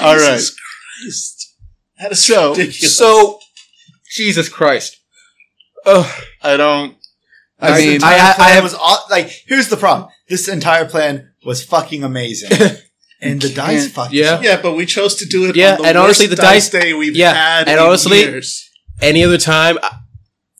All 0.00 0.16
right. 0.16 0.38
Jesus 0.38 0.56
Christ. 0.56 1.54
That 2.00 2.12
is 2.12 2.24
So- 2.24 2.50
ridiculous. 2.50 2.96
So, 2.98 3.38
Jesus 4.14 4.48
Christ. 4.48 4.96
Ugh. 5.86 6.06
I 6.42 6.56
don't. 6.56 6.96
I 7.60 7.72
This 7.72 7.86
mean, 7.86 8.00
I- 8.04 8.34
I- 8.38 8.56
I 8.56 8.60
was 8.60 8.74
aw- 8.74 9.06
like. 9.10 9.30
Here's 9.46 9.68
the 9.68 9.76
problem. 9.76 10.08
This 10.28 10.48
entire 10.48 10.84
plan 10.84 11.30
was 11.44 11.62
fucking 11.64 12.02
amazing, 12.02 12.50
and 13.22 13.40
the 13.40 13.48
dice 13.48 13.82
can't- 13.84 13.92
fucked. 13.94 14.12
Yeah. 14.12 14.24
us 14.24 14.32
up. 14.38 14.44
yeah, 14.44 14.60
but 14.60 14.74
we 14.74 14.84
chose 14.86 15.14
to 15.16 15.24
do 15.26 15.44
it. 15.48 15.56
Yeah, 15.56 15.76
on 15.76 15.82
the 15.82 15.88
and 15.88 15.98
honestly, 15.98 16.26
the 16.26 16.36
dice- 16.36 16.68
day 16.70 16.92
we've 16.92 17.16
yeah, 17.16 17.32
had 17.32 17.68
and 17.68 17.78
in 17.78 17.84
honestly- 17.86 18.18
years. 18.20 18.68
Any 19.00 19.24
other 19.24 19.38
time, 19.38 19.78
I- 19.82 19.96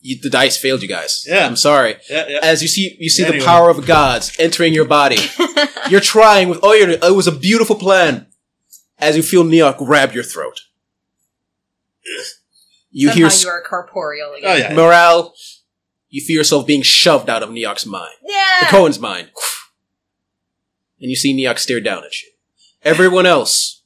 you, 0.01 0.18
the 0.20 0.31
dice 0.31 0.57
failed 0.57 0.83
you 0.83 0.88
guys. 0.88 1.25
Yeah. 1.29 1.46
I'm 1.46 1.55
sorry. 1.55 1.94
Yeah, 2.11 2.27
yeah. 2.29 2.38
As 2.42 2.61
you 2.62 2.66
see, 2.68 2.96
you 2.98 3.09
see 3.09 3.22
Anyway. 3.25 3.38
the 3.38 3.44
power 3.44 3.70
of 3.70 3.87
gods 3.87 4.33
entering 4.38 4.72
your 4.75 4.85
body. 4.85 5.18
You're 5.90 6.01
trying 6.01 6.48
with 6.48 6.59
all 6.64 6.75
your. 6.77 6.90
It 6.90 7.14
was 7.14 7.29
a 7.29 7.33
beautiful 7.33 7.77
plan. 7.77 8.27
As 8.98 9.16
you 9.16 9.22
feel 9.22 9.44
Neok 9.44 9.79
grab 9.79 10.12
your 10.12 10.25
throat, 10.25 10.61
you 12.90 13.09
Somehow 13.09 13.29
hear 13.29 13.38
you 13.42 13.48
are 13.48 13.62
corporeal 13.62 14.35
again. 14.35 14.51
Oh 14.51 14.55
yeah. 14.57 14.75
morale. 14.75 15.35
You 16.11 16.20
feel 16.20 16.37
yourself 16.38 16.66
being 16.66 16.83
shoved 16.83 17.31
out 17.31 17.42
of 17.42 17.48
Neok's 17.51 17.87
mind, 17.87 18.12
the 18.22 18.33
Yeah. 18.33 18.68
Cohen's 18.68 18.98
mind, 18.98 19.31
and 21.01 21.09
you 21.11 21.16
see 21.16 21.33
Neok 21.35 21.59
stare 21.59 21.81
down 21.81 22.05
at 22.05 22.20
you. 22.22 22.29
Everyone 22.85 23.27
else 23.27 23.83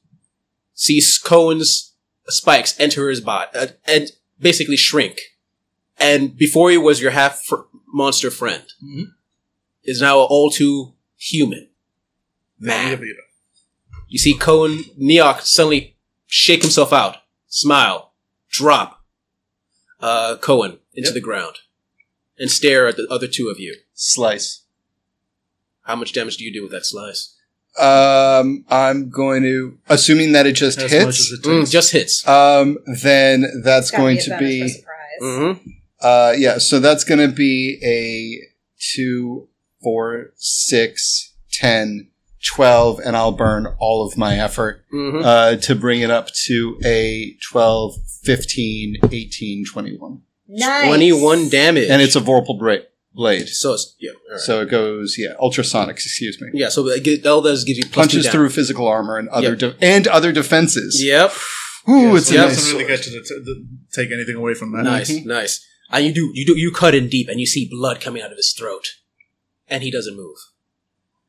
sees 0.75 1.19
Cohen's 1.19 1.95
spikes 2.29 2.79
enter 2.81 3.09
his 3.09 3.21
body 3.21 3.51
uh, 3.55 3.67
and 3.87 4.11
basically 4.39 4.77
shrink. 4.77 5.21
And 5.99 6.37
before 6.37 6.71
he 6.71 6.77
was 6.79 7.01
your 7.01 7.13
half 7.13 7.43
fr- 7.45 7.63
monster 7.87 8.31
friend, 8.31 8.65
Mhm. 8.85 9.07
is 9.85 10.01
now 10.01 10.19
all 10.19 10.51
too 10.51 10.95
human. 11.17 11.71
Man. 12.59 12.99
Man. 13.01 13.15
You 14.09 14.19
see 14.19 14.35
Cohen 14.35 14.85
Neok 15.01 15.43
suddenly 15.43 15.97
shake 16.27 16.63
himself 16.63 16.93
out, 16.93 17.19
smile, 17.49 18.13
drop 18.51 19.05
uh, 20.01 20.37
Cohen 20.37 20.79
into 20.95 21.09
Yep. 21.09 21.15
the 21.15 21.21
ground, 21.21 21.57
and 22.39 22.51
stare 22.51 22.87
at 22.87 22.97
the 22.97 23.07
other 23.09 23.27
two 23.29 23.49
of 23.49 23.59
you. 23.59 23.77
slice. 23.95 24.63
How 25.83 25.97
much 25.97 26.13
damage 26.13 26.37
do 26.37 26.45
you 26.45 26.53
do 26.53 26.63
with 26.63 26.71
that 26.73 26.85
slice? 26.85 27.35
Um, 27.79 28.65
I'm 28.71 29.11
going 29.11 29.43
to, 29.43 29.79
assuming 29.89 30.33
that 30.33 30.47
it 30.47 30.53
just 30.53 30.79
As 30.79 30.91
hits, 30.91 31.05
much 31.05 31.19
as 31.21 31.31
it 31.33 31.43
Mm, 31.43 31.71
just 31.71 31.93
hits. 31.93 32.27
um, 32.27 32.79
then 33.03 33.45
that's 33.63 33.91
going 33.91 34.17
be 34.17 34.23
to 34.23 34.39
be, 34.39 34.69
surprise. 34.69 35.23
Mm-hmm. 35.23 35.69
uh, 36.01 36.33
yeah, 36.37 36.59
so 36.59 36.81
that's 36.81 37.05
going 37.05 37.21
to 37.21 37.35
be 37.35 37.79
a 37.85 38.41
two, 38.95 39.49
four, 39.83 40.33
six, 40.37 41.35
ten, 41.53 42.09
twelve, 42.45 42.99
and 43.01 43.17
I'll 43.17 43.33
burn 43.33 43.67
all 43.79 44.07
of 44.07 44.17
my 44.17 44.39
effort, 44.39 44.85
Mm-hmm. 44.93 45.23
uh, 45.25 45.57
to 45.57 45.75
bring 45.75 46.01
it 46.01 46.11
up 46.11 46.29
to 46.47 46.79
a 46.85 47.37
12, 47.51 47.95
15, 48.23 48.97
18, 49.11 49.65
21. 49.67 50.23
Nice. 50.49 50.87
21 50.87 51.49
damage. 51.49 51.89
And 51.91 52.01
it's 52.01 52.17
a 52.17 52.21
Vorpal 52.21 52.59
bra- 52.59 52.77
blade. 53.17 53.49
So 53.49 53.73
it's, 53.75 53.97
yeah. 53.99 54.11
all 54.11 54.33
right. 54.33 54.41
So 54.41 54.61
it 54.63 54.71
goes, 54.71 55.17
yeah, 55.19 55.35
ultrasonics, 55.41 56.05
excuse 56.07 56.41
me. 56.41 56.49
yeah, 56.55 56.69
so 56.69 56.87
it 56.89 57.03
gi- 57.03 57.27
all 57.27 57.43
does 57.43 57.65
gives 57.65 57.79
you 57.79 57.85
plus 57.87 58.07
Punches 58.07 58.27
two 58.27 58.31
through 58.33 58.51
physical 58.51 58.87
armor 58.87 59.17
and 59.19 59.29
other 59.31 59.57
Yep. 59.57 59.59
de- 59.59 59.77
and 59.81 60.07
other 60.07 60.31
defenses. 60.33 61.03
Yep. 61.03 61.33
Ooh, 61.89 61.93
Yeah, 62.13 62.17
it's 62.17 62.31
a 62.31 62.35
it 62.35 62.37
Yep. 62.37 62.47
nice 62.49 62.57
doesn't 62.57 62.73
really 62.79 62.85
sword. 62.85 62.97
get 62.99 63.07
you 63.07 63.13
to 63.13 63.29
t- 63.29 63.45
to 63.45 63.67
take 63.93 64.13
anything 64.13 64.37
away 64.37 64.55
from 64.55 64.73
that. 64.73 64.85
Nice, 64.85 65.11
nice. 65.25 65.65
And 65.91 66.05
you 66.05 66.13
do, 66.13 66.31
you 66.35 66.45
do, 66.45 66.57
you 66.59 66.71
cut 66.73 66.95
in 66.95 67.09
deep 67.09 67.29
and 67.29 67.39
you 67.41 67.47
see 67.47 67.69
blood 67.71 68.01
coming 68.01 68.21
out 68.23 68.31
of 68.33 68.37
his 68.37 68.53
throat. 68.53 68.87
And 69.69 69.83
he 69.83 69.91
doesn't 69.91 70.17
move. 70.17 70.37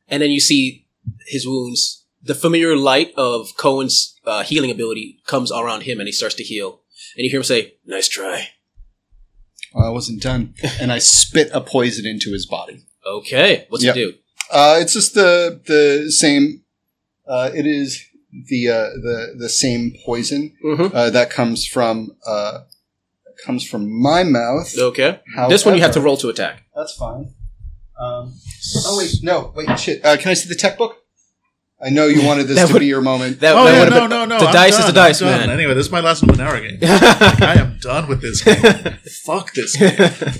And 0.08 0.20
then 0.22 0.30
you 0.30 0.40
see 0.40 0.86
his 1.26 1.46
wounds. 1.46 2.04
The 2.22 2.34
familiar 2.34 2.76
light 2.76 3.12
of 3.16 3.56
Cohen's 3.56 4.16
uh, 4.24 4.42
healing 4.42 4.70
ability 4.72 5.20
comes 5.26 5.50
around 5.52 5.82
him 5.82 6.00
and 6.00 6.08
he 6.08 6.12
starts 6.12 6.34
to 6.36 6.42
heal. 6.44 6.80
And 7.16 7.24
you 7.24 7.30
hear 7.30 7.38
him 7.40 7.44
say, 7.44 7.74
nice 7.86 8.08
try. 8.08 8.48
Well, 9.74 9.86
I 9.86 9.90
wasn't 9.90 10.22
done. 10.22 10.54
and 10.80 10.92
I 10.92 10.98
spit 10.98 11.50
a 11.52 11.60
poison 11.60 12.06
into 12.06 12.32
his 12.32 12.46
body. 12.46 12.84
Okay. 13.06 13.66
What's 13.68 13.84
Yep. 13.84 13.94
he 13.94 14.00
do? 14.04 14.14
Uh, 14.50 14.78
it's 14.80 14.92
just 14.94 15.14
the 15.14 15.60
the 15.66 16.10
same. 16.10 16.62
Uh, 17.26 17.50
it 17.54 17.66
is 17.66 18.02
the 18.48 18.68
uh, 18.68 18.88
the 19.02 19.34
the 19.38 19.48
same 19.48 19.94
poison 20.04 20.54
Mm-hmm. 20.64 20.94
uh, 20.96 21.10
that 21.10 21.30
comes 21.30 21.66
from 21.66 22.16
uh, 22.26 22.60
comes 23.44 23.66
from 23.66 23.90
my 24.02 24.22
mouth. 24.24 24.72
Okay. 24.78 25.20
this 25.48 25.64
one 25.66 25.74
you 25.76 25.82
have 25.82 25.92
to 25.92 26.00
roll 26.00 26.16
to 26.18 26.28
attack. 26.28 26.62
That's 26.74 26.94
fine. 26.94 27.34
Um, 28.00 28.34
oh 28.86 28.96
wait, 28.98 29.16
no, 29.22 29.52
wait, 29.56 29.78
shit. 29.78 30.04
Uh, 30.04 30.16
can 30.16 30.30
I 30.30 30.34
see 30.34 30.48
the 30.48 30.54
tech 30.54 30.78
book? 30.78 30.96
I 31.80 31.90
know 31.90 32.06
you 32.06 32.22
wanted 32.26 32.44
this 32.48 32.66
to 32.66 32.72
would- 32.72 32.80
be 32.80 32.86
your 32.86 33.00
moment. 33.00 33.40
That, 33.40 33.54
Oh 33.56 33.64
that 33.64 33.72
yeah, 33.72 33.78
would've 33.80 33.94
no, 33.94 34.00
been- 34.00 34.10
no, 34.10 34.24
no. 34.24 34.38
The 34.40 34.46
I'm 34.46 34.52
dice 34.52 34.72
done, 34.76 34.80
is 34.88 34.94
the 34.94 35.00
I'm 35.00 35.06
dice, 35.08 35.18
done. 35.20 35.40
man. 35.40 35.50
Anyway, 35.50 35.74
this 35.74 35.86
is 35.86 35.92
my 35.92 36.00
last 36.00 36.22
Numenera 36.24 36.60
game. 36.60 36.78
I 36.82 37.54
am 37.58 37.78
done 37.80 38.08
with 38.08 38.20
this 38.20 38.42
game. 38.42 38.56
Fuck 39.24 39.52
this 39.54 39.76
game. 39.76 39.96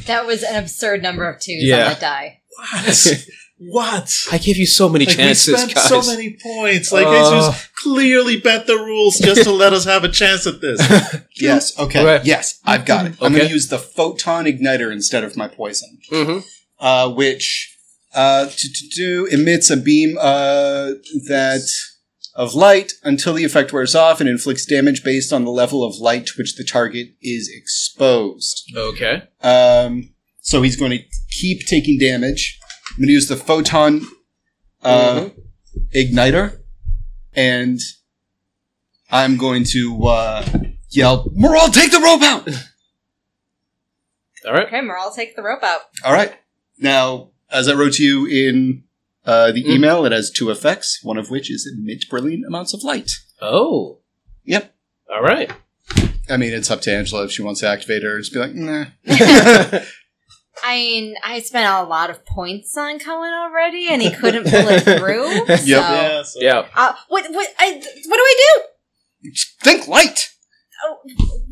That 0.06 0.24
was 0.26 0.42
an 0.42 0.56
absurd 0.56 1.02
number 1.02 1.28
of 1.28 1.40
twos 1.40 1.62
Yeah. 1.62 1.84
on 1.84 1.88
that 1.90 2.00
die. 2.00 2.40
What? 2.56 3.16
What? 3.60 4.12
I 4.30 4.38
gave 4.38 4.56
you 4.56 4.66
so 4.66 4.88
many 4.88 5.04
Like, 5.04 5.16
chances, 5.16 5.48
we 5.48 5.56
spent 5.58 5.74
guys. 5.74 5.88
so 5.88 6.02
many 6.02 6.36
points. 6.40 6.92
Like 6.92 7.06
Uh. 7.06 7.10
they 7.10 7.18
just 7.48 7.74
clearly 7.74 8.38
bent 8.40 8.66
the 8.68 8.76
rules 8.76 9.18
just 9.18 9.42
to 9.44 9.50
let 9.50 9.72
us 9.72 9.84
have 9.84 10.04
a 10.04 10.08
chance 10.08 10.46
at 10.46 10.60
this. 10.60 10.80
Yes. 11.34 11.76
Okay. 11.78 12.00
Okay. 12.00 12.20
Yes, 12.24 12.60
I've 12.64 12.84
got 12.84 13.06
it. 13.06 13.14
I'm 13.20 13.32
going 13.32 13.46
to 13.46 13.52
use 13.52 13.66
the 13.68 13.78
photon 13.78 14.44
igniter 14.44 14.92
instead 14.92 15.24
of 15.24 15.36
my 15.36 15.48
poison. 15.48 15.98
hmm 16.10 16.38
uh, 16.80 17.10
which 17.10 17.76
uh, 18.18 18.46
to, 18.46 18.72
to 18.72 18.88
do 18.96 19.26
emits 19.26 19.70
a 19.70 19.76
beam 19.76 20.18
uh, 20.18 20.90
that 21.28 21.62
of 22.34 22.52
light 22.52 22.94
until 23.04 23.32
the 23.32 23.44
effect 23.44 23.72
wears 23.72 23.94
off 23.94 24.18
and 24.20 24.28
inflicts 24.28 24.66
damage 24.66 25.04
based 25.04 25.32
on 25.32 25.44
the 25.44 25.52
level 25.52 25.84
of 25.84 25.98
light 25.98 26.26
to 26.26 26.32
which 26.36 26.56
the 26.56 26.64
target 26.64 27.10
is 27.22 27.48
exposed. 27.48 28.72
Okay. 28.76 29.22
Um, 29.40 30.14
so 30.40 30.62
he's 30.62 30.74
going 30.74 30.90
to 30.90 30.98
keep 31.30 31.64
taking 31.66 31.96
damage. 31.96 32.58
I'm 32.90 32.96
going 33.02 33.06
to 33.06 33.12
use 33.12 33.28
the 33.28 33.36
photon 33.36 34.00
uh, 34.82 35.28
igniter, 35.94 36.58
and 37.34 37.78
I'm 39.12 39.36
going 39.36 39.62
to 39.74 40.04
uh, 40.06 40.44
yell, 40.90 41.30
"Merle, 41.36 41.68
take 41.68 41.92
the 41.92 42.00
rope 42.00 42.22
out!" 42.22 42.48
All 44.44 44.54
right. 44.54 44.66
Okay, 44.66 44.80
Merle, 44.80 45.12
take 45.14 45.36
the 45.36 45.42
rope 45.42 45.62
out. 45.62 45.82
All 46.04 46.12
right. 46.12 46.34
Now, 46.78 47.30
as 47.50 47.68
I 47.68 47.74
wrote 47.74 47.94
to 47.94 48.02
you 48.04 48.26
in 48.26 48.84
uh, 49.24 49.52
the 49.52 49.62
Mm. 49.64 49.74
email, 49.74 50.04
it 50.06 50.12
has 50.12 50.30
two 50.30 50.50
effects, 50.50 51.00
one 51.02 51.18
of 51.18 51.30
which 51.30 51.50
is 51.50 51.66
emit 51.70 52.04
brilliant 52.08 52.44
amounts 52.46 52.72
of 52.74 52.82
light. 52.82 53.10
Oh. 53.42 53.98
Yep. 54.44 54.74
All 55.10 55.22
right. 55.22 55.50
I 56.30 56.36
mean, 56.36 56.52
it's 56.52 56.70
up 56.70 56.80
to 56.82 56.92
Angela 56.92 57.24
if 57.24 57.32
she 57.32 57.42
wants 57.42 57.60
to 57.60 57.68
activate 57.68 58.02
it 58.02 58.06
or 58.06 58.18
just 58.18 58.32
be 58.32 58.38
like, 58.38 58.54
nah. 58.54 58.86
I 60.62 60.74
mean, 60.76 61.14
I 61.22 61.40
spent 61.40 61.66
a 61.72 61.88
lot 61.88 62.10
of 62.10 62.24
points 62.26 62.76
on 62.76 62.98
Cohen 62.98 63.32
already, 63.32 63.88
and 63.88 64.02
he 64.02 64.10
couldn't 64.10 64.44
pull 64.44 64.68
it 64.68 64.80
through. 64.98 65.28
Yep. 65.46 65.58
So, 65.60 65.64
Yeah. 65.64 66.22
So. 66.24 66.38
yeah. 66.40 66.66
uh, 66.74 66.94
what? 67.08 67.30
What? 67.32 67.48
I, 67.58 67.72
what 67.74 68.16
do 68.16 68.22
I 68.22 68.62
do? 69.22 69.32
Think 69.62 69.86
light! 69.88 70.30
Oh, 70.84 70.98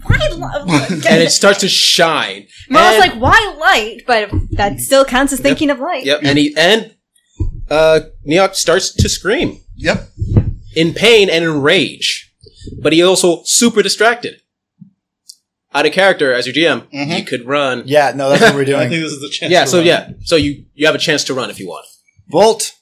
why? 0.04 0.18
li- 0.30 1.00
And 1.08 1.22
it 1.22 1.30
starts 1.32 1.60
to 1.60 1.68
shine. 1.68 2.46
Merle's 2.68 2.94
and- 3.02 3.12
like, 3.12 3.20
why 3.20 3.56
light? 3.58 4.02
But 4.06 4.30
that 4.52 4.80
still 4.80 5.04
counts 5.04 5.32
as 5.32 5.40
thinking 5.40 5.70
of 5.70 5.78
light. 5.80 6.04
Yep. 6.04 6.20
And 6.22 6.38
he 6.38 6.54
and 6.56 6.94
uh 7.70 8.00
Neok 8.26 8.54
starts 8.54 8.92
to 8.94 9.08
scream 9.08 9.60
Yep. 9.76 10.08
in 10.74 10.94
pain 10.94 11.28
and 11.28 11.44
in 11.44 11.60
rage. 11.62 12.32
But 12.82 12.92
he 12.92 13.02
also 13.02 13.42
super 13.44 13.82
distracted. 13.82 14.40
Out 15.74 15.84
of 15.86 15.92
character 15.92 16.32
as 16.32 16.46
your 16.46 16.54
GM, 16.54 16.86
Mhm. 16.90 17.18
you 17.18 17.24
could 17.24 17.44
run. 17.46 17.82
Yeah, 17.86 18.12
no, 18.16 18.30
that's 18.30 18.40
what 18.42 18.54
we're 18.54 18.64
doing. 18.72 18.80
I 18.80 18.88
think 18.88 19.02
this 19.02 19.12
is 19.12 19.20
the 19.20 19.28
chance. 19.28 19.52
Yeah, 19.52 19.64
to 19.64 19.70
so 19.70 19.76
run. 19.78 19.86
yeah. 19.86 20.10
So 20.24 20.36
you 20.36 20.64
you 20.74 20.86
have 20.86 20.94
a 20.94 20.98
chance 20.98 21.24
to 21.24 21.34
run 21.34 21.50
if 21.50 21.58
you 21.60 21.66
want. 21.68 21.84
Bolt. 22.28 22.72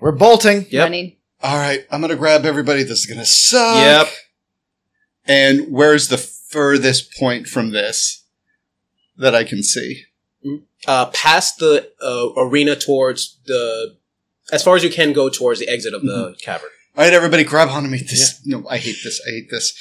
We're 0.00 0.12
bolting. 0.12 0.66
Yep. 0.70 0.82
Running. 0.84 1.16
All 1.42 1.56
right, 1.56 1.84
I'm 1.90 2.00
going 2.00 2.10
to 2.10 2.16
grab 2.16 2.44
everybody. 2.44 2.82
This 2.82 3.00
is 3.00 3.06
going 3.06 3.18
to 3.20 3.24
suck. 3.26 3.76
Yep. 3.78 4.08
And 5.28 5.70
where's 5.70 6.08
the 6.08 6.16
furthest 6.18 7.14
point 7.18 7.46
from 7.46 7.70
this 7.70 8.24
that 9.16 9.34
I 9.34 9.44
can 9.44 9.62
see? 9.62 10.04
Uh 10.86 11.06
past 11.06 11.58
the 11.58 11.90
uh, 12.02 12.28
arena 12.40 12.74
towards 12.76 13.38
the 13.46 13.96
as 14.52 14.62
far 14.62 14.76
as 14.76 14.82
you 14.84 14.90
can 14.90 15.12
go 15.12 15.28
towards 15.28 15.60
the 15.60 15.68
exit 15.68 15.92
of 15.92 16.02
the 16.02 16.34
cavern. 16.42 16.70
All 16.96 17.04
right, 17.04 17.12
everybody, 17.12 17.44
grab 17.44 17.68
onto 17.68 17.88
me. 17.88 17.98
This 17.98 18.40
no, 18.46 18.66
I 18.68 18.78
hate 18.78 18.96
this. 19.04 19.20
I 19.26 19.30
hate 19.30 19.50
this. 19.50 19.76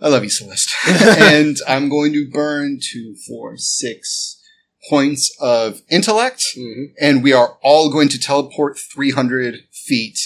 I 0.00 0.08
love 0.08 0.22
you, 0.24 0.30
Celeste. 0.30 0.74
and 0.86 1.56
I'm 1.68 1.88
going 1.88 2.12
to 2.14 2.28
burn 2.30 2.78
two, 2.82 3.14
four, 3.26 3.56
six 3.56 4.40
points 4.88 5.34
of 5.40 5.82
intellect, 5.90 6.42
hmm 6.56 6.84
and 7.00 7.22
we 7.22 7.32
are 7.32 7.58
all 7.62 7.90
going 7.90 8.08
to 8.08 8.18
teleport 8.18 8.78
300 8.78 9.64
feet 9.72 10.18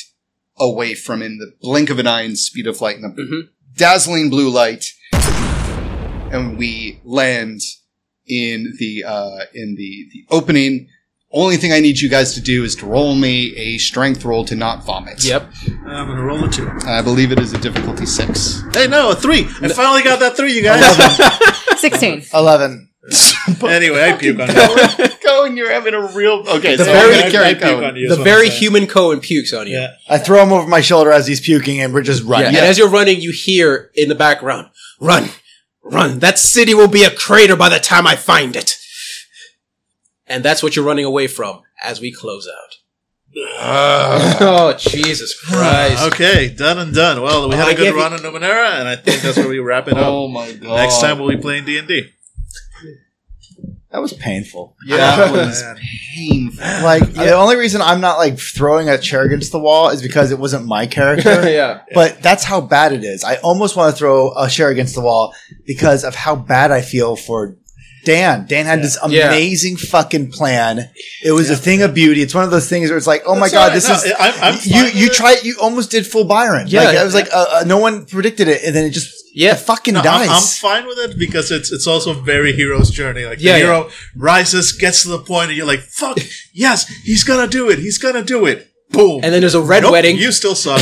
away 0.59 0.95
from 0.95 1.23
in 1.23 1.39
the 1.39 1.53
blink 1.61 1.91
of 1.91 1.99
an 1.99 2.07
eye 2.07 2.23
and 2.23 2.39
speed 2.39 2.67
of 2.67 2.81
light 2.81 2.97
in 2.99 3.05
a 3.05 3.09
Mhm. 3.09 3.49
Dazzling 3.77 4.31
blue 4.31 4.51
light, 4.51 4.87
and 6.33 6.59
we 6.59 7.01
land 7.05 7.61
in 8.27 8.73
the 8.79 9.05
uh, 9.05 9.45
in 9.55 9.75
the 9.77 10.09
the 10.13 10.25
opening. 10.31 10.89
Only 11.35 11.57
thing 11.57 11.73
I 11.73 11.81
need 11.81 11.99
you 11.99 12.11
guys 12.11 12.35
to 12.35 12.43
do 12.43 12.63
is 12.63 12.77
to 12.77 12.87
roll 12.87 13.15
me 13.15 13.57
a 13.57 13.79
strength 13.79 14.23
roll 14.23 14.45
to 14.45 14.55
not 14.55 14.85
vomit. 14.85 15.25
Yep. 15.25 15.51
I'm 15.87 16.07
gonna 16.07 16.23
roll 16.23 16.45
a 16.45 16.51
two. 16.51 16.71
I 16.85 17.01
believe 17.01 17.33
it 17.33 17.39
is 17.39 17.55
a 17.55 17.59
difficulty 17.59 18.05
six. 18.05 18.63
Hey, 18.75 18.87
no, 18.87 19.13
a 19.13 19.15
three. 19.15 19.49
I 19.63 19.69
finally 19.69 20.03
got 20.03 20.21
that 20.21 20.37
three, 20.37 20.53
you 20.53 20.63
guys. 20.63 20.83
16. 21.81 22.25
11. 22.35 22.91
anyway, 23.63 24.03
I 24.11 24.13
puke 24.13 24.39
on 24.39 24.49
you. 24.49 24.55
Cohen, 25.43 25.57
you're 25.57 25.71
having 25.73 25.95
a 25.95 26.01
real 26.13 26.45
okay. 26.49 26.77
The 26.77 26.85
so 26.85 26.93
very- 26.93 27.15
I'm 27.17 27.25
I- 27.37 27.49
I 27.49 27.55
puke 27.55 27.61
Cohen. 27.63 27.85
on 27.85 27.97
you, 27.97 28.09
The 28.09 28.23
very 28.23 28.49
human 28.49 28.87
Cohen 28.87 29.21
pukes 29.21 29.53
on 29.53 29.67
you. 29.67 29.75
Yeah. 29.79 29.95
I 30.09 30.19
throw 30.19 30.43
him 30.43 30.53
over 30.53 30.67
my 30.69 30.81
shoulder 30.81 31.11
as 31.13 31.27
he's 31.27 31.41
puking, 31.41 31.81
and 31.81 31.93
we're 31.93 32.03
just 32.03 32.23
Yeah, 32.25 32.31
running. 32.31 32.47
and 32.57 32.59
as 32.67 32.79
you're 32.79 32.89
running, 32.89 33.21
you 33.21 33.33
hear 33.33 33.91
in 33.95 34.09
the 34.09 34.15
background, 34.15 34.69
"Run, 35.01 35.31
run! 35.83 36.19
That 36.21 36.39
city 36.39 36.75
will 36.75 36.89
be 36.89 37.05
a 37.05 37.11
crater 37.11 37.57
by 37.57 37.69
the 37.69 37.79
time 37.79 38.07
I 38.07 38.17
find 38.17 38.55
it." 38.57 38.77
And 40.27 40.43
that's 40.45 40.63
what 40.63 40.77
you're 40.77 40.85
running 40.85 41.05
away 41.05 41.27
from 41.27 41.63
as 41.83 42.01
we 42.01 42.13
close 42.13 42.47
out. 42.49 42.77
oh 44.41 44.75
Jesus 44.79 45.35
Christ! 45.41 46.03
Okay, 46.13 46.49
done 46.49 46.79
and 46.79 46.95
done. 46.95 47.23
Well, 47.23 47.49
we 47.49 47.57
had 47.57 47.69
I 47.69 47.73
a 47.73 47.75
good 47.75 47.85
gave 47.85 47.95
you- 47.95 48.01
run 48.01 48.13
in 48.13 48.21
Numenera, 48.21 48.79
and 48.79 48.89
I 48.89 48.97
think 48.97 49.23
that's 49.23 49.37
where 49.39 49.49
we 49.49 49.59
wrap 49.59 49.89
it 49.89 49.95
up. 49.95 50.07
Oh 50.07 50.29
my 50.29 50.53
god! 50.53 50.77
Next 50.77 51.01
time 51.01 51.19
we'll 51.19 51.29
be 51.31 51.37
playing 51.37 51.65
D 51.65 51.79
and 51.79 51.89
D. 51.89 52.09
That 53.93 54.01
was 54.01 54.15
painful. 54.15 54.75
Yeah, 54.87 54.97
that 55.17 55.33
was 55.33 55.63
painful. 56.15 56.65
Like 56.83 57.13
the 57.13 57.33
only 57.35 57.57
reason 57.57 57.83
I'm 57.83 58.01
not 58.01 58.17
like 58.17 58.39
throwing 58.39 58.89
a 58.89 58.97
chair 58.97 59.23
against 59.23 59.53
the 59.53 59.59
wall 59.59 59.91
is 59.91 60.01
because 60.01 60.31
it 60.31 60.39
wasn't 60.39 60.65
my 60.67 60.87
character. 60.87 61.31
yeah, 61.51 61.83
But 61.95 62.23
that's 62.23 62.43
how 62.43 62.63
bad 62.63 62.93
it 62.93 63.05
is. 63.05 63.23
I 63.23 63.37
almost 63.37 63.77
want 63.77 63.95
to 63.95 63.99
throw 63.99 64.33
a 64.35 64.49
chair 64.49 64.71
against 64.71 64.95
the 64.95 65.03
wall 65.03 65.35
because 65.67 66.05
of 66.05 66.15
how 66.15 66.35
bad 66.37 66.71
I 66.71 66.81
feel 66.81 67.17
for 67.17 67.57
Dan. 68.07 68.47
Dan 68.49 68.65
had 68.67 68.83
this 68.83 68.99
Yeah. 69.09 69.29
amazing 69.29 69.77
fucking 69.77 70.33
plan. 70.33 70.91
It 71.23 71.33
was 71.33 71.51
a 71.51 71.57
thing 71.57 71.83
of 71.83 71.93
beauty. 71.95 72.23
It's 72.23 72.35
one 72.35 72.45
of 72.45 72.51
those 72.51 72.69
things 72.71 72.89
where 72.89 72.97
it's 72.97 73.07
like, 73.07 73.23
oh 73.27 73.35
my 73.35 73.41
That's 73.49 73.53
god, 73.53 73.69
all 73.69 73.75
this 73.75 73.89
right. 73.91 74.05
is 74.07 74.13
I'm- 74.19 74.35
I'm 74.55 74.59
you. 74.65 75.01
You 75.01 75.07
it. 75.09 75.13
tried. 75.13 75.45
You 75.45 75.57
almost 75.61 75.91
did 75.91 76.07
full 76.07 76.25
Byron. 76.25 76.67
Yeah, 76.69 76.85
like, 76.85 76.97
I 76.97 77.05
was 77.05 77.15
yeah. 77.15 77.21
like, 77.21 77.29
uh, 77.33 77.47
uh, 77.61 77.65
no 77.67 77.77
one 77.79 78.07
predicted 78.07 78.49
it, 78.49 78.63
and 78.65 78.75
then 78.75 78.87
it 78.87 78.91
just 78.91 79.22
Yeah. 79.35 79.53
it 79.53 79.61
fucking 79.61 79.95
No, 79.95 80.03
dies. 80.03 80.29
I'm, 80.29 80.37
I'm 80.37 80.43
fine 80.43 80.87
with 80.87 80.99
it 80.99 81.19
because 81.19 81.51
it's 81.51 81.73
it's 81.73 81.87
also 81.87 82.13
very 82.13 82.53
hero's 82.53 82.91
journey. 82.91 83.25
Like 83.25 83.41
Yeah, 83.41 83.55
the 83.55 83.59
hero 83.65 83.91
rises, 84.17 84.73
gets 84.73 85.03
to 85.03 85.09
the 85.09 85.19
point, 85.19 85.49
and 85.49 85.57
you're 85.57 85.67
like, 85.67 85.81
"Fuck, 85.81 86.19
yes, 86.53 86.87
he's 87.05 87.25
gonna 87.25 87.49
do 87.49 87.71
it. 87.71 87.79
He's 87.79 87.99
gonna 87.99 88.23
do 88.25 88.47
it." 88.47 88.72
Boom. 88.93 89.21
and 89.25 89.33
then 89.33 89.41
there's 89.41 89.55
a 89.55 89.61
red 89.63 89.83
Nope, 89.83 89.93
wedding. 89.93 90.17
You 90.19 90.33
still 90.33 90.55
suck. 90.55 90.81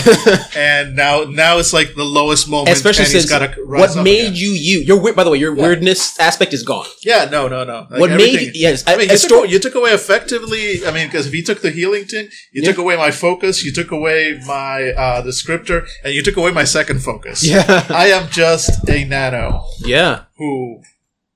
and 0.57 0.97
now 0.97 1.25
now 1.25 1.59
it's 1.59 1.73
like 1.73 1.95
the 1.95 2.05
lowest 2.05 2.49
moment. 2.49 2.71
Especially 2.77 3.05
and 3.05 3.13
he's 3.13 3.29
since 3.29 3.57
what 3.67 3.97
made 4.03 4.21
again. 4.23 4.35
you 4.35 4.51
you 4.53 4.81
your 4.81 5.01
weird. 5.01 5.17
By 5.17 5.25
the 5.25 5.31
way, 5.31 5.39
your 5.39 5.55
weirdness 5.55 6.19
aspect 6.19 6.53
is 6.53 6.63
gone. 6.63 6.87
Yeah, 7.05 7.27
no, 7.31 7.49
no, 7.49 7.65
no. 7.65 7.87
Like 7.91 8.01
what 8.01 8.11
made 8.11 8.51
yes, 8.55 8.85
I 8.87 8.97
mean, 8.97 9.09
a 9.11 9.13
you, 9.13 9.19
sto- 9.19 9.43
took, 9.43 9.51
you 9.51 9.59
took 9.59 9.75
away 9.75 9.93
effectively. 9.93 10.85
I 10.87 10.91
mean, 10.93 11.07
because 11.07 11.27
if 11.27 11.35
you 11.35 11.45
took 11.45 11.63
the 11.63 11.71
healing 11.71 12.05
thing, 12.05 12.29
you 12.53 12.63
Yeah. 12.63 12.71
took 12.71 12.79
away 12.79 12.97
my 12.97 13.11
focus, 13.11 13.65
you 13.65 13.73
took 13.73 13.91
away 13.93 14.41
my 14.47 14.91
uh, 14.91 15.23
descriptor, 15.23 15.87
and 16.05 16.13
you 16.13 16.23
took 16.23 16.37
away 16.37 16.51
my 16.51 16.65
second 16.65 17.01
focus. 17.03 17.45
yeah, 17.47 17.87
I 17.91 18.09
am 18.09 18.29
just 18.31 18.89
a 18.89 19.05
nano 19.05 19.63
yeah, 19.85 20.25
who 20.37 20.81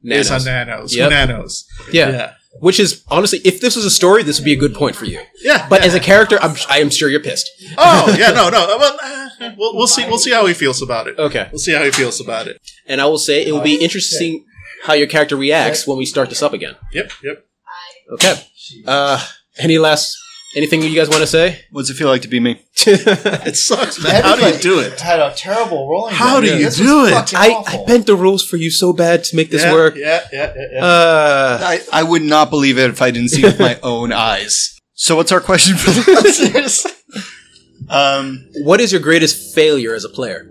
is 0.03 0.29
Nanos. 0.31 0.47
a 0.47 0.51
nanos. 0.51 0.97
Yep. 0.97 1.11
Nanos. 1.11 1.64
yeah. 1.93 2.11
Yeah. 2.11 2.33
Which 2.65 2.81
is 2.81 3.05
honestly, 3.09 3.41
if 3.45 3.61
this 3.61 3.77
was 3.77 3.85
a 3.85 3.91
story, 3.91 4.23
this 4.23 4.39
would 4.39 4.45
be 4.47 4.55
a 4.55 4.57
good 4.57 4.75
point 4.75 4.97
for 4.97 5.05
you. 5.05 5.21
Yeah. 5.43 5.69
But 5.69 5.81
yeah. 5.81 5.87
as 5.89 5.95
a 5.95 6.01
character, 6.01 6.39
I'm 6.41 6.57
I 6.71 6.79
am 6.79 6.89
sure 6.89 7.11
you're 7.11 7.21
pissed. 7.21 7.51
oh 7.77 8.17
yeah, 8.19 8.31
no, 8.31 8.49
no. 8.49 8.77
Well, 8.79 8.99
uh, 9.03 9.51
we'll, 9.59 9.77
we'll 9.77 9.87
see. 9.87 10.07
We'll 10.07 10.17
see 10.19 10.33
how 10.33 10.47
he 10.47 10.55
feels 10.55 10.81
about 10.81 11.07
it. 11.07 11.19
Okay, 11.19 11.47
We'll 11.53 11.59
see 11.59 11.75
how 11.75 11.85
he 11.85 11.91
feels 11.91 12.23
about 12.23 12.47
it. 12.47 12.57
and 12.87 13.03
I 13.03 13.05
will 13.05 13.19
say 13.19 13.45
it 13.45 13.53
will 13.53 13.61
be 13.61 13.77
interesting 13.85 14.47
how 14.85 14.95
your 14.95 15.09
character 15.09 15.37
reacts 15.37 15.87
when 15.87 15.99
we 15.99 16.07
start 16.07 16.31
this 16.31 16.43
up 16.43 16.55
again. 16.55 16.75
Yep. 16.95 17.12
Yep. 17.23 17.47
Okay. 18.12 18.35
Uh, 18.87 19.23
any 19.59 19.77
last 19.77 20.17
anything 20.55 20.82
you 20.82 20.94
guys 20.94 21.09
want 21.09 21.20
to 21.20 21.26
say? 21.26 21.61
What's 21.70 21.90
it 21.90 21.94
feel 21.94 22.09
like 22.09 22.22
to 22.22 22.28
be 22.28 22.40
me? 22.40 22.61
It 22.86 23.57
sucks, 23.57 24.02
man. 24.02 24.22
How 24.22 24.36
do 24.36 24.46
you 24.46 24.59
do 24.59 24.80
it? 24.80 25.00
Had 25.00 25.20
a 25.20 25.32
terrible 25.34 25.88
rolling. 25.88 26.14
How 26.14 26.40
do 26.40 26.46
you 26.46 26.64
This 26.64 26.76
do 26.76 27.07
it? 27.07 27.34
I. 27.34 27.62
I 27.66 27.84
bent 27.86 28.07
the 28.07 28.16
rules 28.16 28.44
for 28.44 28.57
you 28.57 28.70
so 28.70 28.92
bad 28.92 29.24
to 29.24 29.36
make 29.36 29.50
this 29.50 29.62
yeah, 29.62 29.72
work. 29.72 29.96
Yeah. 29.96 30.20
Yeah. 30.32 30.52
Yeah. 30.55 30.66
yeah. 30.72 30.84
Uh, 30.84 31.59
I, 31.62 31.80
I 31.92 32.02
would 32.02 32.22
not 32.22 32.50
believe 32.50 32.78
it 32.78 32.90
if 32.90 33.00
I 33.02 33.11
didn't 33.11 33.30
see 33.30 33.42
it 33.42 33.46
with 33.46 33.61
my 33.61 33.78
own 33.82 34.12
eyes. 34.12 34.78
So, 34.94 35.16
what's 35.16 35.32
our 35.32 35.40
question 35.40 35.76
for 35.76 35.90
the 35.90 36.20
listeners? 36.22 36.86
um, 37.88 38.46
what 38.62 38.80
is 38.80 38.92
your 38.92 39.00
greatest 39.00 39.55
failure 39.55 39.94
as 39.94 40.05
a 40.05 40.09
player? 40.09 40.50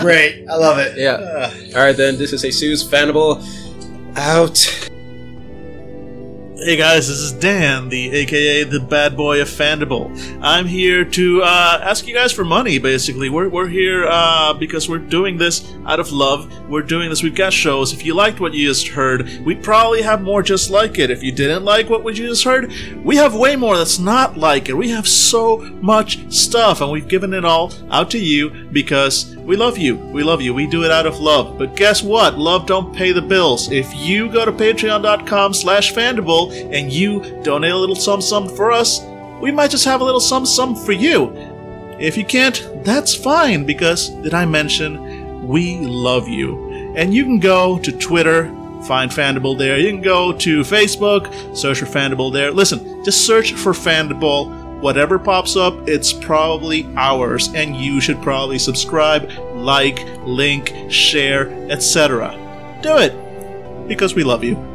Great, 0.00 0.46
I 0.48 0.56
love 0.56 0.78
it. 0.78 0.98
Yeah. 0.98 1.12
Uh, 1.12 1.54
All 1.76 1.82
right, 1.84 1.96
then. 1.96 2.18
This 2.18 2.32
is 2.32 2.42
Jesus 2.42 2.86
Fandible 2.86 3.42
out. 4.16 4.90
Hey 6.56 6.76
guys, 6.76 7.08
this 7.08 7.18
is 7.18 7.32
Dan, 7.32 7.88
the 7.88 8.12
AKA 8.14 8.62
the 8.62 8.78
bad 8.78 9.16
boy 9.16 9.42
of 9.42 9.48
Fandible. 9.48 10.16
I'm 10.40 10.66
here 10.66 11.04
to 11.04 11.42
uh, 11.42 11.80
ask 11.82 12.06
you 12.06 12.14
guys 12.14 12.32
for 12.32 12.44
money. 12.44 12.78
Basically, 12.78 13.28
we're 13.28 13.48
we're 13.48 13.66
here 13.66 14.06
uh, 14.06 14.54
because 14.54 14.88
we're 14.88 14.98
doing 14.98 15.36
this 15.36 15.74
out 15.84 15.98
of 15.98 16.12
love. 16.12 16.48
We're 16.68 16.82
doing 16.82 17.10
this. 17.10 17.24
We've 17.24 17.34
got 17.34 17.52
shows. 17.52 17.92
If 17.92 18.04
you 18.04 18.14
liked 18.14 18.38
what 18.38 18.54
you 18.54 18.68
just 18.68 18.86
heard, 18.86 19.28
we 19.44 19.56
probably 19.56 20.00
have 20.02 20.22
more 20.22 20.44
just 20.44 20.70
like 20.70 21.00
it. 21.00 21.10
If 21.10 21.24
you 21.24 21.32
didn't 21.32 21.64
like 21.64 21.90
what 21.90 22.04
you 22.04 22.28
just 22.28 22.44
heard, 22.44 22.72
we 23.02 23.16
have 23.16 23.34
way 23.34 23.56
more 23.56 23.76
that's 23.76 23.98
not 23.98 24.36
like 24.36 24.68
it. 24.68 24.76
We 24.76 24.90
have 24.90 25.08
so 25.08 25.56
much 25.82 26.32
stuff, 26.32 26.80
and 26.80 26.92
we've 26.92 27.08
given 27.08 27.34
it 27.34 27.44
all 27.44 27.72
out 27.90 28.12
to 28.12 28.18
you 28.18 28.50
because 28.70 29.34
we 29.38 29.56
love 29.56 29.76
you. 29.76 29.96
We 29.96 30.22
love 30.22 30.40
you. 30.40 30.54
We 30.54 30.68
do 30.68 30.84
it 30.84 30.92
out 30.92 31.06
of 31.06 31.18
love. 31.18 31.58
But 31.58 31.74
guess 31.74 32.00
what? 32.02 32.38
Love 32.38 32.66
don't 32.66 32.94
pay 32.94 33.10
the 33.10 33.20
bills. 33.20 33.72
If 33.72 33.92
you 33.94 34.30
go 34.30 34.44
to 34.44 34.52
patreon.com 34.52 35.52
slash 35.52 35.92
fandible 35.92 36.43
and 36.52 36.92
you 36.92 37.40
donate 37.42 37.72
a 37.72 37.76
little 37.76 37.96
sum 37.96 38.20
sum 38.20 38.48
for 38.48 38.72
us, 38.72 39.00
we 39.40 39.50
might 39.50 39.70
just 39.70 39.84
have 39.84 40.00
a 40.00 40.04
little 40.04 40.20
sum 40.20 40.46
sum 40.46 40.74
for 40.74 40.92
you. 40.92 41.32
If 41.98 42.16
you 42.16 42.24
can't, 42.24 42.84
that's 42.84 43.14
fine 43.14 43.64
because 43.64 44.08
did 44.08 44.34
I 44.34 44.44
mention 44.46 45.46
we 45.46 45.78
love 45.78 46.28
you? 46.28 46.94
And 46.96 47.14
you 47.14 47.24
can 47.24 47.38
go 47.40 47.78
to 47.78 47.92
Twitter, 47.92 48.46
find 48.84 49.10
Fandible 49.10 49.56
there. 49.56 49.78
You 49.78 49.90
can 49.90 50.02
go 50.02 50.32
to 50.32 50.60
Facebook, 50.60 51.56
search 51.56 51.78
for 51.78 51.86
Fandible 51.86 52.32
there. 52.32 52.50
Listen, 52.50 53.04
just 53.04 53.26
search 53.26 53.52
for 53.52 53.72
Fandible. 53.72 54.80
Whatever 54.80 55.18
pops 55.18 55.56
up, 55.56 55.88
it's 55.88 56.12
probably 56.12 56.86
ours, 56.96 57.48
and 57.54 57.74
you 57.74 58.00
should 58.00 58.20
probably 58.22 58.58
subscribe, 58.58 59.30
like, 59.54 60.04
link, 60.24 60.74
share, 60.90 61.48
etc. 61.70 62.38
Do 62.82 62.98
it 62.98 63.88
because 63.88 64.14
we 64.14 64.24
love 64.24 64.44
you. 64.44 64.73